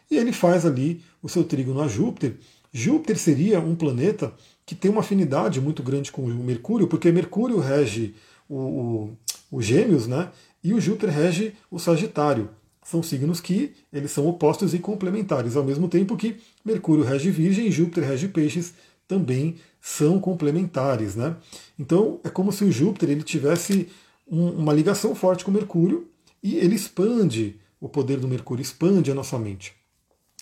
e 0.09 0.17
ele 0.17 0.33
faz 0.33 0.65
ali 0.65 1.01
o 1.21 1.29
seu 1.29 1.43
trígono 1.43 1.81
a 1.81 1.87
Júpiter. 1.87 2.35
Júpiter 2.73 3.17
seria 3.17 3.59
um 3.59 3.75
planeta 3.75 4.33
que 4.65 4.75
tem 4.75 4.89
uma 4.89 5.01
afinidade 5.01 5.59
muito 5.59 5.81
grande 5.81 6.11
com 6.11 6.23
o 6.23 6.43
Mercúrio, 6.43 6.87
porque 6.87 7.11
Mercúrio 7.11 7.59
rege 7.59 8.13
o, 8.47 8.55
o, 8.55 9.17
o 9.51 9.61
Gêmeos, 9.61 10.07
né? 10.07 10.29
E 10.63 10.73
o 10.73 10.81
Júpiter 10.81 11.09
rege 11.09 11.53
o 11.71 11.79
Sagitário. 11.79 12.49
São 12.89 13.03
signos 13.03 13.39
que 13.39 13.71
eles 13.93 14.09
são 14.09 14.25
opostos 14.25 14.73
e 14.73 14.79
complementares, 14.79 15.55
ao 15.55 15.63
mesmo 15.63 15.87
tempo 15.87 16.17
que 16.17 16.37
Mercúrio 16.65 17.03
rege 17.03 17.29
Virgem 17.29 17.67
e 17.67 17.71
Júpiter 17.71 18.03
rege 18.03 18.27
Peixes 18.27 18.73
também 19.07 19.57
são 19.79 20.19
complementares, 20.19 21.15
né? 21.15 21.35
Então 21.77 22.19
é 22.23 22.29
como 22.29 22.51
se 22.51 22.63
o 22.63 22.71
Júpiter 22.71 23.11
ele 23.11 23.21
tivesse 23.21 23.89
um, 24.27 24.49
uma 24.49 24.73
ligação 24.73 25.13
forte 25.13 25.45
com 25.45 25.51
Mercúrio 25.51 26.07
e 26.41 26.55
ele 26.55 26.73
expande 26.73 27.57
o 27.79 27.87
poder 27.87 28.17
do 28.17 28.27
Mercúrio, 28.27 28.63
expande 28.63 29.11
a 29.11 29.13
nossa 29.13 29.37
mente. 29.37 29.73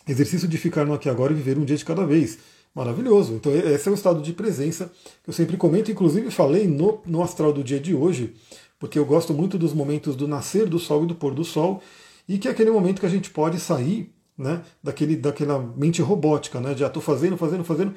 Exercício 0.07 0.47
de 0.47 0.57
ficar 0.57 0.85
no 0.85 0.93
aqui 0.93 1.09
agora 1.09 1.33
e 1.33 1.35
viver 1.35 1.57
um 1.57 1.65
dia 1.65 1.75
de 1.75 1.83
cada 1.83 2.05
vez. 2.05 2.39
Maravilhoso. 2.73 3.33
Então, 3.33 3.53
esse 3.53 3.89
é 3.89 3.91
o 3.91 3.95
estado 3.95 4.21
de 4.21 4.31
presença 4.31 4.89
que 5.21 5.29
eu 5.29 5.33
sempre 5.33 5.57
comento. 5.57 5.91
Inclusive, 5.91 6.31
falei 6.31 6.65
no, 6.65 7.01
no 7.05 7.21
astral 7.21 7.51
do 7.51 7.61
dia 7.61 7.79
de 7.79 7.93
hoje, 7.93 8.33
porque 8.79 8.97
eu 8.97 9.05
gosto 9.05 9.33
muito 9.33 9.57
dos 9.57 9.73
momentos 9.73 10.15
do 10.15 10.29
nascer 10.29 10.65
do 10.65 10.79
sol 10.79 11.03
e 11.03 11.07
do 11.07 11.15
pôr 11.15 11.33
do 11.33 11.43
sol, 11.43 11.83
e 12.27 12.37
que 12.37 12.47
é 12.47 12.51
aquele 12.51 12.71
momento 12.71 12.99
que 12.99 13.05
a 13.05 13.09
gente 13.09 13.29
pode 13.29 13.59
sair 13.59 14.13
né, 14.37 14.61
daquele, 14.83 15.15
daquela 15.15 15.59
mente 15.59 16.01
robótica, 16.01 16.59
né, 16.59 16.73
de 16.73 16.83
ah, 16.83 16.87
estou 16.87 17.01
fazendo, 17.01 17.37
fazendo, 17.37 17.63
fazendo, 17.63 17.95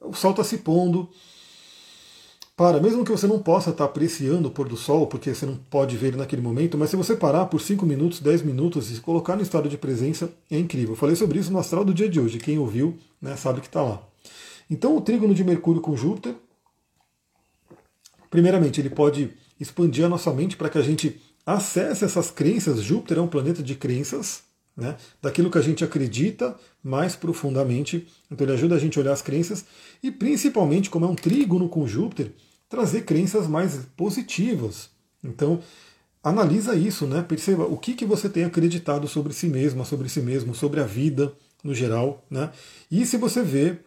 o 0.00 0.12
sol 0.12 0.32
está 0.32 0.44
se 0.44 0.58
pondo, 0.58 1.08
para, 2.58 2.80
mesmo 2.80 3.04
que 3.04 3.12
você 3.12 3.28
não 3.28 3.38
possa 3.38 3.70
estar 3.70 3.84
apreciando 3.84 4.48
o 4.48 4.50
pôr 4.50 4.68
do 4.68 4.76
sol, 4.76 5.06
porque 5.06 5.32
você 5.32 5.46
não 5.46 5.54
pode 5.54 5.96
ver 5.96 6.08
ele 6.08 6.16
naquele 6.16 6.42
momento, 6.42 6.76
mas 6.76 6.90
se 6.90 6.96
você 6.96 7.14
parar 7.14 7.46
por 7.46 7.60
5 7.60 7.86
minutos, 7.86 8.18
10 8.18 8.42
minutos 8.42 8.90
e 8.90 8.96
se 8.96 9.00
colocar 9.00 9.36
no 9.36 9.42
estado 9.42 9.68
de 9.68 9.78
presença, 9.78 10.28
é 10.50 10.58
incrível. 10.58 10.90
Eu 10.90 10.96
falei 10.96 11.14
sobre 11.14 11.38
isso 11.38 11.52
no 11.52 11.60
astral 11.60 11.84
do 11.84 11.94
dia 11.94 12.08
de 12.08 12.18
hoje. 12.18 12.38
Quem 12.38 12.58
ouviu 12.58 12.98
né, 13.22 13.36
sabe 13.36 13.60
que 13.60 13.68
está 13.68 13.80
lá. 13.80 14.02
Então, 14.68 14.96
o 14.96 15.00
trígono 15.00 15.36
de 15.36 15.44
Mercúrio 15.44 15.80
com 15.80 15.96
Júpiter, 15.96 16.34
primeiramente, 18.28 18.80
ele 18.80 18.90
pode 18.90 19.30
expandir 19.60 20.04
a 20.04 20.08
nossa 20.08 20.32
mente 20.32 20.56
para 20.56 20.68
que 20.68 20.78
a 20.78 20.82
gente 20.82 21.16
acesse 21.48 22.04
essas 22.04 22.30
crenças. 22.30 22.82
Júpiter 22.82 23.16
é 23.16 23.20
um 23.22 23.26
planeta 23.26 23.62
de 23.62 23.74
crenças, 23.74 24.42
né, 24.76 24.96
daquilo 25.20 25.50
que 25.50 25.56
a 25.56 25.62
gente 25.62 25.82
acredita 25.82 26.54
mais 26.82 27.16
profundamente. 27.16 28.06
Então, 28.30 28.46
ele 28.46 28.52
ajuda 28.52 28.74
a 28.74 28.78
gente 28.78 28.98
a 28.98 29.02
olhar 29.02 29.12
as 29.12 29.22
crenças 29.22 29.64
e, 30.02 30.10
principalmente, 30.10 30.90
como 30.90 31.06
é 31.06 31.08
um 31.08 31.14
trígono 31.14 31.66
com 31.68 31.86
Júpiter, 31.86 32.32
trazer 32.68 33.02
crenças 33.02 33.46
mais 33.46 33.80
positivas. 33.96 34.90
Então, 35.24 35.60
analisa 36.22 36.74
isso, 36.74 37.06
né? 37.06 37.22
Perceba 37.22 37.64
o 37.64 37.78
que, 37.78 37.94
que 37.94 38.04
você 38.04 38.28
tem 38.28 38.44
acreditado 38.44 39.08
sobre 39.08 39.32
si 39.32 39.46
mesma, 39.46 39.86
sobre 39.86 40.08
si 40.10 40.20
mesmo, 40.20 40.54
sobre 40.54 40.80
a 40.80 40.84
vida 40.84 41.32
no 41.64 41.74
geral, 41.74 42.24
né? 42.30 42.50
E 42.90 43.06
se 43.06 43.16
você 43.16 43.42
vê 43.42 43.78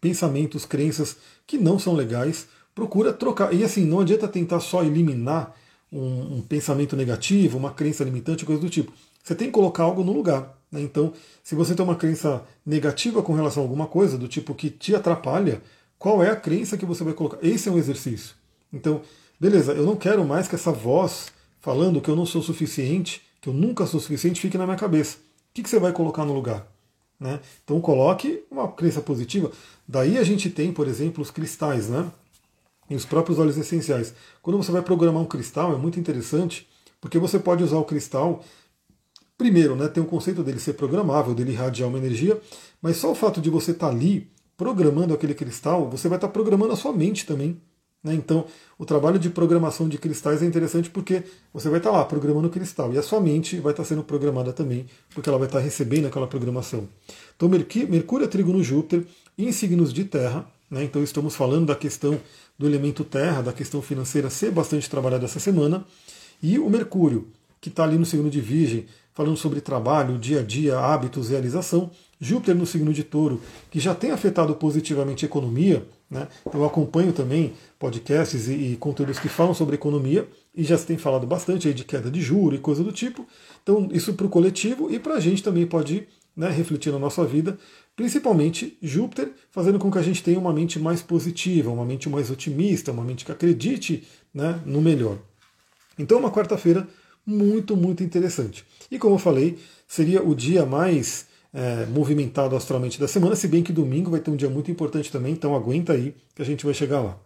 pensamentos, 0.00 0.64
crenças 0.64 1.16
que 1.46 1.58
não 1.58 1.80
são 1.80 1.94
legais, 1.94 2.46
procura 2.72 3.12
trocar. 3.12 3.52
E 3.52 3.64
assim, 3.64 3.84
não 3.84 4.00
adianta 4.00 4.28
tentar 4.28 4.60
só 4.60 4.84
eliminar 4.84 5.52
um, 5.92 6.36
um 6.36 6.42
pensamento 6.42 6.96
negativo, 6.96 7.58
uma 7.58 7.72
crença 7.72 8.04
limitante, 8.04 8.44
coisa 8.44 8.60
do 8.60 8.70
tipo. 8.70 8.92
Você 9.22 9.34
tem 9.34 9.48
que 9.48 9.52
colocar 9.52 9.84
algo 9.84 10.04
no 10.04 10.12
lugar. 10.12 10.56
Né? 10.70 10.80
Então, 10.80 11.12
se 11.42 11.54
você 11.54 11.74
tem 11.74 11.84
uma 11.84 11.96
crença 11.96 12.42
negativa 12.64 13.22
com 13.22 13.34
relação 13.34 13.62
a 13.62 13.66
alguma 13.66 13.86
coisa, 13.86 14.18
do 14.18 14.28
tipo 14.28 14.54
que 14.54 14.70
te 14.70 14.94
atrapalha, 14.94 15.62
qual 15.98 16.22
é 16.22 16.30
a 16.30 16.36
crença 16.36 16.76
que 16.76 16.86
você 16.86 17.02
vai 17.02 17.14
colocar? 17.14 17.38
Esse 17.42 17.68
é 17.68 17.72
um 17.72 17.78
exercício. 17.78 18.34
Então, 18.72 19.00
beleza, 19.40 19.72
eu 19.72 19.84
não 19.84 19.96
quero 19.96 20.24
mais 20.24 20.46
que 20.46 20.54
essa 20.54 20.72
voz 20.72 21.32
falando 21.60 22.00
que 22.00 22.08
eu 22.08 22.16
não 22.16 22.26
sou 22.26 22.42
suficiente, 22.42 23.22
que 23.40 23.48
eu 23.48 23.52
nunca 23.52 23.86
sou 23.86 23.98
suficiente, 24.00 24.40
fique 24.40 24.58
na 24.58 24.66
minha 24.66 24.76
cabeça. 24.76 25.16
O 25.16 25.20
que, 25.54 25.68
você 25.68 25.78
vai 25.78 25.92
colocar 25.92 26.24
no 26.24 26.34
lugar? 26.34 26.66
Né? 27.18 27.40
Então 27.64 27.80
coloque 27.80 28.44
uma 28.50 28.70
crença 28.70 29.00
positiva. 29.00 29.50
Daí 29.88 30.18
a 30.18 30.22
gente 30.22 30.50
tem, 30.50 30.70
por 30.72 30.86
exemplo, 30.86 31.22
os 31.22 31.30
cristais, 31.30 31.88
né? 31.88 32.10
E 32.88 32.94
os 32.94 33.04
próprios 33.04 33.38
óleos 33.38 33.56
essenciais. 33.56 34.14
Quando 34.42 34.56
você 34.56 34.70
vai 34.70 34.82
programar 34.82 35.22
um 35.22 35.26
cristal, 35.26 35.74
é 35.74 35.76
muito 35.76 35.98
interessante, 35.98 36.68
porque 37.00 37.18
você 37.18 37.38
pode 37.38 37.62
usar 37.62 37.78
o 37.78 37.84
cristal. 37.84 38.42
Primeiro, 39.36 39.76
né, 39.76 39.88
tem 39.88 40.02
o 40.02 40.06
conceito 40.06 40.42
dele 40.42 40.58
ser 40.58 40.74
programável, 40.74 41.34
dele 41.34 41.52
irradiar 41.52 41.88
uma 41.88 41.98
energia, 41.98 42.40
mas 42.80 42.96
só 42.96 43.10
o 43.10 43.14
fato 43.14 43.40
de 43.40 43.50
você 43.50 43.72
estar 43.72 43.88
tá 43.88 43.92
ali 43.92 44.30
programando 44.56 45.12
aquele 45.12 45.34
cristal, 45.34 45.88
você 45.90 46.08
vai 46.08 46.16
estar 46.16 46.28
programando 46.28 46.72
a 46.72 46.76
sua 46.76 46.92
mente 46.92 47.26
também. 47.26 47.60
Né? 48.06 48.14
Então, 48.14 48.46
o 48.78 48.84
trabalho 48.84 49.18
de 49.18 49.28
programação 49.28 49.88
de 49.88 49.98
cristais 49.98 50.40
é 50.40 50.46
interessante 50.46 50.88
porque 50.88 51.24
você 51.52 51.68
vai 51.68 51.78
estar 51.78 51.90
lá 51.90 52.04
programando 52.04 52.46
o 52.46 52.50
cristal 52.50 52.92
e 52.94 52.98
a 52.98 53.02
sua 53.02 53.20
mente 53.20 53.58
vai 53.58 53.72
estar 53.72 53.84
sendo 53.84 54.04
programada 54.04 54.52
também, 54.52 54.86
porque 55.12 55.28
ela 55.28 55.38
vai 55.38 55.48
estar 55.48 55.58
recebendo 55.58 56.06
aquela 56.06 56.26
programação. 56.26 56.88
Então, 57.36 57.48
Mercúrio 57.48 58.24
é 58.24 58.28
trigo 58.28 58.52
no 58.52 58.62
Júpiter, 58.62 59.04
em 59.36 59.50
signos 59.50 59.92
de 59.92 60.04
terra. 60.04 60.46
Né? 60.70 60.84
Então, 60.84 61.02
estamos 61.02 61.34
falando 61.34 61.66
da 61.66 61.74
questão 61.74 62.18
do 62.58 62.66
elemento 62.66 63.04
terra, 63.04 63.42
da 63.42 63.52
questão 63.52 63.82
financeira 63.82 64.30
ser 64.30 64.50
bastante 64.50 64.88
trabalhada 64.88 65.24
essa 65.24 65.40
semana. 65.40 65.84
E 66.42 66.58
o 66.58 66.68
Mercúrio, 66.68 67.28
que 67.60 67.68
está 67.68 67.84
ali 67.84 67.98
no 67.98 68.06
signo 68.06 68.30
de 68.30 68.40
Virgem, 68.40 68.86
falando 69.14 69.36
sobre 69.36 69.60
trabalho, 69.60 70.18
dia 70.18 70.40
a 70.40 70.42
dia, 70.42 70.78
hábitos, 70.78 71.30
realização. 71.30 71.90
Júpiter 72.18 72.54
no 72.54 72.64
signo 72.64 72.92
de 72.92 73.04
touro, 73.04 73.42
que 73.70 73.78
já 73.78 73.94
tem 73.94 74.10
afetado 74.10 74.54
positivamente 74.54 75.24
a 75.24 75.28
economia. 75.28 75.86
Né? 76.10 76.26
Eu 76.52 76.64
acompanho 76.64 77.12
também 77.12 77.52
podcasts 77.78 78.48
e, 78.48 78.52
e, 78.52 78.76
conteúdos 78.76 79.18
que 79.18 79.28
falam 79.28 79.52
sobre 79.52 79.74
economia 79.74 80.26
e 80.54 80.64
já 80.64 80.78
se 80.78 80.86
tem 80.86 80.96
falado 80.96 81.26
bastante 81.26 81.68
aí 81.68 81.74
de 81.74 81.84
queda 81.84 82.10
de 82.10 82.22
juros 82.22 82.58
e 82.58 82.62
coisa 82.62 82.82
do 82.82 82.90
tipo. 82.90 83.26
Então, 83.62 83.88
isso 83.92 84.14
para 84.14 84.26
o 84.26 84.30
coletivo 84.30 84.90
e 84.90 84.98
para 84.98 85.14
a 85.14 85.20
gente 85.20 85.42
também 85.42 85.66
pode 85.66 86.08
né, 86.34 86.48
refletir 86.50 86.92
na 86.92 86.98
nossa 86.98 87.24
vida, 87.24 87.58
principalmente 87.96 88.76
Júpiter, 88.82 89.32
fazendo 89.50 89.78
com 89.78 89.90
que 89.90 89.98
a 89.98 90.02
gente 90.02 90.22
tenha 90.22 90.38
uma 90.38 90.52
mente 90.52 90.78
mais 90.78 91.00
positiva, 91.00 91.70
uma 91.70 91.84
mente 91.84 92.08
mais 92.08 92.30
otimista, 92.30 92.92
uma 92.92 93.02
mente 93.02 93.24
que 93.24 93.32
acredite 93.32 94.06
né, 94.32 94.60
no 94.66 94.82
melhor. 94.82 95.18
Então, 95.98 96.18
uma 96.18 96.30
quarta-feira 96.30 96.86
muito, 97.26 97.74
muito 97.74 98.04
interessante. 98.04 98.64
E 98.90 98.98
como 98.98 99.14
eu 99.14 99.18
falei, 99.18 99.58
seria 99.88 100.22
o 100.22 100.34
dia 100.34 100.66
mais 100.66 101.26
é, 101.52 101.86
movimentado 101.86 102.54
astralmente 102.54 103.00
da 103.00 103.08
semana, 103.08 103.34
se 103.34 103.48
bem 103.48 103.62
que 103.62 103.72
domingo 103.72 104.10
vai 104.10 104.20
ter 104.20 104.30
um 104.30 104.36
dia 104.36 104.50
muito 104.50 104.70
importante 104.70 105.10
também, 105.10 105.32
então 105.32 105.56
aguenta 105.56 105.94
aí 105.94 106.14
que 106.34 106.42
a 106.42 106.44
gente 106.44 106.66
vai 106.66 106.74
chegar 106.74 107.00
lá. 107.00 107.18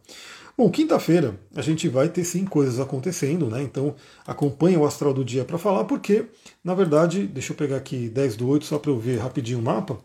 Bom, 0.57 0.71
quinta-feira 0.71 1.35
a 1.55 1.63
gente 1.63 1.89
vai 1.89 2.09
ter 2.09 2.23
sim 2.23 2.45
coisas 2.45 2.79
acontecendo, 2.79 3.47
né? 3.47 3.63
Então 3.63 3.95
acompanha 4.27 4.79
o 4.79 4.85
astral 4.85 5.13
do 5.13 5.25
dia 5.25 5.45
para 5.45 5.59
falar, 5.59 5.85
porque, 5.85 6.27
na 6.63 6.75
verdade, 6.75 7.27
deixa 7.27 7.53
eu 7.53 7.57
pegar 7.57 7.77
aqui 7.77 8.09
10 8.09 8.37
do 8.37 8.49
8 8.49 8.65
só 8.67 8.79
para 8.79 8.91
eu 8.91 8.99
ver 8.99 9.19
rapidinho 9.19 9.59
o 9.59 9.63
mapa, 9.63 9.99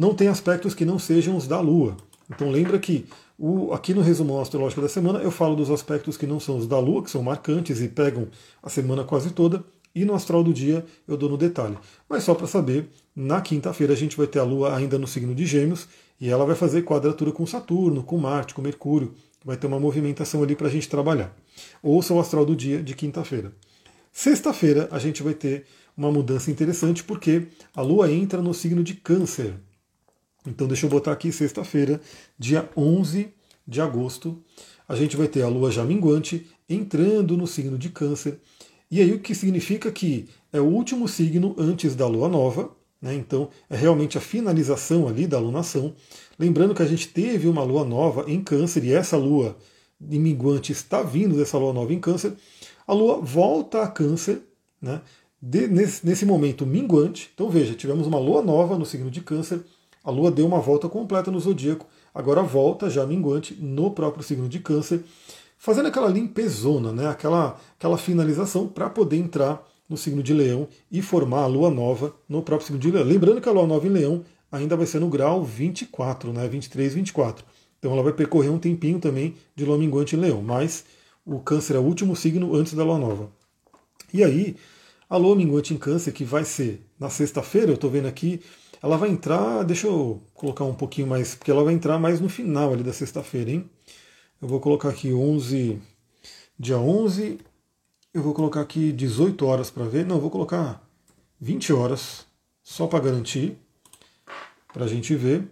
não 0.00 0.14
tem 0.14 0.28
aspectos 0.28 0.74
que 0.74 0.86
não 0.86 0.98
sejam 0.98 1.36
os 1.36 1.46
da 1.46 1.60
Lua. 1.60 1.94
Então 2.30 2.50
lembra 2.50 2.78
que 2.78 3.04
o, 3.38 3.70
aqui 3.74 3.92
no 3.92 4.00
resumo 4.00 4.40
astrológico 4.40 4.80
da 4.80 4.88
semana 4.88 5.18
eu 5.18 5.30
falo 5.30 5.54
dos 5.54 5.70
aspectos 5.70 6.16
que 6.16 6.26
não 6.26 6.40
são 6.40 6.56
os 6.56 6.66
da 6.66 6.78
Lua, 6.78 7.02
que 7.02 7.10
são 7.10 7.22
marcantes 7.22 7.82
e 7.82 7.88
pegam 7.88 8.28
a 8.62 8.70
semana 8.70 9.04
quase 9.04 9.28
toda, 9.28 9.62
e 9.94 10.06
no 10.06 10.14
astral 10.14 10.42
do 10.42 10.54
dia 10.54 10.86
eu 11.06 11.18
dou 11.18 11.28
no 11.28 11.36
detalhe. 11.36 11.76
Mas 12.08 12.24
só 12.24 12.34
para 12.34 12.46
saber, 12.46 12.88
na 13.14 13.42
quinta-feira 13.42 13.92
a 13.92 13.96
gente 13.96 14.16
vai 14.16 14.26
ter 14.26 14.38
a 14.38 14.42
Lua 14.42 14.74
ainda 14.74 14.98
no 14.98 15.06
signo 15.06 15.34
de 15.34 15.44
Gêmeos 15.44 15.86
e 16.18 16.30
ela 16.30 16.46
vai 16.46 16.56
fazer 16.56 16.80
quadratura 16.80 17.30
com 17.30 17.44
Saturno, 17.44 18.02
com 18.02 18.16
Marte, 18.16 18.54
com 18.54 18.62
Mercúrio. 18.62 19.12
Vai 19.44 19.58
ter 19.58 19.66
uma 19.66 19.78
movimentação 19.78 20.42
ali 20.42 20.56
para 20.56 20.68
a 20.68 20.70
gente 20.70 20.88
trabalhar. 20.88 21.36
Ouça 21.82 22.14
o 22.14 22.20
astral 22.20 22.46
do 22.46 22.56
dia 22.56 22.82
de 22.82 22.94
quinta-feira. 22.94 23.52
Sexta-feira 24.10 24.88
a 24.90 24.98
gente 24.98 25.22
vai 25.22 25.34
ter 25.34 25.66
uma 25.94 26.10
mudança 26.10 26.50
interessante 26.50 27.04
porque 27.04 27.48
a 27.76 27.82
Lua 27.82 28.10
entra 28.10 28.40
no 28.40 28.54
signo 28.54 28.82
de 28.82 28.94
Câncer. 28.94 29.56
Então 30.46 30.66
deixa 30.66 30.86
eu 30.86 30.90
botar 30.90 31.12
aqui 31.12 31.30
sexta-feira, 31.30 32.00
dia 32.38 32.68
11 32.76 33.32
de 33.66 33.80
agosto, 33.80 34.42
a 34.88 34.96
gente 34.96 35.16
vai 35.16 35.28
ter 35.28 35.42
a 35.42 35.48
lua 35.48 35.70
já 35.70 35.84
minguante 35.84 36.46
entrando 36.68 37.36
no 37.36 37.46
signo 37.46 37.78
de 37.78 37.90
câncer. 37.90 38.40
E 38.90 39.00
aí 39.00 39.12
o 39.12 39.20
que 39.20 39.34
significa 39.34 39.92
que 39.92 40.28
é 40.52 40.60
o 40.60 40.64
último 40.64 41.06
signo 41.06 41.54
antes 41.56 41.94
da 41.94 42.06
lua 42.08 42.28
nova, 42.28 42.74
né? 43.00 43.14
então 43.14 43.48
é 43.68 43.76
realmente 43.76 44.18
a 44.18 44.20
finalização 44.20 45.06
ali 45.06 45.26
da 45.26 45.38
lunação. 45.38 45.94
Lembrando 46.38 46.74
que 46.74 46.82
a 46.82 46.86
gente 46.86 47.08
teve 47.08 47.46
uma 47.46 47.62
lua 47.62 47.84
nova 47.84 48.24
em 48.28 48.42
Câncer 48.42 48.84
e 48.84 48.92
essa 48.92 49.16
lua 49.16 49.56
de 50.00 50.18
minguante 50.18 50.72
está 50.72 51.02
vindo 51.02 51.36
dessa 51.36 51.58
lua 51.58 51.72
nova 51.72 51.92
em 51.92 52.00
Câncer. 52.00 52.32
A 52.86 52.92
lua 52.92 53.20
volta 53.20 53.82
a 53.82 53.88
Câncer, 53.88 54.42
né? 54.80 55.02
De, 55.40 55.68
nesse, 55.68 56.04
nesse 56.04 56.26
momento 56.26 56.66
minguante. 56.66 57.30
Então 57.32 57.48
veja, 57.48 57.74
tivemos 57.74 58.06
uma 58.06 58.18
lua 58.18 58.42
nova 58.42 58.76
no 58.76 58.84
signo 58.84 59.10
de 59.10 59.20
Câncer, 59.20 59.62
a 60.04 60.10
lua 60.10 60.30
deu 60.30 60.46
uma 60.46 60.60
volta 60.60 60.88
completa 60.88 61.30
no 61.30 61.40
zodíaco, 61.40 61.86
agora 62.14 62.42
volta 62.42 62.88
já 62.88 63.04
minguante 63.06 63.54
no 63.54 63.90
próprio 63.90 64.22
signo 64.22 64.48
de 64.48 64.58
Câncer 64.58 65.04
fazendo 65.60 65.88
aquela 65.88 66.08
limpezona, 66.08 66.90
né? 66.90 67.06
aquela, 67.06 67.60
aquela 67.78 67.98
finalização 67.98 68.66
para 68.66 68.88
poder 68.88 69.18
entrar 69.18 69.62
no 69.86 69.96
signo 69.96 70.22
de 70.22 70.32
Leão 70.32 70.66
e 70.90 71.02
formar 71.02 71.42
a 71.42 71.46
lua 71.46 71.70
nova 71.70 72.14
no 72.26 72.42
próprio 72.42 72.66
signo 72.66 72.80
de 72.80 72.90
Leão. 72.90 73.04
Lembrando 73.04 73.42
que 73.42 73.48
a 73.48 73.52
lua 73.52 73.66
nova 73.66 73.86
em 73.86 73.90
Leão 73.90 74.24
ainda 74.50 74.74
vai 74.74 74.86
ser 74.86 75.00
no 75.00 75.08
grau 75.10 75.44
24, 75.44 76.32
né? 76.32 76.48
23, 76.48 76.94
24. 76.94 77.44
Então 77.78 77.92
ela 77.92 78.02
vai 78.02 78.12
percorrer 78.14 78.48
um 78.48 78.58
tempinho 78.58 78.98
também 78.98 79.34
de 79.54 79.66
lua 79.66 79.76
minguante 79.76 80.16
em 80.16 80.18
Leão, 80.18 80.40
mas 80.40 80.84
o 81.26 81.38
Câncer 81.40 81.76
é 81.76 81.78
o 81.78 81.82
último 81.82 82.16
signo 82.16 82.56
antes 82.56 82.72
da 82.72 82.82
lua 82.82 82.98
nova. 82.98 83.30
E 84.14 84.24
aí, 84.24 84.56
a 85.10 85.18
lua 85.18 85.36
minguante 85.36 85.74
em 85.74 85.76
Câncer, 85.76 86.12
que 86.12 86.24
vai 86.24 86.44
ser 86.44 86.86
na 86.98 87.10
sexta-feira, 87.10 87.70
eu 87.70 87.74
estou 87.74 87.90
vendo 87.90 88.06
aqui, 88.06 88.40
ela 88.82 88.96
vai 88.96 89.10
entrar, 89.10 89.62
deixa 89.64 89.86
eu 89.86 90.20
colocar 90.34 90.64
um 90.64 90.74
pouquinho 90.74 91.06
mais, 91.06 91.34
porque 91.34 91.50
ela 91.50 91.64
vai 91.64 91.74
entrar 91.74 91.98
mais 91.98 92.20
no 92.20 92.28
final 92.28 92.72
ali 92.72 92.82
da 92.82 92.92
sexta-feira, 92.92 93.50
hein? 93.50 93.70
Eu 94.40 94.48
vou 94.48 94.58
colocar 94.58 94.88
aqui 94.88 95.12
11, 95.12 95.78
dia 96.58 96.78
11, 96.78 97.38
eu 98.12 98.22
vou 98.22 98.34
colocar 98.34 98.60
aqui 98.60 98.90
18 98.90 99.46
horas 99.46 99.70
para 99.70 99.84
ver. 99.84 100.04
Não, 100.04 100.16
eu 100.16 100.20
vou 100.20 100.30
colocar 100.30 100.82
20 101.40 101.72
horas, 101.72 102.26
só 102.62 102.86
para 102.86 103.04
garantir, 103.04 103.56
para 104.72 104.84
a 104.84 104.88
gente 104.88 105.14
ver. 105.14 105.46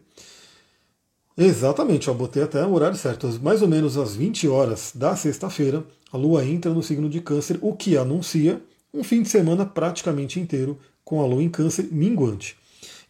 Exatamente, 1.36 2.10
ó, 2.10 2.14
botei 2.14 2.42
até 2.42 2.64
o 2.66 2.72
horário 2.72 2.96
certo. 2.96 3.28
Mais 3.40 3.62
ou 3.62 3.68
menos 3.68 3.96
às 3.96 4.16
20 4.16 4.48
horas 4.48 4.92
da 4.94 5.14
sexta-feira, 5.14 5.84
a 6.10 6.16
Lua 6.16 6.44
entra 6.44 6.72
no 6.72 6.82
signo 6.82 7.08
de 7.08 7.20
Câncer, 7.20 7.58
o 7.62 7.76
que 7.76 7.96
anuncia 7.96 8.60
um 8.92 9.04
fim 9.04 9.22
de 9.22 9.28
semana 9.28 9.64
praticamente 9.64 10.40
inteiro 10.40 10.78
com 11.04 11.22
a 11.22 11.26
Lua 11.26 11.42
em 11.42 11.48
Câncer 11.48 11.88
minguante. 11.92 12.57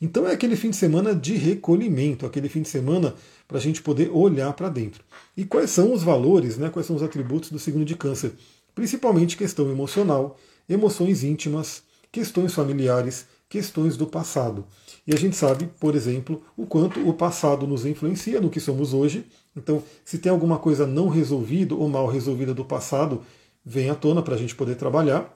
Então 0.00 0.26
é 0.26 0.32
aquele 0.32 0.56
fim 0.56 0.70
de 0.70 0.76
semana 0.76 1.14
de 1.14 1.34
recolhimento, 1.34 2.24
aquele 2.24 2.48
fim 2.48 2.62
de 2.62 2.68
semana 2.68 3.14
para 3.46 3.58
a 3.58 3.60
gente 3.60 3.82
poder 3.82 4.10
olhar 4.10 4.52
para 4.52 4.68
dentro. 4.68 5.02
E 5.36 5.44
quais 5.44 5.70
são 5.70 5.92
os 5.92 6.02
valores, 6.02 6.56
né, 6.56 6.70
quais 6.70 6.86
são 6.86 6.94
os 6.94 7.02
atributos 7.02 7.50
do 7.50 7.58
signo 7.58 7.84
de 7.84 7.96
Câncer? 7.96 8.32
Principalmente 8.74 9.36
questão 9.36 9.68
emocional, 9.70 10.38
emoções 10.68 11.24
íntimas, 11.24 11.82
questões 12.12 12.54
familiares, 12.54 13.26
questões 13.48 13.96
do 13.96 14.06
passado. 14.06 14.64
E 15.06 15.12
a 15.12 15.16
gente 15.16 15.34
sabe, 15.34 15.68
por 15.80 15.94
exemplo, 15.94 16.42
o 16.56 16.66
quanto 16.66 17.00
o 17.08 17.14
passado 17.14 17.66
nos 17.66 17.86
influencia 17.86 18.40
no 18.40 18.50
que 18.50 18.60
somos 18.60 18.92
hoje. 18.92 19.24
Então, 19.56 19.82
se 20.04 20.18
tem 20.18 20.30
alguma 20.30 20.58
coisa 20.58 20.86
não 20.86 21.08
resolvida 21.08 21.74
ou 21.74 21.88
mal 21.88 22.06
resolvida 22.06 22.52
do 22.54 22.64
passado, 22.64 23.22
vem 23.64 23.90
à 23.90 23.94
tona 23.94 24.22
para 24.22 24.34
a 24.34 24.38
gente 24.38 24.54
poder 24.54 24.76
trabalhar. 24.76 25.34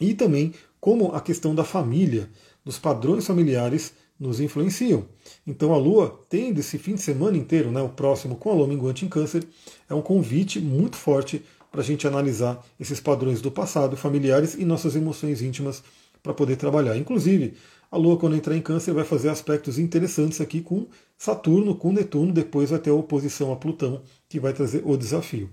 E 0.00 0.14
também 0.14 0.52
como 0.80 1.12
a 1.12 1.20
questão 1.20 1.54
da 1.54 1.64
família 1.64 2.28
dos 2.64 2.78
padrões 2.78 3.26
familiares 3.26 3.92
nos 4.18 4.40
influenciam. 4.40 5.04
Então 5.46 5.72
a 5.74 5.76
Lua 5.76 6.20
tem 6.28 6.50
esse 6.56 6.78
fim 6.78 6.94
de 6.94 7.02
semana 7.02 7.36
inteiro, 7.36 7.70
né, 7.70 7.82
o 7.82 7.88
próximo 7.88 8.36
com 8.36 8.50
a 8.50 8.54
Lua 8.54 8.66
minguante 8.66 9.04
em 9.04 9.08
Câncer, 9.08 9.44
é 9.88 9.94
um 9.94 10.02
convite 10.02 10.60
muito 10.60 10.96
forte 10.96 11.42
para 11.70 11.80
a 11.80 11.84
gente 11.84 12.06
analisar 12.06 12.64
esses 12.78 13.00
padrões 13.00 13.40
do 13.40 13.50
passado, 13.50 13.96
familiares 13.96 14.54
e 14.54 14.64
nossas 14.64 14.94
emoções 14.94 15.42
íntimas 15.42 15.82
para 16.22 16.32
poder 16.32 16.56
trabalhar. 16.56 16.96
Inclusive, 16.96 17.54
a 17.90 17.96
Lua, 17.96 18.16
quando 18.16 18.36
entrar 18.36 18.56
em 18.56 18.60
Câncer, 18.60 18.92
vai 18.92 19.04
fazer 19.04 19.28
aspectos 19.28 19.78
interessantes 19.78 20.40
aqui 20.40 20.60
com 20.60 20.86
Saturno, 21.18 21.74
com 21.74 21.92
Netuno, 21.92 22.32
depois 22.32 22.70
vai 22.70 22.78
ter 22.78 22.90
a 22.90 22.94
oposição 22.94 23.52
a 23.52 23.56
Plutão, 23.56 24.02
que 24.28 24.40
vai 24.40 24.52
trazer 24.52 24.82
o 24.84 24.96
desafio. 24.96 25.50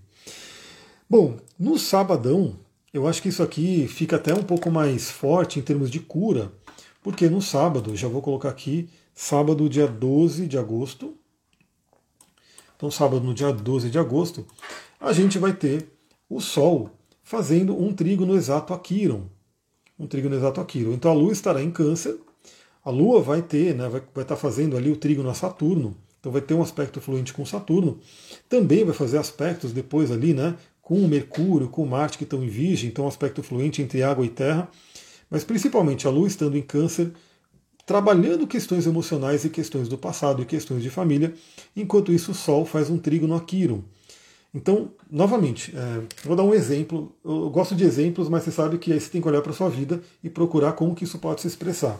Bom, 1.10 1.38
no 1.60 1.78
sabadão, 1.78 2.56
eu 2.94 3.08
acho 3.08 3.22
que 3.22 3.30
isso 3.30 3.44
aqui 3.44 3.88
fica 3.88 4.16
até 4.16 4.34
um 4.34 4.44
pouco 4.44 4.72
mais 4.72 5.10
forte 5.12 5.60
em 5.60 5.62
termos 5.62 5.90
de 5.92 6.00
cura, 6.00 6.52
porque 7.04 7.30
no 7.30 7.42
sábado, 7.42 7.96
já 7.96 8.08
vou 8.08 8.22
colocar 8.22 8.50
aqui, 8.50 8.88
sábado, 9.14 9.68
dia 9.68 9.88
12 9.88 10.48
de 10.48 10.58
agosto. 10.58 11.16
Então, 12.76 12.92
sábado, 12.92 13.26
no 13.26 13.34
dia 13.34 13.52
12 13.52 13.90
de 13.90 13.98
agosto, 13.98 14.46
a 15.00 15.12
gente 15.14 15.38
vai 15.38 15.54
ter 15.54 15.88
o 16.30 16.40
Sol 16.40 16.92
fazendo 17.24 17.80
um 17.80 17.94
trígono 17.94 18.36
exato 18.36 18.74
a 18.74 18.80
Quiron. 18.80 19.24
Um 19.98 20.08
trígono 20.08 20.36
exato 20.36 20.62
a 20.62 20.66
Quiron. 20.66 20.94
Então, 20.94 21.12
a 21.12 21.14
Lua 21.14 21.32
estará 21.32 21.62
em 21.62 21.72
Câncer. 21.72 22.18
A 22.84 22.90
Lua 22.90 23.22
vai 23.22 23.42
ter, 23.42 23.76
né, 23.76 23.88
vai, 23.88 24.02
estar 24.22 24.36
fazendo 24.36 24.76
ali 24.76 24.92
o 24.92 24.96
trígono 24.96 25.30
a 25.30 25.34
Saturno. 25.34 25.96
Então, 26.20 26.32
vai 26.32 26.42
ter 26.42 26.54
um 26.54 26.62
aspecto 26.62 27.02
fluente 27.02 27.34
com 27.34 27.46
Saturno. 27.46 28.00
Também 28.48 28.84
vai 28.84 28.94
fazer 28.94 29.18
aspectos 29.18 29.72
depois 29.72 30.12
ali, 30.12 30.34
né, 30.34 30.56
com 30.82 31.08
Mercúrio, 31.08 31.68
com 31.68 31.86
Marte 31.86 32.18
que 32.18 32.24
estão 32.24 32.44
em 32.44 32.50
Virgem. 32.50 32.90
Então, 32.90 33.06
um 33.06 33.08
aspecto 33.08 33.42
fluente 33.42 33.82
entre 33.82 34.04
água 34.04 34.26
e 34.26 34.30
terra 34.30 34.70
mas 35.32 35.46
principalmente 35.46 36.06
a 36.06 36.12
Lua 36.12 36.28
estando 36.28 36.58
em 36.58 36.62
Câncer, 36.62 37.14
trabalhando 37.86 38.46
questões 38.46 38.86
emocionais 38.86 39.46
e 39.46 39.50
questões 39.50 39.88
do 39.88 39.98
passado 39.98 40.42
e 40.42 40.46
questões 40.46 40.84
de 40.84 40.90
família, 40.90 41.34
enquanto 41.76 42.12
isso 42.12 42.32
o 42.32 42.36
Sol 42.36 42.66
faz 42.66 42.90
um 42.90 42.98
trígono 42.98 43.34
a 43.36 43.42
Quiron. 43.42 43.82
Então, 44.54 44.92
novamente, 45.10 45.74
é, 45.76 46.02
vou 46.26 46.36
dar 46.36 46.44
um 46.44 46.54
exemplo. 46.54 47.16
Eu 47.24 47.50
gosto 47.50 47.74
de 47.74 47.86
exemplos, 47.86 48.28
mas 48.28 48.44
você 48.44 48.52
sabe 48.52 48.78
que 48.78 48.92
aí 48.92 49.00
você 49.00 49.10
tem 49.10 49.22
que 49.22 49.28
olhar 49.28 49.42
para 49.42 49.52
a 49.52 49.56
sua 49.56 49.70
vida 49.70 50.02
e 50.22 50.30
procurar 50.30 50.74
como 50.74 50.94
que 50.94 51.06
isso 51.06 51.18
pode 51.20 51.40
se 51.40 51.48
expressar. 51.48 51.98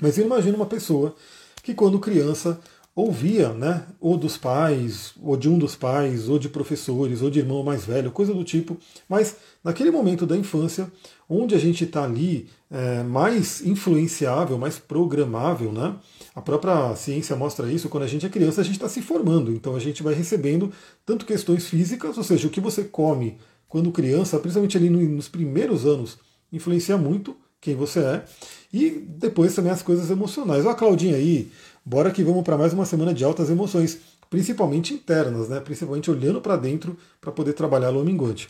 Mas 0.00 0.18
imagina 0.18 0.56
uma 0.56 0.66
pessoa 0.66 1.14
que 1.62 1.72
quando 1.72 2.00
criança 2.00 2.60
ouvia, 2.94 3.50
né, 3.52 3.86
ou 4.00 4.16
dos 4.16 4.36
pais, 4.36 5.14
ou 5.22 5.36
de 5.36 5.48
um 5.48 5.58
dos 5.58 5.76
pais, 5.76 6.28
ou 6.28 6.38
de 6.38 6.48
professores, 6.48 7.22
ou 7.22 7.30
de 7.30 7.38
irmão 7.38 7.62
mais 7.62 7.84
velho, 7.84 8.10
coisa 8.10 8.34
do 8.34 8.42
tipo, 8.42 8.76
mas 9.08 9.36
naquele 9.62 9.90
momento 9.90 10.26
da 10.26 10.36
infância, 10.36 10.90
onde 11.30 11.54
a 11.54 11.58
gente 11.58 11.84
está 11.84 12.02
ali 12.02 12.48
é, 12.68 13.04
mais 13.04 13.64
influenciável, 13.64 14.58
mais 14.58 14.80
programável, 14.80 15.70
né? 15.70 15.94
A 16.34 16.42
própria 16.42 16.94
ciência 16.96 17.36
mostra 17.36 17.70
isso, 17.72 17.88
quando 17.88 18.02
a 18.02 18.08
gente 18.08 18.26
é 18.26 18.28
criança, 18.28 18.60
a 18.60 18.64
gente 18.64 18.74
está 18.74 18.88
se 18.88 19.00
formando, 19.00 19.52
então 19.52 19.76
a 19.76 19.78
gente 19.78 20.02
vai 20.02 20.12
recebendo 20.12 20.72
tanto 21.06 21.24
questões 21.24 21.68
físicas, 21.68 22.18
ou 22.18 22.24
seja, 22.24 22.48
o 22.48 22.50
que 22.50 22.60
você 22.60 22.82
come 22.82 23.38
quando 23.68 23.92
criança, 23.92 24.40
principalmente 24.40 24.76
ali 24.76 24.90
nos 24.90 25.28
primeiros 25.28 25.86
anos, 25.86 26.18
influencia 26.52 26.96
muito 26.96 27.36
quem 27.60 27.76
você 27.76 28.00
é, 28.00 28.24
e 28.72 28.90
depois 28.90 29.54
também 29.54 29.70
as 29.70 29.82
coisas 29.82 30.10
emocionais. 30.10 30.66
A 30.66 30.74
Claudinha 30.74 31.14
aí, 31.14 31.48
bora 31.84 32.10
que 32.10 32.24
vamos 32.24 32.42
para 32.42 32.58
mais 32.58 32.72
uma 32.72 32.84
semana 32.84 33.14
de 33.14 33.22
altas 33.22 33.50
emoções, 33.50 34.00
principalmente 34.28 34.94
internas, 34.94 35.48
né? 35.48 35.60
principalmente 35.60 36.10
olhando 36.10 36.40
para 36.40 36.56
dentro 36.56 36.96
para 37.20 37.30
poder 37.30 37.52
trabalhar 37.52 37.90
o 37.90 38.04
minguante. 38.04 38.48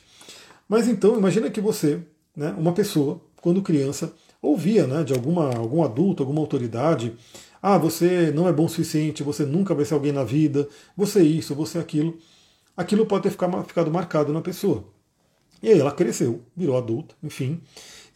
Mas 0.69 0.87
então, 0.87 1.19
imagina 1.19 1.51
que 1.51 1.61
você, 1.61 2.01
né, 2.37 2.55
uma 2.59 2.73
pessoa, 2.73 3.21
quando 3.41 3.63
criança, 3.63 4.13
ouvia 4.41 4.87
né, 4.87 5.05
de 5.05 5.13
alguma, 5.13 5.55
algum 5.55 5.83
adulto, 5.83 6.23
alguma 6.23 6.41
autoridade, 6.41 7.15
ah, 7.63 7.77
você 7.77 8.31
não 8.31 8.49
é 8.49 8.53
bom 8.53 8.65
o 8.65 8.69
suficiente, 8.69 9.23
você 9.23 9.45
nunca 9.45 9.75
vai 9.75 9.85
ser 9.85 9.95
alguém 9.95 10.13
na 10.13 10.25
vida, 10.25 10.69
você 10.97 11.21
é 11.21 11.25
isso, 11.25 11.55
você 11.55 11.79
é 11.79 11.81
aquilo. 11.81 12.19
Aquilo 12.77 13.05
pode 13.05 13.25
ter 13.25 13.31
ficado 13.31 13.91
marcado 13.91 14.33
na 14.33 14.41
pessoa. 14.41 14.85
E 15.63 15.69
aí 15.69 15.79
ela 15.79 15.93
cresceu, 15.93 16.41
virou 16.57 16.79
adulta, 16.79 17.15
enfim. 17.23 17.61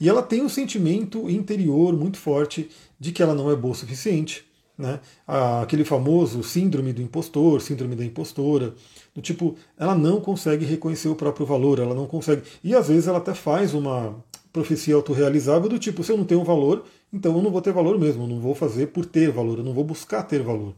E 0.01 0.09
ela 0.09 0.23
tem 0.23 0.41
um 0.43 0.49
sentimento 0.49 1.29
interior 1.29 1.95
muito 1.95 2.17
forte 2.17 2.71
de 2.99 3.13
que 3.13 3.23
ela 3.23 3.35
não 3.35 3.51
é 3.51 3.57
boa 3.57 3.73
o 3.73 3.77
suficiente. 3.77 4.47
Né? 4.77 4.99
Aquele 5.27 5.85
famoso 5.85 6.43
síndrome 6.43 6.93
do 6.93 7.01
impostor, 7.01 7.61
síndrome 7.61 7.95
da 7.95 8.05
impostora, 8.05 8.75
do 9.15 9.23
tipo, 9.23 9.57
ela 9.79 9.95
não 9.95 10.21
consegue 10.21 10.65
reconhecer 10.65 11.09
o 11.09 11.15
próprio 11.15 11.47
valor, 11.47 11.79
ela 11.79 11.95
não 11.95 12.07
consegue. 12.07 12.43
E 12.63 12.75
às 12.75 12.89
vezes 12.89 13.07
ela 13.07 13.19
até 13.19 13.35
faz 13.35 13.73
uma 13.73 14.17
profecia 14.53 14.95
autorrealizável 14.95 15.69
do 15.69 15.79
tipo, 15.79 16.03
se 16.05 16.13
eu 16.13 16.17
não 16.17 16.25
tenho 16.25 16.45
valor, 16.45 16.85
então 17.13 17.37
eu 17.37 17.43
não 17.43 17.51
vou 17.51 17.61
ter 17.61 17.73
valor 17.73 17.99
mesmo, 17.99 18.25
eu 18.25 18.29
não 18.29 18.41
vou 18.41 18.55
fazer 18.55 18.89
por 18.89 19.05
ter 19.05 19.31
valor, 19.31 19.59
eu 19.59 19.65
não 19.65 19.75
vou 19.75 19.85
buscar 19.85 20.23
ter 20.23 20.43
valor. 20.43 20.75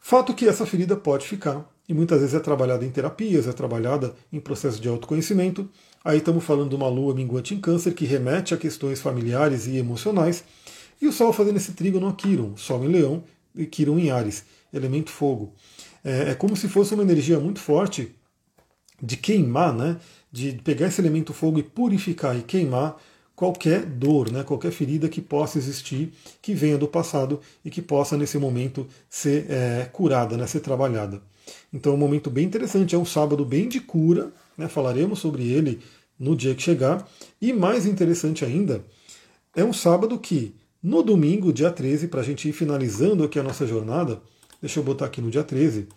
Fato 0.00 0.34
que 0.34 0.48
essa 0.48 0.66
ferida 0.66 0.96
pode 0.96 1.26
ficar, 1.26 1.68
e 1.88 1.94
muitas 1.94 2.20
vezes 2.20 2.34
é 2.34 2.40
trabalhada 2.40 2.84
em 2.84 2.90
terapias, 2.90 3.46
é 3.46 3.52
trabalhada 3.52 4.14
em 4.32 4.40
processo 4.40 4.80
de 4.80 4.88
autoconhecimento. 4.88 5.68
Aí 6.04 6.18
estamos 6.18 6.42
falando 6.44 6.70
de 6.70 6.76
uma 6.76 6.88
lua 6.88 7.14
minguante 7.14 7.52
em 7.54 7.60
câncer 7.60 7.94
que 7.94 8.04
remete 8.04 8.54
a 8.54 8.56
questões 8.56 9.00
familiares 9.00 9.66
e 9.66 9.76
emocionais. 9.76 10.44
E 11.00 11.06
o 11.06 11.12
Sol 11.12 11.32
fazendo 11.32 11.56
esse 11.56 11.72
trígono 11.72 12.08
a 12.08 12.12
Quiron, 12.12 12.56
Sol 12.56 12.84
em 12.84 12.88
Leão 12.88 13.24
e 13.54 13.66
Quiron 13.66 13.98
em 13.98 14.10
Ares, 14.10 14.44
elemento 14.72 15.10
fogo. 15.10 15.54
É, 16.04 16.30
é 16.30 16.34
como 16.34 16.56
se 16.56 16.68
fosse 16.68 16.94
uma 16.94 17.02
energia 17.02 17.38
muito 17.40 17.60
forte 17.60 18.14
de 19.02 19.16
queimar, 19.16 19.74
né? 19.74 19.98
de 20.30 20.52
pegar 20.64 20.86
esse 20.86 21.00
elemento 21.00 21.32
fogo 21.32 21.58
e 21.58 21.62
purificar 21.62 22.36
e 22.36 22.42
queimar 22.42 22.96
qualquer 23.34 23.86
dor, 23.86 24.30
né, 24.30 24.44
qualquer 24.44 24.70
ferida 24.70 25.08
que 25.08 25.20
possa 25.20 25.56
existir, 25.56 26.12
que 26.42 26.52
venha 26.52 26.76
do 26.76 26.86
passado 26.86 27.40
e 27.64 27.70
que 27.70 27.80
possa 27.80 28.16
nesse 28.16 28.36
momento 28.36 28.86
ser 29.08 29.46
é, 29.48 29.88
curada, 29.90 30.36
né, 30.36 30.46
ser 30.46 30.60
trabalhada. 30.60 31.22
Então 31.72 31.92
é 31.92 31.94
um 31.94 31.98
momento 31.98 32.28
bem 32.28 32.44
interessante, 32.44 32.94
é 32.94 32.98
um 32.98 33.04
sábado 33.04 33.42
bem 33.44 33.66
de 33.66 33.80
cura, 33.80 34.30
né, 34.58 34.68
falaremos 34.68 35.20
sobre 35.20 35.50
ele 35.50 35.80
no 36.18 36.36
dia 36.36 36.54
que 36.54 36.62
chegar. 36.62 37.08
E 37.40 37.50
mais 37.50 37.86
interessante 37.86 38.44
ainda, 38.44 38.84
é 39.56 39.64
um 39.64 39.72
sábado 39.72 40.18
que, 40.18 40.54
no 40.82 41.02
domingo, 41.02 41.52
dia 41.52 41.70
13, 41.70 42.08
para 42.08 42.20
a 42.20 42.24
gente 42.24 42.48
ir 42.48 42.52
finalizando 42.52 43.22
aqui 43.22 43.38
a 43.38 43.42
nossa 43.42 43.66
jornada, 43.66 44.20
deixa 44.60 44.80
eu 44.80 44.84
botar 44.84 45.06
aqui 45.06 45.20
no 45.20 45.30
dia 45.30 45.44
13. 45.44 45.88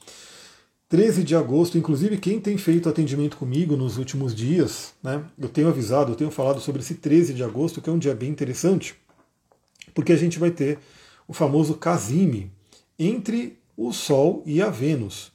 13 0.89 1.23
de 1.23 1.35
agosto, 1.35 1.77
inclusive 1.77 2.17
quem 2.17 2.39
tem 2.39 2.57
feito 2.57 2.89
atendimento 2.89 3.37
comigo 3.37 3.75
nos 3.75 3.97
últimos 3.97 4.35
dias, 4.35 4.93
né, 5.01 5.23
eu 5.39 5.49
tenho 5.49 5.69
avisado, 5.69 6.11
eu 6.11 6.15
tenho 6.15 6.29
falado 6.29 6.59
sobre 6.59 6.81
esse 6.81 6.95
13 6.95 7.33
de 7.33 7.43
agosto, 7.43 7.81
que 7.81 7.89
é 7.89 7.93
um 7.93 7.97
dia 7.97 8.13
bem 8.13 8.29
interessante, 8.29 8.93
porque 9.93 10.11
a 10.11 10.17
gente 10.17 10.37
vai 10.37 10.51
ter 10.51 10.79
o 11.27 11.33
famoso 11.33 11.75
casime 11.75 12.51
entre 12.99 13.57
o 13.75 13.91
Sol 13.91 14.43
e 14.45 14.61
a 14.61 14.69
Vênus. 14.69 15.31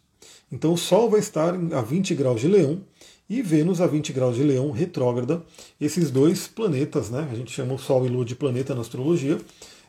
Então 0.53 0.75
o 0.75 0.79
Sol 0.79 1.11
vai 1.11 1.21
estar 1.21 1.55
a 1.55 1.81
20 1.81 2.15
graus 2.15 2.41
de 2.41 2.49
Leão 2.49 2.83
e 3.29 3.43
Vênus 3.43 3.81
a 3.81 3.87
20 3.87 4.13
graus 4.13 4.37
de 4.37 4.43
Leão, 4.43 4.71
retrógrada. 4.71 5.43
Esses 5.81 6.11
dois 6.11 6.49
planetas, 6.49 7.11
né, 7.11 7.29
a 7.31 7.35
gente 7.35 7.53
chama 7.53 7.75
o 7.75 7.79
Sol 7.79 8.07
e 8.07 8.09
Lua 8.09 8.25
de 8.25 8.35
planeta 8.35 8.75
na 8.75 8.81
astrologia, 8.81 9.39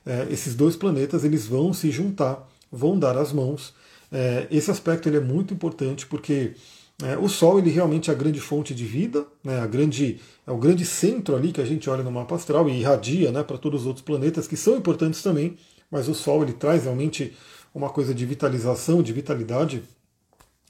é, 0.06 0.28
esses 0.30 0.56
dois 0.56 0.76
planetas 0.76 1.24
eles 1.24 1.46
vão 1.46 1.74
se 1.74 1.90
juntar, 1.92 2.48
vão 2.72 2.98
dar 2.98 3.18
as 3.18 3.32
mãos. 3.32 3.74
É, 4.12 4.48
esse 4.50 4.70
aspecto 4.72 5.08
ele 5.08 5.18
é 5.18 5.22
muito 5.22 5.54
importante 5.54 6.06
porque 6.06 6.54
é, 7.02 7.18
o 7.18 7.30
Sol 7.30 7.60
ele 7.60 7.70
realmente 7.70 8.10
é 8.10 8.14
a 8.14 8.16
grande 8.16 8.42
fonte 8.42 8.76
de 8.76 8.84
vida, 8.84 9.26
né, 9.44 9.60
a 9.60 9.68
grande, 9.68 10.20
é 10.46 10.52
o 10.52 10.58
grande 10.58 10.86
centro 10.86 11.36
ali 11.36 11.52
que 11.52 11.62
a 11.62 11.66
gente 11.66 11.90
olha 11.90 12.04
no 12.04 12.12
mapa 12.12 12.36
astral 12.36 12.68
e 12.70 12.80
irradia 12.80 13.32
né, 13.32 13.42
para 13.42 13.58
todos 13.58 13.82
os 13.82 13.88
outros 13.88 14.04
planetas 14.04 14.48
que 14.48 14.58
são 14.58 14.76
importantes 14.76 15.22
também, 15.22 15.56
mas 15.90 16.10
o 16.10 16.14
Sol 16.14 16.44
ele 16.44 16.54
traz 16.54 16.84
realmente 16.84 17.34
uma 17.74 17.90
coisa 17.90 18.14
de 18.14 18.26
vitalização, 18.26 19.02
de 19.02 19.14
vitalidade. 19.14 19.84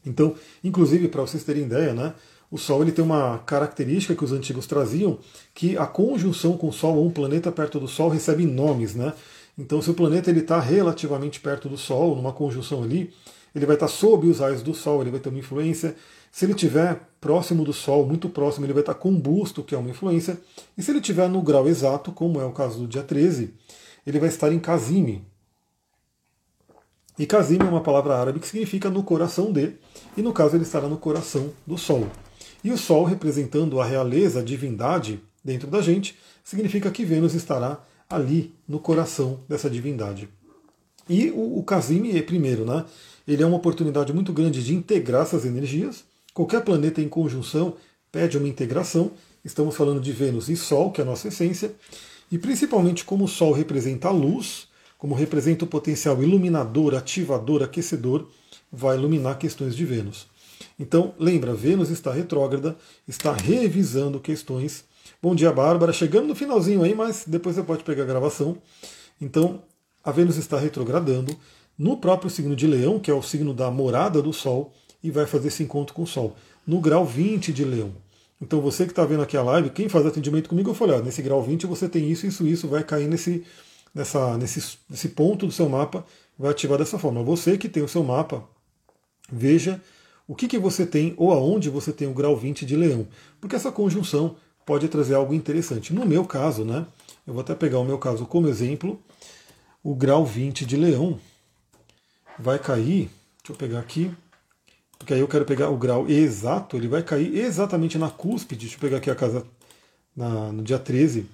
Então, 0.06 0.36
inclusive 0.64 1.08
para 1.08 1.22
vocês 1.22 1.44
terem 1.44 1.64
ideia, 1.64 1.94
né, 1.94 2.14
o 2.52 2.58
Sol 2.58 2.82
ele 2.82 2.92
tem 2.92 3.04
uma 3.04 3.40
característica 3.40 4.16
que 4.16 4.24
os 4.24 4.32
antigos 4.32 4.66
traziam, 4.66 5.20
que 5.54 5.78
a 5.78 5.86
conjunção 5.86 6.58
com 6.58 6.70
o 6.70 6.74
Sol 6.74 6.96
ou 6.96 7.06
um 7.06 7.12
planeta 7.12 7.52
perto 7.52 7.80
do 7.80 7.88
Sol 7.88 8.10
recebe 8.10 8.46
nomes, 8.46 8.96
né? 8.96 9.14
Então, 9.58 9.82
se 9.82 9.92
o 9.92 9.94
planeta 9.94 10.32
está 10.32 10.60
relativamente 10.60 11.40
perto 11.40 11.68
do 11.68 11.78
Sol, 11.78 12.16
numa 12.16 12.32
conjunção 12.32 12.82
ali, 12.82 13.14
ele 13.54 13.66
vai 13.66 13.76
estar 13.76 13.88
tá 13.88 13.92
sob 13.92 14.28
os 14.28 14.40
raios 14.40 14.62
do 14.62 14.74
Sol, 14.74 15.02
ele 15.02 15.12
vai 15.12 15.20
ter 15.20 15.30
uma 15.30 15.40
influência. 15.40 15.96
Se 16.32 16.46
ele 16.46 16.54
estiver 16.54 17.00
próximo 17.20 17.66
do 17.66 17.74
Sol, 17.74 18.06
muito 18.06 18.30
próximo, 18.30 18.66
ele 18.66 18.74
vai 18.74 18.82
estar 18.82 18.94
tá 18.94 19.00
combusto, 19.00 19.64
que 19.64 19.76
é 19.76 19.78
uma 19.78 19.90
influência. 19.90 20.40
E 20.78 20.82
se 20.82 20.92
ele 20.92 21.00
estiver 21.00 21.28
no 21.30 21.42
grau 21.42 21.68
exato, 21.68 22.12
como 22.12 22.40
é 22.40 22.46
o 22.46 22.52
caso 22.52 22.80
do 22.80 22.88
dia 22.88 23.04
13, 23.04 23.54
ele 24.08 24.20
vai 24.20 24.30
estar 24.30 24.52
em 24.52 24.60
Kazime, 24.60 25.26
e 27.20 27.26
Kazim 27.26 27.58
é 27.60 27.66
uma 27.66 27.82
palavra 27.82 28.16
árabe 28.16 28.40
que 28.40 28.48
significa 28.48 28.90
no 28.90 29.04
coração 29.04 29.52
de, 29.52 29.74
e 30.16 30.22
no 30.22 30.32
caso 30.32 30.56
ele 30.56 30.64
estará 30.64 30.88
no 30.88 30.98
coração 30.98 31.52
do 31.68 31.78
Sol. 31.78 32.08
E 32.64 32.72
o 32.72 32.78
Sol, 32.78 33.04
representando 33.06 33.80
a 33.80 33.86
realeza, 33.86 34.40
a 34.40 34.44
divindade 34.44 35.22
dentro 35.44 35.68
da 35.68 35.82
gente, 35.82 36.18
significa 36.44 36.92
que 36.92 37.06
Vênus 37.06 37.34
estará 37.34 37.84
ali 38.10 38.54
no 38.68 38.80
coração 38.80 39.40
dessa 39.48 39.70
divindade. 39.70 40.28
E 41.08 41.32
o, 41.32 41.60
o 41.60 41.66
é 42.16 42.22
primeiro, 42.22 42.66
né? 42.66 42.86
Ele 43.28 43.42
é 43.42 43.46
uma 43.46 43.58
oportunidade 43.58 44.12
muito 44.14 44.34
grande 44.34 44.64
de 44.64 44.76
integrar 44.76 45.24
essas 45.24 45.46
energias. 45.46 46.04
Qualquer 46.34 46.64
planeta 46.64 47.02
em 47.02 47.08
conjunção 47.08 47.76
pede 48.12 48.38
uma 48.38 48.48
integração. 48.48 49.12
Estamos 49.44 49.76
falando 49.76 50.02
de 50.02 50.12
Vênus 50.12 50.50
e 50.50 50.56
Sol, 50.56 50.92
que 50.92 51.02
é 51.02 51.04
a 51.04 51.08
nossa 51.08 51.28
essência. 51.28 51.74
E 52.32 52.38
principalmente 52.38 53.06
como 53.06 53.26
o 53.26 53.28
Sol 53.28 53.54
representa 53.54 54.08
a 54.08 54.12
luz, 54.12 54.68
como 54.98 55.16
representa 55.16 55.66
o 55.66 55.68
potencial 55.68 56.22
iluminador, 56.22 56.94
ativador, 56.94 57.64
aquecedor, 57.64 58.28
vai 58.72 58.98
iluminar 58.98 59.38
questões 59.38 59.76
de 59.76 59.86
Vênus. 59.86 60.28
Então, 60.80 61.14
lembra, 61.18 61.54
Vênus 61.54 61.90
está 61.90 62.12
retrógrada, 62.12 62.78
está 63.08 63.34
revisando 63.34 64.20
questões. 64.20 64.84
Bom 65.22 65.36
dia, 65.36 65.52
Bárbara. 65.52 65.92
Chegando 65.94 66.28
no 66.28 66.36
finalzinho 66.36 66.84
aí, 66.84 66.94
mas 66.94 67.24
depois 67.26 67.56
você 67.56 67.64
pode 67.64 67.84
pegar 67.84 68.04
a 68.04 68.08
gravação. 68.08 68.58
Então, 69.20 69.62
a 70.04 70.12
Vênus 70.12 70.38
está 70.38 70.58
retrogradando 70.58 71.36
no 71.78 71.98
próprio 71.98 72.30
signo 72.30 72.56
de 72.56 72.68
Leão, 72.68 73.00
que 73.00 73.12
é 73.12 73.14
o 73.14 73.22
signo 73.22 73.54
da 73.54 73.70
morada 73.72 74.22
do 74.22 74.34
Sol, 74.34 74.74
e 75.04 75.12
vai 75.12 75.26
fazer 75.26 75.48
esse 75.48 75.64
encontro 75.64 75.94
com 75.94 76.04
o 76.04 76.08
Sol, 76.08 76.36
no 76.68 76.80
grau 76.80 77.06
20 77.06 77.54
de 77.54 77.64
Leão. 77.64 77.92
Então, 78.42 78.62
você 78.62 78.86
que 78.86 78.92
está 78.92 79.06
vendo 79.06 79.24
aqui 79.24 79.36
a 79.36 79.44
live, 79.44 79.70
quem 79.70 79.90
faz 79.90 80.06
atendimento 80.06 80.50
comigo, 80.50 80.70
eu 80.70 80.74
falei, 80.74 81.02
nesse 81.02 81.22
grau 81.22 81.42
20 81.44 81.66
você 81.68 81.90
tem 81.90 82.10
isso, 82.10 82.26
isso, 82.26 82.48
isso, 82.48 82.68
vai 82.68 82.84
cair 82.84 83.08
nesse 83.08 83.44
nessa, 83.94 84.38
nesse, 84.38 84.78
nesse 84.90 85.10
ponto 85.10 85.46
do 85.46 85.52
seu 85.52 85.68
mapa, 85.68 86.06
vai 86.38 86.52
ativar 86.52 86.78
dessa 86.78 87.00
forma. 87.00 87.24
Você 87.24 87.58
que 87.58 87.70
tem 87.70 87.84
o 87.84 87.88
seu 87.88 88.04
mapa, 88.04 88.44
veja 89.32 89.82
o 90.30 90.36
que, 90.36 90.48
que 90.48 90.60
você 90.60 90.86
tem 90.86 91.16
ou 91.18 91.34
aonde 91.34 91.72
você 91.72 91.92
tem 91.92 92.08
o 92.08 92.14
grau 92.14 92.38
20 92.38 92.64
de 92.64 92.76
leão. 92.76 93.08
Porque 93.42 93.56
essa 93.56 93.72
conjunção 93.72 94.36
pode 94.64 94.88
trazer 94.88 95.16
algo 95.16 95.34
interessante. 95.34 95.92
No 95.92 96.06
meu 96.06 96.24
caso, 96.24 96.64
né? 96.64 96.86
Eu 97.26 97.34
vou 97.34 97.42
até 97.42 97.56
pegar 97.56 97.80
o 97.80 97.84
meu 97.84 97.98
caso 97.98 98.28
como 98.28 98.48
exemplo. 98.48 99.02
O 99.84 99.96
grau 99.96 100.24
20 100.24 100.68
de 100.68 100.78
leão 100.78 101.20
vai 102.38 102.60
cair. 102.60 103.10
Deixa 103.40 103.50
eu 103.50 103.56
pegar 103.56 103.80
aqui. 103.80 104.12
Porque 105.00 105.16
aí 105.16 105.20
eu 105.20 105.28
quero 105.28 105.46
pegar 105.46 105.72
o 105.72 105.78
grau 105.78 106.08
exato, 106.08 106.78
ele 106.78 106.88
vai 106.88 107.02
cair 107.02 107.36
exatamente 107.36 107.98
na 107.98 108.12
cúspide. 108.12 108.68
Deixa 108.68 108.76
eu 108.76 108.82
pegar 108.82 108.98
aqui 108.98 109.10
a 109.10 109.16
casa 109.16 109.44
na, 110.16 110.52
no 110.52 110.62
dia 110.62 110.78
13. 110.78 111.26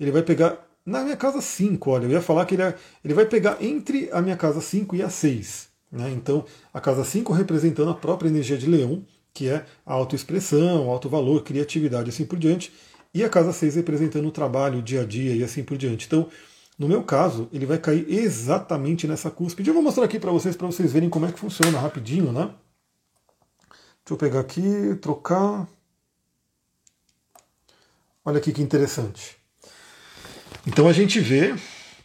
Ele 0.00 0.10
vai 0.10 0.22
pegar 0.22 0.58
na 0.84 1.04
minha 1.04 1.16
casa 1.16 1.40
5, 1.40 1.88
olha, 1.88 2.06
eu 2.06 2.10
ia 2.10 2.22
falar 2.22 2.44
que 2.46 2.56
ele, 2.56 2.62
é, 2.62 2.74
ele 3.04 3.14
vai 3.14 3.26
pegar 3.26 3.62
entre 3.62 4.10
a 4.10 4.20
minha 4.20 4.36
casa 4.36 4.60
5 4.60 4.96
e 4.96 5.02
a 5.02 5.08
6. 5.08 5.69
Né? 5.90 6.10
Então, 6.10 6.44
a 6.72 6.80
casa 6.80 7.04
5 7.04 7.32
representando 7.32 7.90
a 7.90 7.94
própria 7.94 8.28
energia 8.28 8.56
de 8.56 8.66
leão, 8.66 9.04
que 9.32 9.48
é 9.48 9.64
a 9.84 9.92
autoexpressão, 9.94 10.88
alto 10.88 11.08
valor, 11.08 11.42
criatividade 11.42 12.08
e 12.08 12.12
assim 12.12 12.24
por 12.24 12.38
diante, 12.38 12.72
e 13.12 13.24
a 13.24 13.28
casa 13.28 13.52
6 13.52 13.76
representando 13.76 14.26
o 14.26 14.30
trabalho, 14.30 14.78
o 14.78 14.82
dia 14.82 15.02
a 15.02 15.04
dia 15.04 15.34
e 15.34 15.42
assim 15.42 15.64
por 15.64 15.76
diante. 15.76 16.06
Então, 16.06 16.28
no 16.78 16.88
meu 16.88 17.02
caso, 17.02 17.48
ele 17.52 17.66
vai 17.66 17.78
cair 17.78 18.06
exatamente 18.08 19.06
nessa 19.06 19.30
cúspide. 19.30 19.68
Eu 19.68 19.74
vou 19.74 19.82
mostrar 19.82 20.04
aqui 20.04 20.18
para 20.18 20.30
vocês, 20.30 20.56
para 20.56 20.66
vocês 20.66 20.92
verem 20.92 21.10
como 21.10 21.26
é 21.26 21.32
que 21.32 21.38
funciona 21.38 21.78
rapidinho, 21.78 22.32
né? 22.32 22.54
Deixa 24.02 24.12
eu 24.12 24.16
pegar 24.16 24.40
aqui, 24.40 24.96
trocar. 25.00 25.68
Olha 28.24 28.38
aqui 28.38 28.52
que 28.52 28.62
interessante. 28.62 29.36
Então 30.66 30.88
a 30.88 30.92
gente 30.92 31.20
vê 31.20 31.54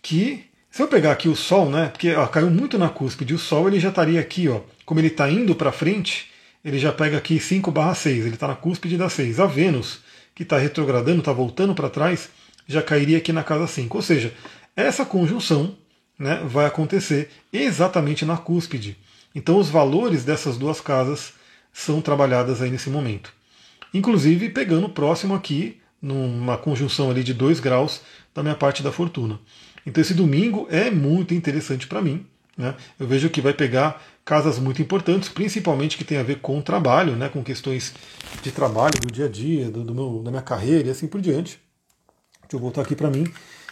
que, 0.02 0.46
se 0.76 0.82
eu 0.82 0.90
pegar 0.90 1.14
aqui 1.14 1.30
o 1.30 1.38
Sol, 1.38 1.70
né, 1.70 1.88
porque 1.88 2.14
ó, 2.14 2.28
caiu 2.28 2.50
muito 2.50 2.78
na 2.78 2.90
cúspide, 2.90 3.34
o 3.34 3.40
Sol 3.40 3.70
ele 3.70 3.80
já 3.80 3.88
estaria 3.88 4.20
aqui, 4.20 4.50
ó, 4.50 4.60
como 4.86 5.00
ele 5.00 5.08
está 5.08 5.32
indo 5.32 5.56
para 5.56 5.72
frente, 5.72 6.30
ele 6.66 6.78
já 6.78 6.92
pega 6.92 7.18
aqui 7.18 7.40
5 7.40 7.72
barra 7.72 7.96
6, 7.96 8.26
ele 8.26 8.34
está 8.34 8.46
na 8.46 8.56
cúspide 8.56 8.98
da 8.98 9.08
6. 9.08 9.40
A 9.40 9.46
Vênus, 9.46 10.00
que 10.36 10.44
está 10.44 10.58
retrogradando, 10.58 11.20
está 11.20 11.32
voltando 11.32 11.74
para 11.74 11.90
trás, 11.90 12.28
já 12.68 12.82
cairia 12.82 13.20
aqui 13.20 13.32
na 13.32 13.42
casa 13.42 13.68
5. 13.68 13.98
Ou 13.98 14.02
seja, 14.02 14.34
essa 14.76 15.06
conjunção 15.06 15.78
né, 16.20 16.42
vai 16.44 16.66
acontecer 16.66 17.30
exatamente 17.54 18.26
na 18.26 18.36
cúspide. 18.36 18.98
Então 19.34 19.58
os 19.58 19.70
valores 19.70 20.26
dessas 20.26 20.58
duas 20.58 20.82
casas 20.82 21.32
são 21.72 22.02
trabalhadas 22.02 22.62
aí 22.62 22.70
nesse 22.70 22.90
momento. 22.90 23.32
Inclusive 23.94 24.50
pegando 24.50 24.90
próximo 24.90 25.36
aqui, 25.36 25.80
numa 26.02 26.58
conjunção 26.58 27.10
ali 27.10 27.24
de 27.24 27.34
2 27.34 27.62
graus, 27.62 28.02
da 28.34 28.44
minha 28.44 28.56
parte 28.56 28.84
da 28.84 28.92
fortuna. 28.92 29.40
Então 29.86 30.02
esse 30.02 30.14
domingo 30.14 30.68
é 30.70 30.90
muito 30.90 31.34
interessante 31.34 31.88
para 31.88 32.02
mim. 32.02 32.26
Né? 32.58 32.76
Eu 33.00 33.08
vejo 33.08 33.30
que 33.30 33.42
vai 33.42 33.54
pegar 33.54 34.02
casas 34.24 34.58
muito 34.58 34.82
importantes, 34.82 35.30
principalmente 35.30 35.98
que 35.98 36.04
tem 36.04 36.18
a 36.18 36.24
ver 36.24 36.40
com 36.40 36.58
o 36.58 36.64
trabalho, 36.64 37.16
né? 37.16 37.30
com 37.30 37.44
questões 37.44 37.94
de 38.42 38.52
trabalho, 38.52 39.00
do 39.00 39.12
dia 39.12 39.26
a 39.26 39.30
dia, 39.30 39.70
do, 39.70 39.84
do 39.84 39.94
meu, 39.94 40.24
da 40.24 40.32
minha 40.32 40.42
carreira 40.42 40.88
e 40.88 40.92
assim 40.92 41.08
por 41.08 41.22
diante. 41.22 41.60
Deixa 42.42 42.56
eu 42.56 42.60
voltar 42.60 42.82
aqui 42.82 42.96
para 42.96 43.10
mim. 43.10 43.26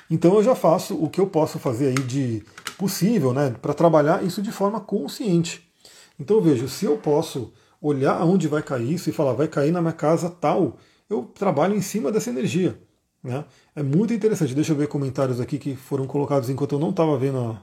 Então 0.10 0.36
eu 0.36 0.44
já 0.44 0.54
faço 0.54 0.96
o 1.02 1.10
que 1.10 1.20
eu 1.20 1.28
posso 1.28 1.58
fazer 1.58 1.88
aí 1.88 2.04
de 2.06 2.44
possível 2.78 3.34
né, 3.34 3.56
para 3.62 3.74
trabalhar 3.74 4.24
isso 4.24 4.42
de 4.42 4.52
forma 4.52 4.80
consciente. 4.80 5.68
Então 6.20 6.42
vejo, 6.42 6.68
se 6.68 6.86
eu 6.86 6.98
posso 6.98 7.54
olhar 7.82 8.14
aonde 8.14 8.48
vai 8.48 8.62
cair 8.62 8.94
isso 8.94 9.10
e 9.10 9.14
falar, 9.14 9.34
vai 9.34 9.48
cair 9.48 9.72
na 9.72 9.82
minha 9.82 9.94
casa 9.94 10.30
tal, 10.30 10.78
eu 11.10 11.24
trabalho 11.24 11.76
em 11.76 11.82
cima 11.82 12.12
dessa 12.12 12.30
energia. 12.30 12.80
Né? 13.24 13.46
É 13.76 13.82
muito 13.82 14.14
interessante. 14.14 14.54
Deixa 14.54 14.74
eu 14.74 14.76
ver 14.76 14.88
comentários 14.88 15.40
aqui 15.40 15.58
que 15.58 15.76
foram 15.76 16.06
colocados 16.06 16.50
enquanto 16.50 16.74
eu 16.74 16.80
não 16.80 16.90
estava 16.90 17.18
vendo 17.18 17.38
a, 17.40 17.62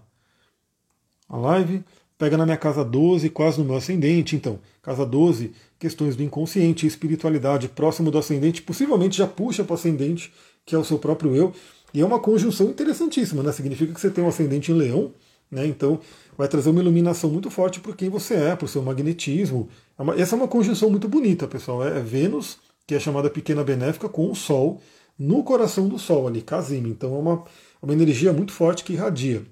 a 1.28 1.36
live. 1.36 1.84
Pega 2.16 2.36
na 2.36 2.44
minha 2.44 2.56
casa 2.56 2.84
12, 2.84 3.28
quase 3.30 3.58
no 3.58 3.64
meu 3.64 3.76
ascendente. 3.76 4.36
Então, 4.36 4.58
casa 4.82 5.04
12, 5.04 5.52
questões 5.78 6.16
do 6.16 6.22
inconsciente, 6.22 6.86
espiritualidade, 6.86 7.68
próximo 7.68 8.10
do 8.10 8.18
ascendente, 8.18 8.62
possivelmente 8.62 9.16
já 9.16 9.26
puxa 9.26 9.64
para 9.64 9.72
o 9.72 9.74
ascendente, 9.74 10.32
que 10.64 10.74
é 10.74 10.78
o 10.78 10.84
seu 10.84 10.98
próprio 10.98 11.34
eu. 11.34 11.52
E 11.92 12.00
é 12.00 12.04
uma 12.04 12.18
conjunção 12.18 12.68
interessantíssima, 12.68 13.42
né? 13.42 13.52
Significa 13.52 13.92
que 13.92 14.00
você 14.00 14.10
tem 14.10 14.22
um 14.22 14.28
ascendente 14.28 14.70
em 14.70 14.74
leão, 14.74 15.12
né? 15.50 15.66
Então 15.66 15.98
vai 16.36 16.46
trazer 16.46 16.70
uma 16.70 16.80
iluminação 16.80 17.28
muito 17.28 17.50
forte 17.50 17.80
para 17.80 17.92
quem 17.92 18.08
você 18.08 18.34
é, 18.34 18.56
para 18.56 18.64
o 18.64 18.68
seu 18.68 18.82
magnetismo. 18.82 19.68
É 19.98 20.20
essa 20.20 20.36
é 20.36 20.38
uma 20.38 20.48
conjunção 20.48 20.88
muito 20.88 21.08
bonita, 21.08 21.48
pessoal. 21.48 21.84
É 21.86 22.00
Vênus, 22.00 22.58
que 22.86 22.94
é 22.94 23.00
chamada 23.00 23.28
pequena 23.28 23.64
benéfica, 23.64 24.08
com 24.08 24.30
o 24.30 24.34
Sol 24.34 24.80
no 25.20 25.44
coração 25.44 25.86
do 25.86 25.98
Sol 25.98 26.26
ali, 26.26 26.40
Casime. 26.40 26.88
Então 26.88 27.14
é 27.14 27.18
uma, 27.18 27.44
uma 27.82 27.92
energia 27.92 28.32
muito 28.32 28.52
forte 28.52 28.82
que 28.82 28.94
irradia. 28.94 29.44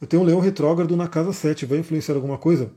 Eu 0.00 0.06
tenho 0.06 0.22
um 0.22 0.24
leão 0.24 0.40
retrógrado 0.40 0.96
na 0.96 1.06
casa 1.06 1.30
7, 1.30 1.66
vai 1.66 1.78
influenciar 1.78 2.14
alguma 2.14 2.38
coisa? 2.38 2.72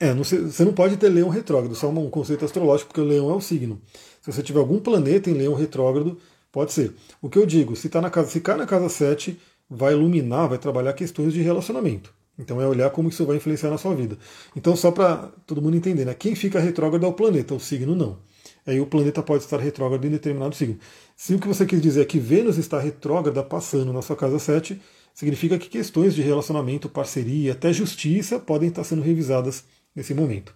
É, 0.00 0.14
não 0.14 0.24
sei, 0.24 0.40
você 0.40 0.64
não 0.64 0.72
pode 0.72 0.96
ter 0.96 1.08
leão 1.08 1.28
retrógrado, 1.28 1.74
só 1.74 1.88
um 1.88 2.10
conceito 2.10 2.44
astrológico, 2.44 2.88
porque 2.88 3.00
o 3.00 3.04
leão 3.04 3.30
é 3.30 3.34
o 3.34 3.40
signo. 3.40 3.80
Se 4.22 4.32
você 4.32 4.42
tiver 4.42 4.58
algum 4.58 4.78
planeta 4.78 5.30
em 5.30 5.34
leão 5.34 5.54
retrógrado, 5.54 6.18
pode 6.50 6.72
ser. 6.72 6.94
O 7.20 7.28
que 7.28 7.38
eu 7.38 7.46
digo, 7.46 7.76
se, 7.76 7.88
tá 7.88 8.00
na 8.00 8.10
casa, 8.10 8.28
se 8.30 8.40
cai 8.40 8.56
na 8.56 8.66
casa 8.66 8.88
7, 8.88 9.38
vai 9.68 9.92
iluminar, 9.92 10.48
vai 10.48 10.58
trabalhar 10.58 10.92
questões 10.94 11.32
de 11.32 11.42
relacionamento. 11.42 12.12
Então 12.38 12.60
é 12.60 12.66
olhar 12.66 12.90
como 12.90 13.08
isso 13.08 13.24
vai 13.24 13.36
influenciar 13.36 13.70
na 13.70 13.78
sua 13.78 13.94
vida. 13.94 14.18
Então, 14.54 14.76
só 14.76 14.90
para 14.90 15.30
todo 15.46 15.62
mundo 15.62 15.76
entender, 15.76 16.04
né? 16.04 16.14
quem 16.14 16.34
fica 16.34 16.60
retrógrado 16.60 17.04
é 17.04 17.08
o 17.08 17.12
planeta, 17.12 17.54
o 17.54 17.60
signo 17.60 17.94
não. 17.94 18.18
Aí 18.66 18.80
o 18.80 18.86
planeta 18.86 19.22
pode 19.22 19.44
estar 19.44 19.60
retrógrado 19.60 20.04
em 20.04 20.10
determinado 20.10 20.54
signo. 20.54 20.78
Se 21.14 21.34
o 21.34 21.38
que 21.38 21.46
você 21.46 21.64
quis 21.64 21.80
dizer 21.80 22.02
é 22.02 22.04
que 22.04 22.18
Vênus 22.18 22.58
está 22.58 22.80
retrógrada 22.80 23.42
passando 23.42 23.92
na 23.92 24.02
sua 24.02 24.16
casa 24.16 24.38
7, 24.38 24.80
significa 25.14 25.56
que 25.58 25.68
questões 25.68 26.14
de 26.14 26.22
relacionamento, 26.22 26.88
parceria, 26.88 27.52
até 27.52 27.72
justiça 27.72 28.38
podem 28.38 28.68
estar 28.68 28.84
sendo 28.84 29.02
revisadas 29.02 29.64
nesse 29.94 30.12
momento. 30.12 30.52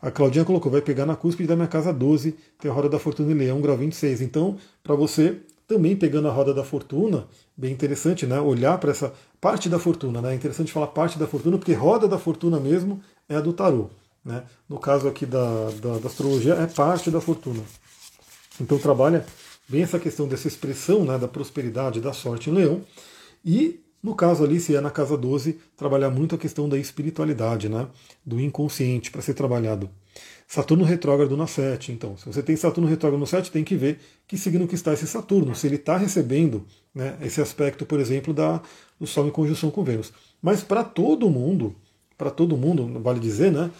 A 0.00 0.10
Claudinha 0.10 0.44
colocou, 0.44 0.70
vai 0.70 0.82
pegar 0.82 1.06
na 1.06 1.16
cúspide 1.16 1.48
da 1.48 1.56
minha 1.56 1.68
casa 1.68 1.92
12, 1.92 2.36
tem 2.58 2.70
a 2.70 2.74
roda 2.74 2.88
da 2.88 2.98
fortuna 2.98 3.30
em 3.30 3.36
leão, 3.36 3.60
grau 3.60 3.76
26. 3.76 4.20
Então, 4.20 4.56
para 4.82 4.96
você, 4.96 5.38
também 5.66 5.96
pegando 5.96 6.28
a 6.28 6.32
roda 6.32 6.52
da 6.52 6.64
fortuna, 6.64 7.28
bem 7.56 7.72
interessante, 7.72 8.26
né? 8.26 8.40
Olhar 8.40 8.78
para 8.78 8.90
essa 8.90 9.12
parte 9.40 9.68
da 9.68 9.78
fortuna, 9.78 10.20
né? 10.20 10.32
É 10.32 10.34
interessante 10.34 10.72
falar 10.72 10.88
parte 10.88 11.18
da 11.18 11.26
fortuna, 11.26 11.56
porque 11.56 11.72
roda 11.72 12.08
da 12.08 12.18
fortuna 12.18 12.58
mesmo 12.58 13.00
é 13.28 13.36
a 13.36 13.40
do 13.40 13.52
tarô. 13.52 13.90
Né? 14.24 14.44
No 14.68 14.78
caso 14.78 15.08
aqui 15.08 15.26
da, 15.26 15.70
da, 15.80 15.98
da 15.98 16.08
astrologia, 16.08 16.54
é 16.54 16.66
parte 16.66 17.10
da 17.10 17.20
fortuna. 17.20 17.62
Então 18.60 18.78
trabalha 18.78 19.26
bem 19.68 19.82
essa 19.82 19.98
questão 19.98 20.28
dessa 20.28 20.48
expressão 20.48 21.04
né, 21.04 21.18
da 21.18 21.28
prosperidade, 21.28 22.00
da 22.00 22.12
sorte 22.12 22.50
em 22.50 22.52
leão. 22.52 22.82
E 23.44 23.80
no 24.02 24.16
caso 24.16 24.42
ali, 24.42 24.58
se 24.58 24.74
é 24.74 24.80
na 24.80 24.90
casa 24.90 25.16
12, 25.16 25.60
trabalhar 25.76 26.10
muito 26.10 26.34
a 26.34 26.38
questão 26.38 26.68
da 26.68 26.76
espiritualidade, 26.76 27.68
né? 27.68 27.86
do 28.26 28.40
inconsciente 28.40 29.12
para 29.12 29.22
ser 29.22 29.34
trabalhado. 29.34 29.88
Saturno 30.46 30.84
retrógrado 30.84 31.36
na 31.36 31.46
7, 31.46 31.92
então. 31.92 32.16
Se 32.16 32.26
você 32.26 32.42
tem 32.42 32.56
Saturno 32.56 32.90
retrógrado 32.90 33.20
no 33.20 33.26
7, 33.26 33.50
tem 33.52 33.62
que 33.62 33.76
ver 33.76 34.00
que 34.26 34.36
signo 34.36 34.66
que 34.66 34.74
está 34.74 34.92
esse 34.92 35.06
Saturno, 35.06 35.54
se 35.54 35.68
ele 35.68 35.76
está 35.76 35.96
recebendo 35.96 36.66
né, 36.92 37.16
esse 37.22 37.40
aspecto, 37.40 37.86
por 37.86 38.00
exemplo, 38.00 38.34
da, 38.34 38.60
do 38.98 39.06
Sol 39.06 39.28
em 39.28 39.30
conjunção 39.30 39.70
com 39.70 39.84
Vênus. 39.84 40.12
Mas 40.42 40.62
para 40.62 40.82
todo 40.82 41.30
mundo, 41.30 41.74
para 42.18 42.30
todo 42.30 42.56
mundo, 42.56 43.00
vale 43.00 43.20
dizer, 43.20 43.52
né? 43.52 43.70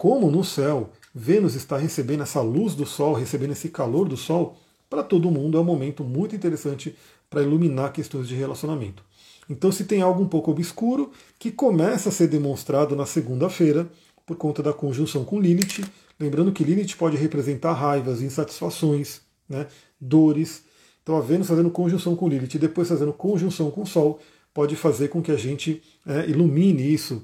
Como 0.00 0.30
no 0.30 0.42
céu 0.42 0.88
Vênus 1.14 1.54
está 1.54 1.76
recebendo 1.76 2.22
essa 2.22 2.40
luz 2.40 2.74
do 2.74 2.86
Sol, 2.86 3.12
recebendo 3.12 3.50
esse 3.50 3.68
calor 3.68 4.08
do 4.08 4.16
Sol, 4.16 4.56
para 4.88 5.02
todo 5.02 5.30
mundo 5.30 5.58
é 5.58 5.60
um 5.60 5.64
momento 5.64 6.02
muito 6.02 6.34
interessante 6.34 6.96
para 7.28 7.42
iluminar 7.42 7.92
questões 7.92 8.26
de 8.26 8.34
relacionamento. 8.34 9.04
Então, 9.46 9.70
se 9.70 9.84
tem 9.84 10.00
algo 10.00 10.22
um 10.22 10.26
pouco 10.26 10.52
obscuro, 10.52 11.10
que 11.38 11.52
começa 11.52 12.08
a 12.08 12.12
ser 12.12 12.28
demonstrado 12.28 12.96
na 12.96 13.04
segunda-feira, 13.04 13.90
por 14.24 14.38
conta 14.38 14.62
da 14.62 14.72
conjunção 14.72 15.22
com 15.22 15.38
Lilith, 15.38 15.84
lembrando 16.18 16.50
que 16.50 16.64
Lilith 16.64 16.96
pode 16.96 17.18
representar 17.18 17.74
raivas, 17.74 18.22
insatisfações, 18.22 19.20
né, 19.46 19.66
dores. 20.00 20.62
Então, 21.02 21.14
a 21.14 21.20
Vênus 21.20 21.46
fazendo 21.46 21.68
conjunção 21.68 22.16
com 22.16 22.26
Lilith 22.26 22.54
e 22.54 22.58
depois 22.58 22.88
fazendo 22.88 23.12
conjunção 23.12 23.70
com 23.70 23.82
o 23.82 23.86
Sol, 23.86 24.18
pode 24.54 24.76
fazer 24.76 25.08
com 25.08 25.20
que 25.20 25.30
a 25.30 25.36
gente 25.36 25.82
é, 26.06 26.26
ilumine 26.26 26.90
isso. 26.90 27.22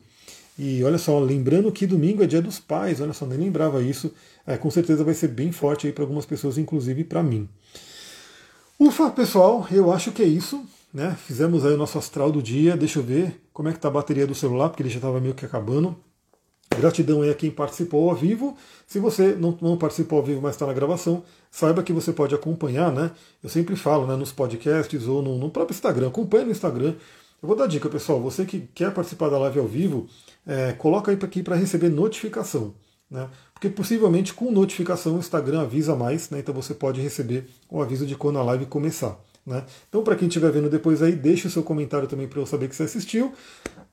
E 0.59 0.83
olha 0.83 0.99
só, 0.99 1.19
lembrando 1.19 1.71
que 1.71 1.87
domingo 1.87 2.23
é 2.23 2.27
dia 2.27 2.41
dos 2.41 2.59
pais, 2.59 3.01
olha 3.01 3.13
só, 3.13 3.27
nem 3.27 3.39
lembrava 3.39 3.83
isso. 3.83 4.13
É, 4.47 4.57
com 4.57 4.71
certeza 4.71 5.05
vai 5.05 5.15
ser 5.15 5.29
bem 5.29 5.53
forte 5.53 5.87
aí 5.87 5.93
para 5.93 6.05
algumas 6.05 6.25
pessoas, 6.25 6.57
inclusive 6.57 7.05
para 7.05 7.23
mim. 7.23 7.49
Ufa, 8.79 9.11
pessoal, 9.11 9.67
eu 9.71 9.93
acho 9.93 10.13
que 10.13 10.23
é 10.23 10.27
isso. 10.27 10.65
Né? 10.93 11.15
Fizemos 11.27 11.65
aí 11.67 11.75
o 11.75 11.77
nosso 11.77 11.99
astral 11.99 12.33
do 12.33 12.43
dia. 12.43 12.77
Deixa 12.77 12.99
eu 12.99 13.03
ver 13.03 13.39
como 13.53 13.69
é 13.69 13.73
que 13.73 13.79
tá 13.79 13.89
a 13.89 13.91
bateria 13.91 14.27
do 14.27 14.35
celular, 14.35 14.71
porque 14.71 14.83
ele 14.83 14.89
já 14.89 14.97
estava 14.97 15.21
meio 15.21 15.35
que 15.35 15.45
acabando. 15.45 15.95
Gratidão 16.75 17.23
aí 17.23 17.31
a 17.31 17.35
quem 17.35 17.51
participou 17.51 18.09
ao 18.09 18.17
vivo. 18.17 18.57
Se 18.87 18.99
você 18.99 19.35
não, 19.35 19.57
não 19.61 19.77
participou 19.77 20.19
ao 20.19 20.25
vivo, 20.25 20.41
mas 20.41 20.55
está 20.55 20.67
na 20.67 20.73
gravação, 20.73 21.23
saiba 21.51 21.83
que 21.83 21.93
você 21.93 22.13
pode 22.13 22.35
acompanhar, 22.35 22.91
né? 22.93 23.11
Eu 23.43 23.49
sempre 23.49 23.77
falo 23.77 24.07
né, 24.07 24.17
nos 24.17 24.33
podcasts 24.33 25.07
ou 25.07 25.23
no, 25.23 25.39
no 25.39 25.51
próprio 25.51 25.75
Instagram. 25.75 26.09
Acompanhe 26.09 26.47
no 26.47 26.51
Instagram. 26.51 26.95
Eu 27.43 27.49
vou 27.49 27.57
dar 27.57 27.67
dica, 27.67 27.89
pessoal. 27.89 28.21
Você 28.21 28.45
que 28.45 28.61
quer 28.75 28.93
participar 28.93 29.29
da 29.29 29.39
live 29.39 29.59
ao 29.59 29.67
vivo, 29.67 30.07
é, 30.47 30.73
coloca 30.73 31.11
aí 31.11 31.19
aqui 31.21 31.43
para 31.43 31.57
receber 31.57 31.89
notificação. 31.89 32.75
Né? 33.11 33.29
Porque 33.53 33.69
possivelmente 33.69 34.35
com 34.35 34.51
notificação 34.51 35.17
o 35.17 35.19
Instagram 35.19 35.63
avisa 35.63 35.95
mais, 35.95 36.31
né? 36.31 36.39
então 36.41 36.55
você 36.55 36.75
pode 36.75 37.01
receber 37.01 37.47
o 37.71 37.81
aviso 37.81 38.07
de 38.07 38.15
quando 38.15 38.39
a 38.39 38.43
live 38.43 38.67
começar. 38.67 39.19
Né? 39.47 39.65
Então, 39.89 40.03
para 40.03 40.17
quem 40.17 40.27
estiver 40.27 40.51
vendo 40.51 40.69
depois 40.69 41.03
aí, 41.03 41.13
deixe 41.13 41.47
o 41.47 41.51
seu 41.51 41.63
comentário 41.63 42.09
também 42.09 42.27
para 42.27 42.41
eu 42.41 42.47
saber 42.47 42.69
que 42.69 42.75
você 42.75 42.83
assistiu. 42.83 43.33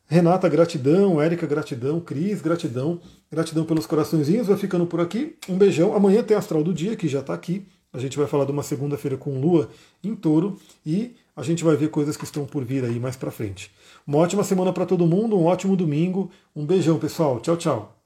Renata, 0.08 0.50
gratidão. 0.50 1.22
Érica, 1.22 1.46
gratidão. 1.46 2.00
Cris, 2.00 2.42
gratidão. 2.42 3.00
Gratidão 3.32 3.64
pelos 3.64 3.86
coraçõezinhos. 3.86 4.48
Vai 4.48 4.58
ficando 4.58 4.86
por 4.88 5.00
aqui. 5.00 5.38
Um 5.48 5.56
beijão. 5.56 5.96
Amanhã 5.96 6.24
tem 6.24 6.36
Astral 6.36 6.64
do 6.64 6.74
Dia, 6.74 6.96
que 6.96 7.08
já 7.08 7.20
está 7.20 7.34
aqui. 7.34 7.68
A 7.92 8.00
gente 8.00 8.18
vai 8.18 8.26
falar 8.26 8.46
de 8.46 8.52
uma 8.52 8.64
segunda-feira 8.64 9.16
com 9.16 9.40
Lua 9.40 9.70
em 10.04 10.16
touro. 10.16 10.58
E 10.84 11.16
a 11.36 11.42
gente 11.42 11.64
vai 11.64 11.76
ver 11.76 11.90
coisas 11.90 12.16
que 12.16 12.24
estão 12.24 12.46
por 12.46 12.64
vir 12.64 12.84
aí 12.84 13.00
mais 13.00 13.16
para 13.16 13.32
frente. 13.32 13.72
Uma 14.06 14.20
ótima 14.20 14.44
semana 14.44 14.72
para 14.72 14.86
todo 14.86 15.08
mundo. 15.08 15.38
Um 15.38 15.46
ótimo 15.46 15.76
domingo. 15.76 16.30
Um 16.56 16.66
beijão, 16.66 17.00
pessoal. 17.00 17.40
Tchau, 17.40 17.58
tchau. 17.58 18.03